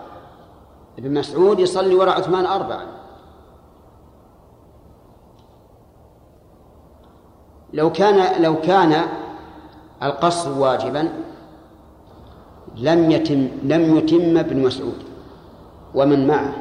ابن 0.98 1.14
مسعود 1.14 1.58
يصلي 1.58 1.94
وراء 1.94 2.18
عثمان 2.18 2.46
أربعا. 2.46 2.86
لو 7.72 7.92
كان 7.92 8.42
لو 8.42 8.60
كان 8.60 9.08
القصر 10.04 10.58
واجبا 10.58 11.08
لم 12.76 13.10
يتم 13.10 13.48
لم 13.62 13.96
يتم 13.96 14.38
ابن 14.38 14.62
مسعود 14.62 15.02
ومن 15.94 16.26
معه 16.26 16.52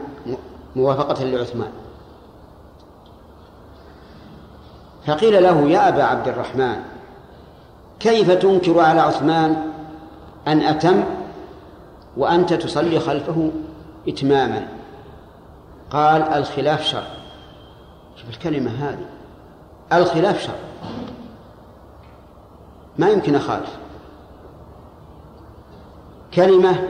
موافقة 0.76 1.24
لعثمان. 1.24 1.72
فقيل 5.08 5.44
له 5.44 5.70
يا 5.70 5.88
أبا 5.88 6.04
عبد 6.04 6.28
الرحمن 6.28 6.76
كيف 8.00 8.32
تنكر 8.32 8.80
على 8.80 9.02
عثمان 9.02 9.72
أن 10.48 10.62
أتم 10.62 11.04
وأنت 12.18 12.54
تصلي 12.54 13.00
خلفه 13.00 13.52
إتماما؟ 14.08 14.68
قال 15.92 16.22
الخلاف 16.22 16.84
شر. 16.84 17.08
شوف 18.16 18.30
الكلمة 18.30 18.72
هذه. 18.72 19.06
الخلاف 20.02 20.44
شر. 20.44 20.73
ما 22.98 23.10
يمكن 23.10 23.36
أخالف. 23.36 23.78
كلمة 26.34 26.90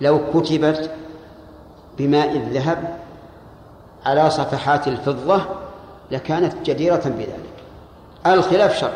لو 0.00 0.20
كتبت 0.34 0.90
بماء 1.98 2.36
الذهب 2.36 2.98
على 4.04 4.30
صفحات 4.30 4.88
الفضة 4.88 5.40
لكانت 6.10 6.54
جديرة 6.64 7.02
بذلك. 7.04 7.54
الخلاف 8.26 8.78
شر 8.78 8.94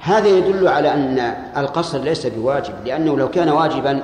هذا 0.00 0.28
يدل 0.28 0.68
على 0.68 0.94
أن 0.94 1.18
القصر 1.56 1.98
ليس 1.98 2.26
بواجب 2.26 2.74
لأنه 2.84 3.16
لو 3.16 3.28
كان 3.28 3.48
واجبا 3.48 4.02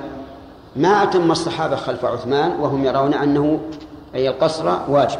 ما 0.75 1.03
أتم 1.03 1.31
الصحابة 1.31 1.75
خلف 1.75 2.05
عثمان 2.05 2.59
وهم 2.59 2.85
يرون 2.85 3.13
أنه 3.13 3.59
أي 4.15 4.29
القصر 4.29 4.77
واجب. 4.87 5.19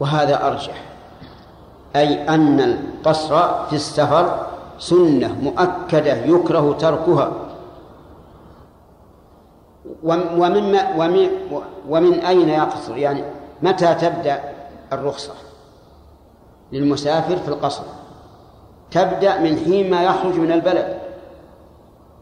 وهذا 0.00 0.46
أرجح. 0.46 0.82
أي 1.96 2.28
أن 2.28 2.60
القصر 2.60 3.64
في 3.64 3.76
السفر 3.76 4.46
سنة 4.78 5.36
مؤكدة 5.42 6.14
يكره 6.14 6.72
تركها. 6.72 7.32
ومن 10.02 10.78
ومن 10.96 11.28
ومن 11.88 12.14
أين 12.14 12.48
يقصر 12.48 12.96
يعني 12.96 13.24
متى 13.62 13.94
تبدأ 13.94 14.40
الرخصة 14.92 15.32
للمسافر 16.72 17.36
في 17.36 17.48
القصر؟ 17.48 17.82
تبدأ 18.90 19.40
من 19.40 19.56
حين 19.56 19.90
ما 19.90 20.02
يخرج 20.02 20.34
من 20.34 20.52
البلد 20.52 20.98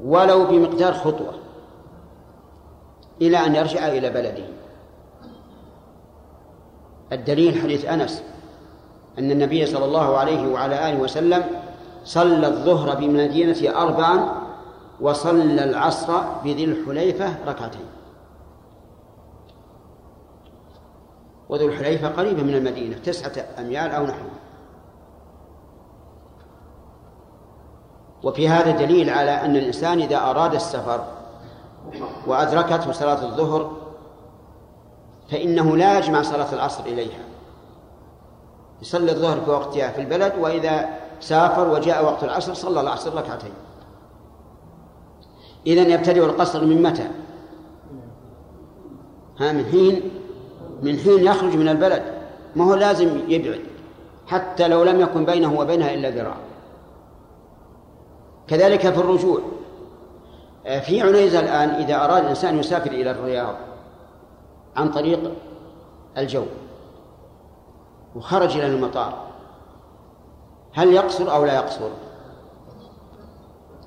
ولو 0.04 0.44
بمقدار 0.44 0.94
خطوة 0.94 1.34
إلى 3.22 3.36
أن 3.36 3.54
يرجع 3.54 3.88
إلى 3.88 4.10
بلده. 4.10 4.44
الدليل 7.14 7.62
حديث 7.62 7.84
أنس 7.84 8.22
أن 9.18 9.30
النبي 9.30 9.66
صلى 9.66 9.84
الله 9.84 10.18
عليه 10.18 10.52
وعلى 10.52 10.90
آله 10.90 11.00
وسلم 11.00 11.44
صلى 12.04 12.46
الظهر 12.46 12.94
بمدينة 12.94 13.76
أربعا 13.76 14.44
وصلى 15.00 15.64
العصر 15.64 16.20
بذي 16.44 16.64
الحليفة 16.64 17.34
ركعتين. 17.46 17.86
وذو 21.48 21.68
الحليفة 21.68 22.08
قريبة 22.08 22.42
من 22.42 22.54
المدينة 22.54 22.96
تسعة 22.96 23.32
أميال 23.58 23.90
أو 23.90 24.04
نحوها 24.04 24.44
وفي 28.22 28.48
هذا 28.48 28.70
دليل 28.70 29.10
على 29.10 29.30
أن 29.30 29.56
الإنسان 29.56 30.00
إذا 30.00 30.16
أراد 30.16 30.54
السفر 30.54 31.04
وأدركته 32.26 32.92
صلاة 32.92 33.24
الظهر 33.24 33.83
فإنه 35.30 35.76
لا 35.76 35.98
يجمع 35.98 36.22
صلاة 36.22 36.54
العصر 36.54 36.84
إليها. 36.84 37.24
يصلي 38.82 39.12
الظهر 39.12 39.40
في 39.40 39.50
وقتها 39.50 39.90
في 39.90 40.00
البلد 40.00 40.32
وإذا 40.40 40.88
سافر 41.20 41.68
وجاء 41.68 42.04
وقت 42.04 42.24
العصر 42.24 42.54
صلى 42.54 42.80
العصر 42.80 43.14
ركعتين. 43.14 43.52
إذا 45.66 45.82
يبتدئ 45.82 46.24
القصر 46.24 46.64
من 46.64 46.82
متى؟ 46.82 47.08
ها 49.40 49.52
من 49.52 49.64
حين 49.64 50.10
من 50.82 50.98
حين 50.98 51.24
يخرج 51.24 51.56
من 51.56 51.68
البلد. 51.68 52.02
ما 52.56 52.64
هو 52.64 52.74
لازم 52.74 53.20
يبعد 53.28 53.60
حتى 54.26 54.68
لو 54.68 54.84
لم 54.84 55.00
يكن 55.00 55.24
بينه 55.24 55.60
وبينها 55.60 55.94
إلا 55.94 56.10
ذراع. 56.10 56.36
كذلك 58.48 58.80
في 58.80 58.98
الرجوع. 58.98 59.40
آه، 60.66 60.80
في 60.80 61.00
عنيزة 61.00 61.40
الآن 61.40 61.68
إذا 61.68 62.04
أراد 62.04 62.22
الإنسان 62.22 62.58
يسافر 62.58 62.90
إلى 62.90 63.10
الرياض 63.10 63.54
عن 64.76 64.90
طريق 64.90 65.32
الجو 66.18 66.44
وخرج 68.16 68.56
إلى 68.56 68.66
المطار. 68.66 69.24
هل 70.72 70.92
يقصر 70.92 71.34
أو 71.34 71.44
لا 71.44 71.54
يقصر؟ 71.54 71.88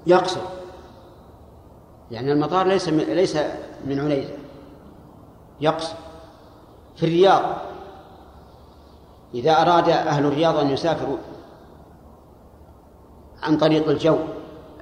يقصر 0.07 0.41
يعني 2.11 2.31
المطار 2.31 2.67
ليس 2.67 2.89
من 2.89 2.99
ليس 2.99 3.37
من 3.85 3.99
عنيزة 3.99 4.33
يقصر 5.61 5.95
في 6.95 7.03
الرياض. 7.03 7.43
إذا 9.33 9.61
أراد 9.61 9.89
أهل 9.89 10.25
الرياض 10.25 10.57
أن 10.57 10.69
يسافروا 10.69 11.17
عن 13.43 13.57
طريق 13.57 13.89
الجو 13.89 14.17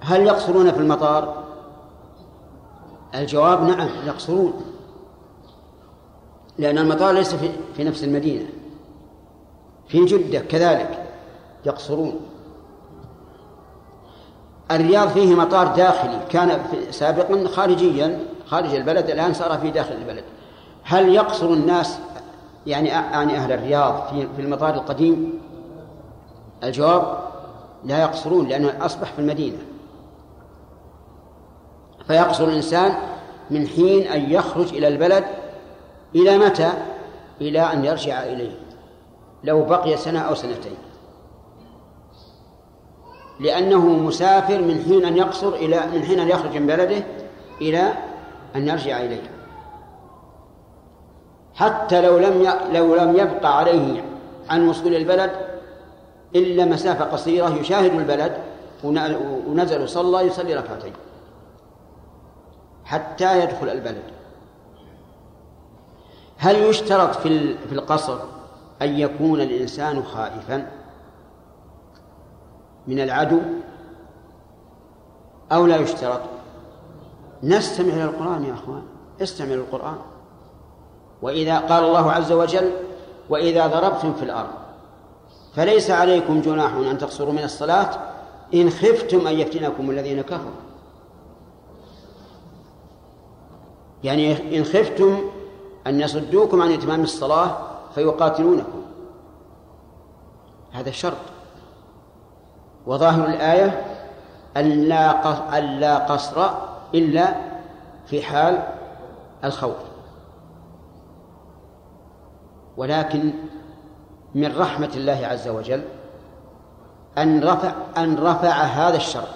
هل 0.01 0.21
يقصرون 0.21 0.71
في 0.71 0.79
المطار؟ 0.79 1.43
الجواب 3.15 3.63
نعم 3.63 3.89
يقصرون. 4.05 4.74
لأن 6.57 6.77
المطار 6.77 7.13
ليس 7.13 7.35
في, 7.35 7.49
في 7.77 7.83
نفس 7.83 8.03
المدينة. 8.03 8.45
في 9.87 10.05
جدة 10.05 10.39
كذلك 10.39 11.03
يقصرون. 11.65 12.19
الرياض 14.71 15.07
فيه 15.07 15.35
مطار 15.35 15.67
داخلي. 15.75 16.19
كان 16.29 16.59
سابقا 16.91 17.47
خارجيا 17.47 18.19
خارج 18.47 18.75
البلد 18.75 19.09
الآن 19.09 19.33
صار 19.33 19.57
في 19.57 19.71
داخل 19.71 19.95
البلد. 19.95 20.23
هل 20.83 21.15
يقصر 21.15 21.53
الناس 21.53 21.99
يعني 22.67 22.87
يعني 22.87 23.37
أهل 23.37 23.51
الرياض 23.51 24.07
في 24.09 24.27
في 24.35 24.41
المطار 24.41 24.73
القديم؟ 24.73 25.41
الجواب 26.63 27.17
لا 27.83 28.01
يقصرون 28.01 28.47
لأنه 28.47 28.85
أصبح 28.85 29.13
في 29.13 29.19
المدينة. 29.19 29.57
فيقصر 32.07 32.43
الإنسان 32.43 32.93
من 33.51 33.67
حين 33.67 34.07
أن 34.07 34.31
يخرج 34.31 34.73
إلى 34.73 34.87
البلد 34.87 35.25
إلى 36.15 36.37
متى؟ 36.37 36.73
إلى 37.41 37.59
أن 37.59 37.85
يرجع 37.85 38.23
إليه. 38.23 38.59
لو 39.43 39.63
بقي 39.63 39.97
سنة 39.97 40.19
أو 40.19 40.35
سنتين. 40.35 40.77
لأنه 43.39 43.85
مسافر 43.85 44.61
من 44.61 44.83
حين 44.83 45.05
أن 45.05 45.17
يقصر 45.17 45.53
إلى 45.53 45.87
من 45.93 46.03
حين 46.03 46.19
أن 46.19 46.29
يخرج 46.29 46.57
من 46.57 46.67
بلده 46.67 47.03
إلى 47.61 47.93
أن 48.55 48.67
يرجع 48.67 48.99
إليه. 48.99 49.31
حتى 51.55 52.01
لو 52.01 52.17
لم 52.17 52.47
لو 52.71 52.95
لم 52.95 53.15
يبقى 53.15 53.57
عليه 53.57 54.05
عن 54.49 54.67
وصول 54.67 54.95
البلد 54.95 55.31
إلا 56.35 56.65
مسافة 56.65 57.05
قصيرة 57.05 57.55
يشاهد 57.55 57.93
البلد 57.93 58.37
ونزل 58.83 59.83
وصلى 59.83 60.27
يصلي 60.27 60.55
ركعتين 60.55 60.93
حتى 62.85 63.43
يدخل 63.43 63.69
البلد. 63.69 64.03
هل 66.37 66.55
يشترط 66.55 67.15
في 67.15 67.57
في 67.57 67.73
القصر 67.73 68.17
أن 68.81 68.99
يكون 68.99 69.41
الإنسان 69.41 70.03
خائفا 70.03 70.71
من 72.87 72.99
العدو؟ 72.99 73.39
أو 75.51 75.65
لا 75.65 75.77
يشترط؟ 75.77 76.21
نستمع 77.43 77.93
إلى 77.93 78.03
القرآن 78.03 78.43
يا 78.43 78.53
أخوان 78.53 78.83
استمع 79.21 79.47
إلى 79.47 79.55
القرآن. 79.55 79.97
وإذا 81.21 81.59
قال 81.59 81.83
الله 81.83 82.11
عز 82.11 82.31
وجل 82.31 82.71
وإذا 83.29 83.67
ضربتم 83.67 84.13
في 84.13 84.23
الأرض 84.23 84.49
فليس 85.53 85.91
عليكم 85.91 86.41
جناح 86.41 86.73
أن 86.73 86.97
تقصروا 86.97 87.33
من 87.33 87.43
الصلاة 87.43 87.89
إن 88.53 88.69
خفتم 88.69 89.27
أن 89.27 89.33
يفتنكم 89.39 89.89
الذين 89.89 90.21
كفروا. 90.21 90.51
يعني 94.03 94.57
إن 94.57 94.63
خفتم 94.63 95.21
أن 95.87 95.99
يصدوكم 95.99 96.61
عن 96.61 96.71
إتمام 96.71 97.03
الصلاة 97.03 97.57
فيقاتلونكم. 97.95 98.81
هذا 100.71 100.91
شرط. 100.91 101.17
وظاهر 102.85 103.25
الآية 103.25 104.01
أن 104.57 105.79
لا 105.79 105.97
قصر 105.97 106.49
إلا 106.93 107.35
في 108.05 108.21
حال 108.21 108.63
الخوف. 109.43 109.75
ولكن 112.77 113.33
من 114.35 114.57
رحمة 114.57 114.91
الله 114.95 115.27
عز 115.27 115.47
وجل 115.47 115.83
أن 117.17 117.43
رفع 117.43 117.73
أن 117.97 118.17
رفع 118.17 118.49
هذا 118.49 118.97
الشرط. 118.97 119.27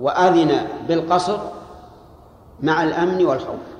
وأذن 0.00 0.66
بالقصر 0.88 1.38
مع 2.60 2.82
الأمن 2.82 3.26
والخوف. 3.26 3.71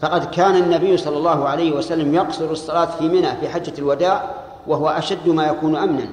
فقد 0.00 0.24
كان 0.24 0.56
النبي 0.56 0.96
صلى 0.96 1.16
الله 1.16 1.48
عليه 1.48 1.72
وسلم 1.76 2.14
يقصر 2.14 2.50
الصلاة 2.50 2.84
في 2.86 3.08
منى 3.08 3.36
في 3.36 3.48
حجة 3.48 3.78
الوداع 3.78 4.34
وهو 4.66 4.88
أشد 4.88 5.28
ما 5.28 5.46
يكون 5.46 5.76
أمنا. 5.76 6.08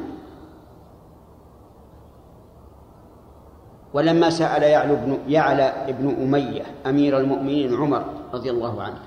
ولما 3.94 4.30
سأل 4.30 4.64
يعلى 4.64 4.96
بن 4.96 5.20
يعلى 5.28 5.64
ابن 5.64 6.10
أمية 6.10 6.64
أمير 6.86 7.18
المؤمنين 7.18 7.76
عمر 7.76 8.06
رضي 8.34 8.52
الله 8.52 8.82
عنه 8.82 9.00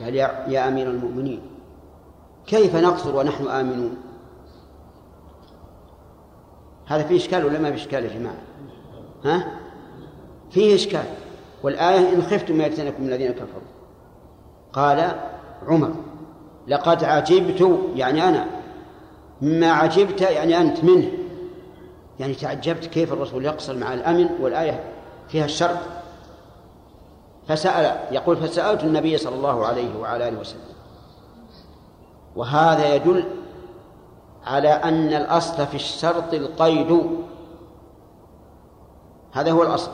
قال 0.00 0.14
يا 0.14 0.68
أمير 0.68 0.90
المؤمنين 0.90 1.40
كيف 2.46 2.76
نقصر 2.76 3.16
ونحن 3.16 3.48
آمنون؟ 3.48 3.96
هذا 6.86 7.02
فيه 7.02 7.16
إشكال 7.16 7.44
ولا 7.44 7.58
ما 7.58 7.70
فيه 7.70 7.76
إشكال 7.76 8.04
يا 8.04 8.18
جماعة؟ 8.18 8.38
ها؟ 9.24 9.46
فيه 10.50 10.74
إشكال. 10.74 11.04
والآية 11.62 12.14
إن 12.14 12.22
خفتم 12.22 12.58
ما 12.58 12.64
يفتنكم 12.66 13.02
الذين 13.02 13.32
كفروا. 13.32 13.73
قال 14.74 15.20
عمر 15.66 15.94
لقد 16.68 17.04
عجبت 17.04 17.80
يعني 17.94 18.28
أنا 18.28 18.46
مما 19.42 19.72
عجبت 19.72 20.20
يعني 20.20 20.60
أنت 20.60 20.84
منه. 20.84 21.10
يعني 22.20 22.34
تعجبت 22.34 22.84
كيف 22.84 23.12
الرسول 23.12 23.44
يقصر 23.44 23.76
مع 23.76 23.94
الأمن 23.94 24.28
والآية 24.40 24.84
فيها 25.28 25.44
الشرط. 25.44 25.78
فسأل 27.48 28.14
يقول 28.14 28.36
فسألت 28.36 28.84
النبي 28.84 29.18
صلى 29.18 29.34
الله 29.34 29.66
عليه 29.66 29.98
وعلى 29.98 30.28
آله 30.28 30.40
وسلم. 30.40 30.60
وهذا 32.36 32.94
يدل 32.94 33.24
على 34.46 34.68
أن 34.68 35.08
الأصل 35.08 35.66
في 35.66 35.74
الشرط 35.74 36.34
القيد. 36.34 37.00
هذا 39.32 39.50
هو 39.50 39.62
الأصل. 39.62 39.90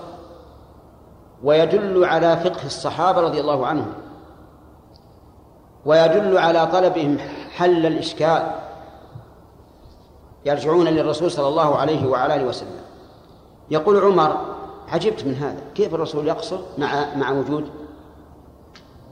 ويدل 1.42 2.04
على 2.04 2.36
فقه 2.36 2.66
الصحابة 2.66 3.20
رضي 3.20 3.40
الله 3.40 3.66
عنهم. 3.66 3.92
ويدل 5.86 6.38
على 6.38 6.66
طلبهم 6.66 7.18
حل 7.50 7.86
الإشكال 7.86 8.50
يرجعون 10.44 10.88
للرسول 10.88 11.30
صلى 11.30 11.48
الله 11.48 11.76
عليه 11.76 12.06
وعلى 12.06 12.34
آله 12.34 12.44
وسلم. 12.44 12.80
يقول 13.70 13.96
عمر 13.96 14.36
عجبت 14.88 15.24
من 15.24 15.34
هذا. 15.34 15.60
كيف 15.74 15.94
الرسول 15.94 16.28
يقصر 16.28 16.58
مع 16.78 17.14
مع 17.16 17.30
وجود 17.30 17.64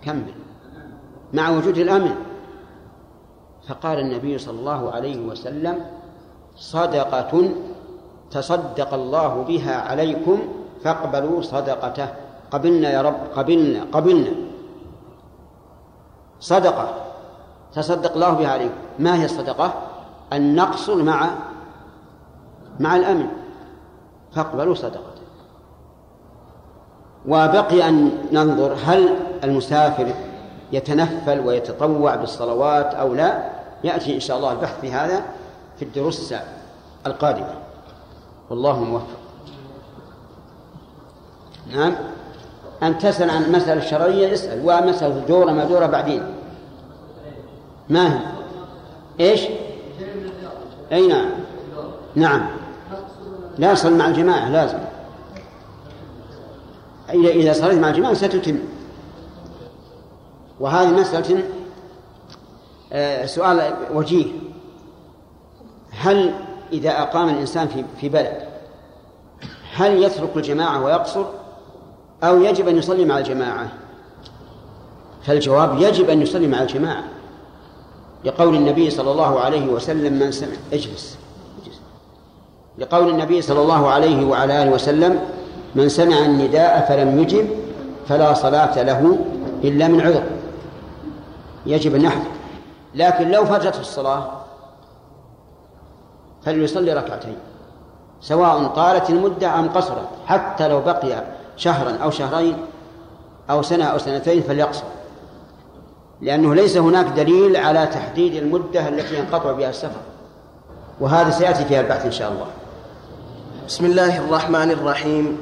كمل 0.05 0.33
مع 1.33 1.51
وجود 1.51 1.79
الأمن. 1.79 2.15
فقال 3.69 3.99
النبي 3.99 4.39
صلى 4.39 4.59
الله 4.59 4.91
عليه 4.91 5.21
وسلم 5.21 5.85
صدقة 6.57 7.51
تصدق 8.31 8.95
الله 8.95 9.43
بها 9.49 9.77
عليكم 9.81 10.39
فاقبلوا 10.85 11.43
صدقته. 11.43 12.09
قبلنا 12.51 12.91
يا 12.91 13.03
رب 13.03 13.21
قبلنا 13.37 13.87
قبلنا. 13.93 14.48
صدقة. 16.41 16.89
تصدق 17.75 18.13
الله 18.13 18.31
بها 18.31 18.49
عليكم 18.49 18.75
ما 18.99 19.15
هي 19.15 19.25
الصدقة؟ 19.25 19.73
أن 20.33 20.55
نقصر 20.55 21.03
مع 21.03 21.31
مع 22.81 22.97
الأمن. 22.97 23.27
فاقبلوا 24.33 24.75
صدقته 24.75 25.19
وبقي 27.27 27.89
أن 27.89 28.11
ننظر 28.33 28.77
هل 28.85 29.17
المسافر 29.45 30.15
يتنفل 30.73 31.41
ويتطوع 31.41 32.17
بالصلوات 32.17 32.95
أو 32.95 33.15
لا. 33.15 33.51
يأتي 33.85 34.15
إن 34.15 34.21
شاء 34.21 34.37
الله 34.37 34.53
البحث 34.53 34.81
في 34.81 34.93
هذا 34.93 35.23
في 35.77 35.85
الدروس 35.85 36.35
القادمة. 37.07 37.55
والله 38.51 38.85
موفق. 38.85 39.19
نعم. 41.73 41.95
أن 42.83 42.99
تسأل 42.99 43.31
عن 43.31 43.45
المسألة 43.45 43.85
الشرعية 43.85 44.33
اسأل. 44.33 44.61
ومسألة 44.65 45.17
الدورة 45.19 45.53
ما 45.53 45.65
دورة 45.65 45.87
بعدين. 45.87 46.23
ما 47.89 48.15
هي؟ 48.15 48.21
إيش؟ 49.21 49.43
أي 50.93 51.07
نعم. 51.07 51.31
نعم. 52.15 52.47
لا 53.59 53.73
يصل 53.73 53.97
مع 53.97 54.07
الجماعة 54.07 54.49
لازم. 54.49 54.79
إذا 57.11 57.53
صليت 57.53 57.79
مع 57.79 57.91
الجماعة 57.91 58.15
ستتم. 58.15 58.59
وهذه 60.61 60.91
مسألة 60.91 61.43
آه، 62.93 63.27
سؤال 63.27 63.75
وجيه. 63.95 64.27
هل 65.91 66.35
إذا 66.73 66.91
أقام 66.91 67.29
الإنسان 67.29 67.85
في 68.01 68.09
بلد 68.09 68.49
هل 69.75 70.03
يترك 70.03 70.37
الجماعة 70.37 70.85
ويقصر؟ 70.85 71.25
أو 72.25 72.43
يجب 72.43 72.69
أن 72.69 72.79
يصلي 72.79 73.05
مع 73.05 73.19
الجماعة؟ 73.19 73.69
فالجواب 75.23 75.79
يجب 75.81 76.11
أن 76.11 76.23
يصلي 76.23 76.47
مع 76.47 76.63
الجماعة. 76.63 77.05
لقول 78.25 78.55
النبي 78.55 78.91
صلى 78.91 79.11
الله 79.11 79.41
عليه 79.41 79.67
وسلم 79.67 80.13
من 80.13 80.33
سمع 80.33 80.57
اجلس 80.73 81.19
لقول 82.79 83.09
النبي 83.09 83.43
صلى 83.43 83.61
الله 83.61 83.91
عليه 83.91 84.27
وعلى 84.27 84.63
آله 84.63 84.71
وسلم 84.71 85.21
من 85.75 85.89
سمع 85.89 86.19
النداء 86.19 86.87
فلم 86.89 87.19
يجب 87.21 87.49
فلا 88.09 88.35
صلاة 88.35 88.83
له 88.83 89.19
إلا 89.65 89.89
من 89.89 90.01
عذر. 90.01 90.23
يجب 91.67 91.95
أن 91.95 92.01
يحضر 92.01 92.31
لكن 92.95 93.31
لو 93.31 93.45
فاتته 93.45 93.81
الصلاة 93.81 94.31
فليصلي 96.43 96.93
ركعتين 96.93 97.37
سواء 98.21 98.67
طالت 98.67 99.11
المدة 99.11 99.59
أم 99.59 99.69
قصرت 99.69 100.09
حتى 100.27 100.69
لو 100.69 100.81
بقي 100.81 101.25
شهرا 101.59 101.97
أو 102.03 102.11
شهرين 102.11 102.57
أو 103.51 103.63
سنة 103.63 103.85
أو 103.85 103.99
سنتين 103.99 104.43
فليقصر. 104.43 104.85
لأنه 106.21 106.55
ليس 106.55 106.77
هناك 106.77 107.07
دليل 107.07 107.57
على 107.57 107.87
تحديد 107.87 108.35
المدة 108.35 108.89
التي 108.89 109.19
ينقطع 109.19 109.53
بها 109.53 109.71
السفر. 109.71 110.01
وهذا 111.01 111.31
سيأتي 111.31 111.65
فيها 111.65 111.81
البحث 111.81 112.05
إن 112.05 112.13
شاء 112.13 112.33
الله. 112.33 112.47
بسم 113.67 113.85
الله 113.85 114.19
الرحمن 114.19 114.71
الرحيم. 114.71 115.39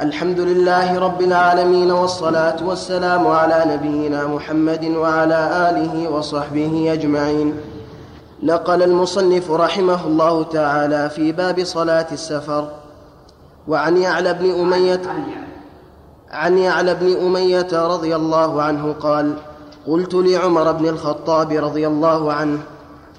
الحمد 0.00 0.40
لله 0.40 0.98
رب 0.98 1.20
العالمين 1.20 1.90
والصلاة 1.90 2.66
والسلام 2.66 3.26
على 3.26 3.64
نبينا 3.66 4.26
محمد 4.26 4.84
وعلى 4.84 5.70
آله 5.70 6.10
وصحبه 6.10 6.92
أجمعين. 6.92 7.60
نقل 8.42 8.82
المصنف 8.82 9.50
رحمه 9.50 10.06
الله 10.06 10.42
تعالى 10.42 11.10
في 11.10 11.32
باب 11.32 11.64
صلاة 11.64 12.06
السفر. 12.12 12.68
وعن 13.68 13.96
يعلى 13.96 14.34
بن 14.34 14.60
أمية 14.60 15.02
عن 16.30 16.58
يعلى 16.58 16.94
بن 16.94 17.26
أمية 17.26 17.68
رضي 17.72 18.16
الله 18.16 18.62
عنه 18.62 18.92
قال 18.92 19.34
قلت 19.86 20.14
لعمر 20.14 20.72
بن 20.72 20.88
الخطاب 20.88 21.52
رضي 21.52 21.86
الله 21.86 22.32
عنه 22.32 22.58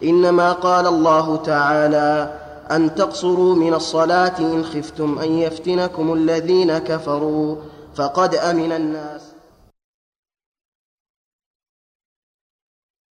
إنما 0.03 0.51
قال 0.51 0.88
الله 0.88 1.35
تعالى 1.35 2.33
أن 2.71 2.95
تقصروا 2.95 3.55
من 3.55 3.73
الصلاة 3.73 4.39
إن 4.39 4.63
خفتم 4.63 5.19
أن 5.19 5.31
يفتنكم 5.31 6.13
الذين 6.13 6.77
كفروا 6.77 7.55
فقد 7.95 8.35
أمن 8.35 8.71
الناس. 8.71 9.30